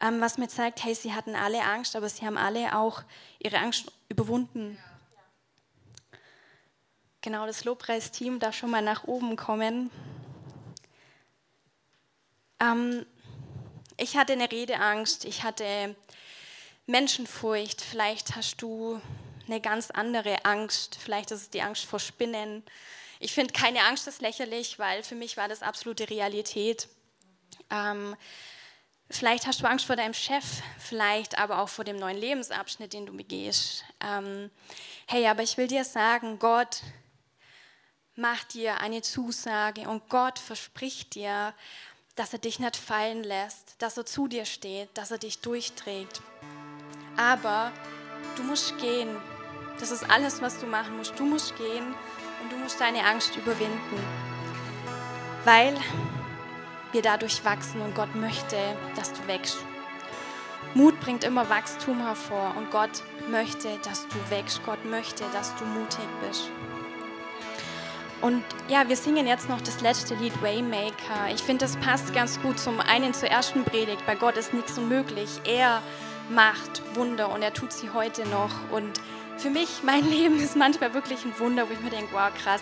ähm, 0.02 0.20
was 0.20 0.38
mir 0.38 0.50
zeigt, 0.50 0.84
hey, 0.84 0.94
sie 0.94 1.14
hatten 1.14 1.36
alle 1.36 1.64
Angst, 1.64 1.96
aber 1.96 2.10
sie 2.10 2.26
haben 2.26 2.38
alle 2.38 2.76
auch 2.78 3.04
ihre 3.40 3.58
Angst 3.58 3.92
überwunden. 4.10 4.78
Genau, 7.22 7.46
das 7.46 7.66
Lobpreisteam 7.66 8.40
darf 8.40 8.56
schon 8.56 8.72
mal 8.72 8.82
nach 8.82 9.04
oben 9.04 9.36
kommen. 9.36 9.92
Ähm, 12.60 13.06
ich 13.98 14.16
hatte 14.16 14.34
eine 14.34 14.52
Redeangst, 14.52 15.26
ich 15.26 15.44
hatte 15.44 15.96
Menschenfurcht, 16.88 17.82
vielleicht 17.82 18.36
hast 18.36 18.62
du 18.62 19.02
eine 19.48 19.60
ganz 19.60 19.92
andere 19.92 20.46
Angst, 20.46 20.98
vielleicht 21.02 21.32
ist 21.32 21.42
es 21.42 21.50
die 21.50 21.62
Angst 21.62 21.86
vor 21.86 22.00
Spinnen, 22.00 22.64
ich 23.22 23.34
finde, 23.34 23.52
keine 23.52 23.84
Angst 23.84 24.08
ist 24.08 24.22
lächerlich, 24.22 24.80
weil 24.80 25.04
für 25.04 25.16
mich 25.16 25.36
war 25.36 25.50
das 25.50 25.62
absolute 25.62 26.10
Realität. 26.10 26.88
Ähm, 27.70 28.16
vielleicht 29.10 29.46
hast 29.46 29.62
du 29.62 29.68
Angst 29.68 29.86
vor 29.86 29.98
deinem 29.98 30.14
Chef, 30.14 30.46
vielleicht 30.78 31.38
aber 31.38 31.60
auch 31.60 31.68
vor 31.68 31.84
dem 31.84 31.98
neuen 31.98 32.18
Lebensabschnitt, 32.18 32.94
den 32.94 33.06
du 33.06 33.18
begehst. 33.18 33.84
Ähm, 34.00 34.50
hey, 35.06 35.28
aber 35.28 35.44
ich 35.44 35.58
will 35.58 35.68
dir 35.68 35.84
sagen, 35.84 36.40
Gott 36.40 36.82
macht 38.20 38.54
dir 38.54 38.82
eine 38.82 39.02
Zusage 39.02 39.88
und 39.88 40.10
Gott 40.10 40.38
verspricht 40.38 41.16
dir, 41.16 41.54
dass 42.16 42.34
er 42.34 42.40
dich 42.40 42.60
nicht 42.60 42.76
fallen 42.76 43.24
lässt, 43.24 43.76
dass 43.80 43.98
er 43.98 44.06
zu 44.06 44.28
dir 44.28 44.46
steht, 44.46 44.90
dass 44.94 45.12
er 45.12 45.18
dich 45.18 45.40
durchträgt. 45.40 46.22
Aber 47.16 47.72
du 48.36 48.44
musst 48.44 48.78
gehen. 48.78 49.10
Das 49.80 49.92
ist 49.92 50.10
alles, 50.10 50.42
was 50.42 50.60
du 50.60 50.66
machen 50.66 50.98
musst. 50.98 51.18
Du 51.18 51.24
musst 51.24 51.56
gehen 51.56 51.96
und 52.44 52.52
du 52.52 52.58
musst 52.58 52.80
deine 52.82 53.06
Angst 53.06 53.36
überwinden, 53.38 54.04
weil 55.46 55.76
wir 56.92 57.02
dadurch 57.02 57.46
wachsen 57.46 57.82
und 57.82 57.96
Gott 57.96 58.14
möchte, 58.16 58.58
dass 58.96 59.14
du 59.14 59.26
wächst. 59.28 59.58
Mut 60.74 61.00
bringt 61.00 61.24
immer 61.24 61.50
Wachstum 61.50 62.02
hervor 62.02 62.54
und 62.58 62.70
Gott 62.70 63.02
möchte, 63.30 63.78
dass 63.84 64.08
du 64.08 64.30
wächst. 64.30 64.62
Gott 64.66 64.84
möchte, 64.86 65.24
dass 65.32 65.56
du 65.56 65.66
mutig 65.66 66.06
bist. 66.28 66.52
Und 68.22 68.44
ja, 68.68 68.88
wir 68.90 68.98
singen 68.98 69.28
jetzt 69.28 69.48
noch 69.48 69.62
das 69.62 69.82
letzte 69.82 70.16
Lied 70.16 70.42
Waymaker. 70.42 71.32
Ich 71.34 71.42
finde, 71.42 71.66
das 71.66 71.78
passt 71.78 72.14
ganz 72.14 72.42
gut 72.42 72.60
zum 72.60 72.80
einen 72.82 73.14
zur 73.14 73.30
ersten 73.30 73.64
Predigt. 73.64 74.06
Bei 74.06 74.16
Gott 74.16 74.36
ist 74.36 74.54
nichts 74.54 74.78
unmöglich. 74.78 75.30
Er 75.46 75.82
macht 76.30 76.82
Wunder 76.96 77.32
und 77.32 77.42
er 77.42 77.54
tut 77.54 77.72
sie 77.72 77.90
heute 77.92 78.28
noch. 78.28 78.52
Und 78.72 79.00
für 79.38 79.50
mich, 79.50 79.84
mein 79.84 80.06
Leben 80.10 80.40
ist 80.40 80.58
manchmal 80.58 80.94
wirklich 80.94 81.24
ein 81.24 81.38
Wunder, 81.40 81.70
wo 81.70 81.74
ich 81.74 81.80
mir 81.80 81.92
denke, 81.92 82.14
wow, 82.14 82.30
krass. 82.44 82.62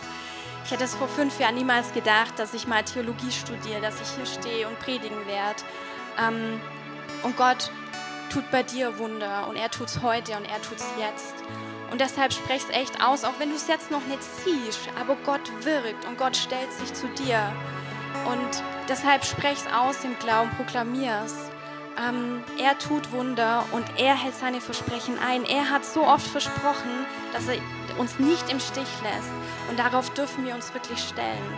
Ich 0.64 0.72
hätte 0.72 0.84
es 0.84 0.96
vor 0.96 1.08
fünf 1.08 1.40
Jahren 1.40 1.56
niemals 1.56 1.94
gedacht, 1.94 2.38
dass 2.38 2.54
ich 2.54 2.68
mal 2.68 2.84
Theologie 2.84 3.32
studiere, 3.32 3.82
dass 3.82 4.02
ich 4.02 4.10
hier 4.10 4.26
stehe 4.26 4.68
und 4.68 4.78
predigen 4.80 5.26
werde. 5.26 5.64
Ähm, 6.20 6.60
und 7.24 7.36
Gott 7.38 7.72
tut 8.30 8.52
bei 8.52 8.64
dir 8.64 9.00
Wunder 9.00 9.48
und 9.48 9.56
er 9.56 9.72
tut 9.72 9.88
es 9.88 10.02
heute 10.02 10.36
und 10.36 10.46
er 10.46 10.62
tut 10.62 10.78
es 10.78 10.88
jetzt. 11.00 11.36
Und 11.92 12.02
deshalb 12.02 12.34
sprech 12.34 12.64
es 12.64 12.76
echt 12.76 13.02
aus, 13.02 13.24
auch 13.24 13.40
wenn 13.40 13.50
du 13.50 13.56
es 13.56 13.68
jetzt 13.68 13.92
noch 13.92 14.06
nicht 14.08 14.22
siehst, 14.44 14.90
aber 15.00 15.16
Gott 15.26 15.52
wirkt 15.64 16.06
und 16.06 16.18
Gott 16.18 16.36
stellt 16.36 16.72
sich 16.74 16.94
zu 16.94 17.08
dir. 17.10 17.52
Und 18.26 18.64
deshalb 18.90 19.24
sprech 19.24 19.60
es 19.66 19.74
aus 19.74 20.04
im 20.04 20.18
Glauben, 20.20 20.50
proklamier. 20.58 21.26
Ähm, 21.98 22.44
er 22.60 22.78
tut 22.78 23.12
Wunder 23.12 23.64
und 23.72 23.86
er 23.98 24.16
hält 24.16 24.36
seine 24.36 24.62
Versprechen 24.62 25.18
ein. 25.20 25.46
Er 25.46 25.70
hat 25.70 25.84
so 25.86 26.06
oft 26.06 26.28
versprochen, 26.28 27.06
dass 27.34 27.48
er 27.48 27.58
uns 27.98 28.20
nicht 28.20 28.52
im 28.52 28.60
Stich 28.60 28.90
lässt. 29.02 29.32
Und 29.70 29.80
darauf 29.80 30.10
dürfen 30.12 30.46
wir 30.46 30.54
uns 30.54 30.74
wirklich 30.74 31.00
stellen. 31.00 31.54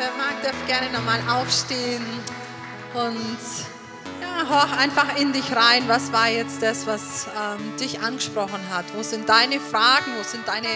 Wer 0.00 0.10
mag, 0.16 0.42
darf 0.42 0.56
gerne 0.66 0.90
nochmal 0.90 1.20
aufstehen 1.28 2.04
und 2.94 4.48
horch 4.48 4.72
einfach 4.78 5.18
in 5.18 5.32
dich 5.34 5.54
rein, 5.54 5.86
was 5.88 6.10
war 6.10 6.28
jetzt 6.28 6.62
das, 6.62 6.86
was 6.86 7.26
ähm, 7.26 7.76
dich 7.76 8.00
angesprochen 8.00 8.60
hat? 8.72 8.86
Wo 8.94 9.02
sind 9.02 9.28
deine 9.28 9.60
Fragen, 9.60 10.12
wo 10.18 10.22
sind 10.22 10.48
deine 10.48 10.68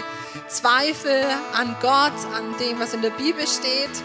Zweifel 0.48 1.24
an 1.54 1.74
Gott, 1.80 2.12
an 2.36 2.54
dem, 2.60 2.78
was 2.78 2.92
in 2.92 3.00
der 3.00 3.10
Bibel 3.10 3.46
steht? 3.46 4.02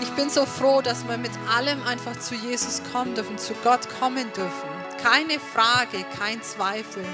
Ich 0.00 0.10
bin 0.10 0.30
so 0.30 0.46
froh, 0.46 0.80
dass 0.80 1.08
wir 1.08 1.18
mit 1.18 1.32
allem 1.56 1.82
einfach 1.84 2.16
zu 2.20 2.36
Jesus 2.36 2.82
kommen 2.92 3.16
dürfen, 3.16 3.38
zu 3.38 3.54
Gott 3.64 3.88
kommen 3.98 4.32
dürfen. 4.32 4.68
Keine 5.02 5.40
Frage, 5.40 6.04
kein 6.20 6.40
Zweifel 6.42 7.04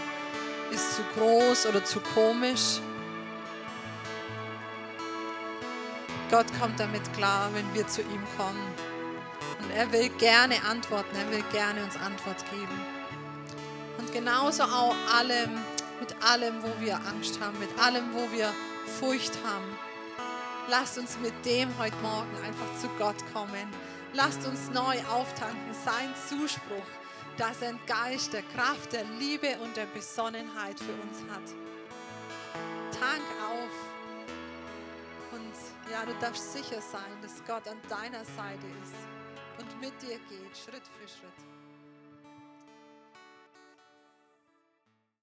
ist 0.71 0.97
zu 0.97 1.03
groß 1.17 1.67
oder 1.67 1.83
zu 1.83 2.01
komisch. 2.01 2.81
Gott 6.33 6.47
kommt 6.59 6.81
damit 6.81 7.13
klar, 7.13 7.51
wenn 7.53 7.75
wir 7.75 7.87
zu 7.87 8.01
ihm 8.01 8.25
kommen. 8.39 8.75
Und 9.61 9.71
er 9.77 9.93
will 9.93 10.09
gerne 10.17 10.55
antworten, 10.65 11.15
er 11.15 11.31
will 11.31 11.45
gerne 11.53 11.85
uns 11.85 11.95
Antwort 11.99 12.43
geben. 12.51 12.81
Und 13.99 14.11
genauso 14.15 14.63
auch 14.63 14.95
allem, 15.15 15.51
mit 16.01 16.25
allem, 16.25 16.63
wo 16.63 16.71
wir 16.81 16.95
Angst 16.95 17.39
haben, 17.39 17.59
mit 17.59 17.69
allem, 17.79 18.15
wo 18.15 18.33
wir 18.35 18.51
Furcht 18.99 19.33
haben. 19.45 19.77
Lasst 20.71 20.97
uns 20.97 21.19
mit 21.21 21.35
dem 21.45 21.69
heute 21.79 21.97
Morgen 21.97 22.35
einfach 22.43 22.81
zu 22.81 22.89
Gott 22.99 23.23
kommen. 23.35 23.69
Lasst 24.15 24.47
uns 24.47 24.71
neu 24.71 24.97
auftanken, 25.13 25.75
sein 25.85 26.15
Zuspruch, 26.31 26.87
dass 27.37 27.61
er 27.61 27.69
einen 27.69 27.87
Geist 27.87 28.33
der 28.33 28.43
Kraft, 28.57 28.95
der 28.95 29.05
Liebe 29.19 29.59
und 29.63 29.77
der 29.77 29.87
Besonnenheit 29.87 30.79
für 30.79 30.95
uns 30.95 31.19
hat. 31.31 31.45
Tank 32.99 33.23
auf. 33.51 33.82
Ja, 35.91 36.07
du 36.07 36.15
darfst 36.21 36.53
sicher 36.53 36.81
sein, 36.81 37.21
dass 37.21 37.43
Gott 37.45 37.67
an 37.69 37.81
deiner 37.89 38.25
Seite 38.25 38.67
ist 38.83 38.95
und 39.59 39.81
mit 39.81 40.01
dir 40.01 40.19
geht, 40.29 40.57
Schritt 40.57 40.87
für 40.87 41.09
Schritt. 41.09 41.32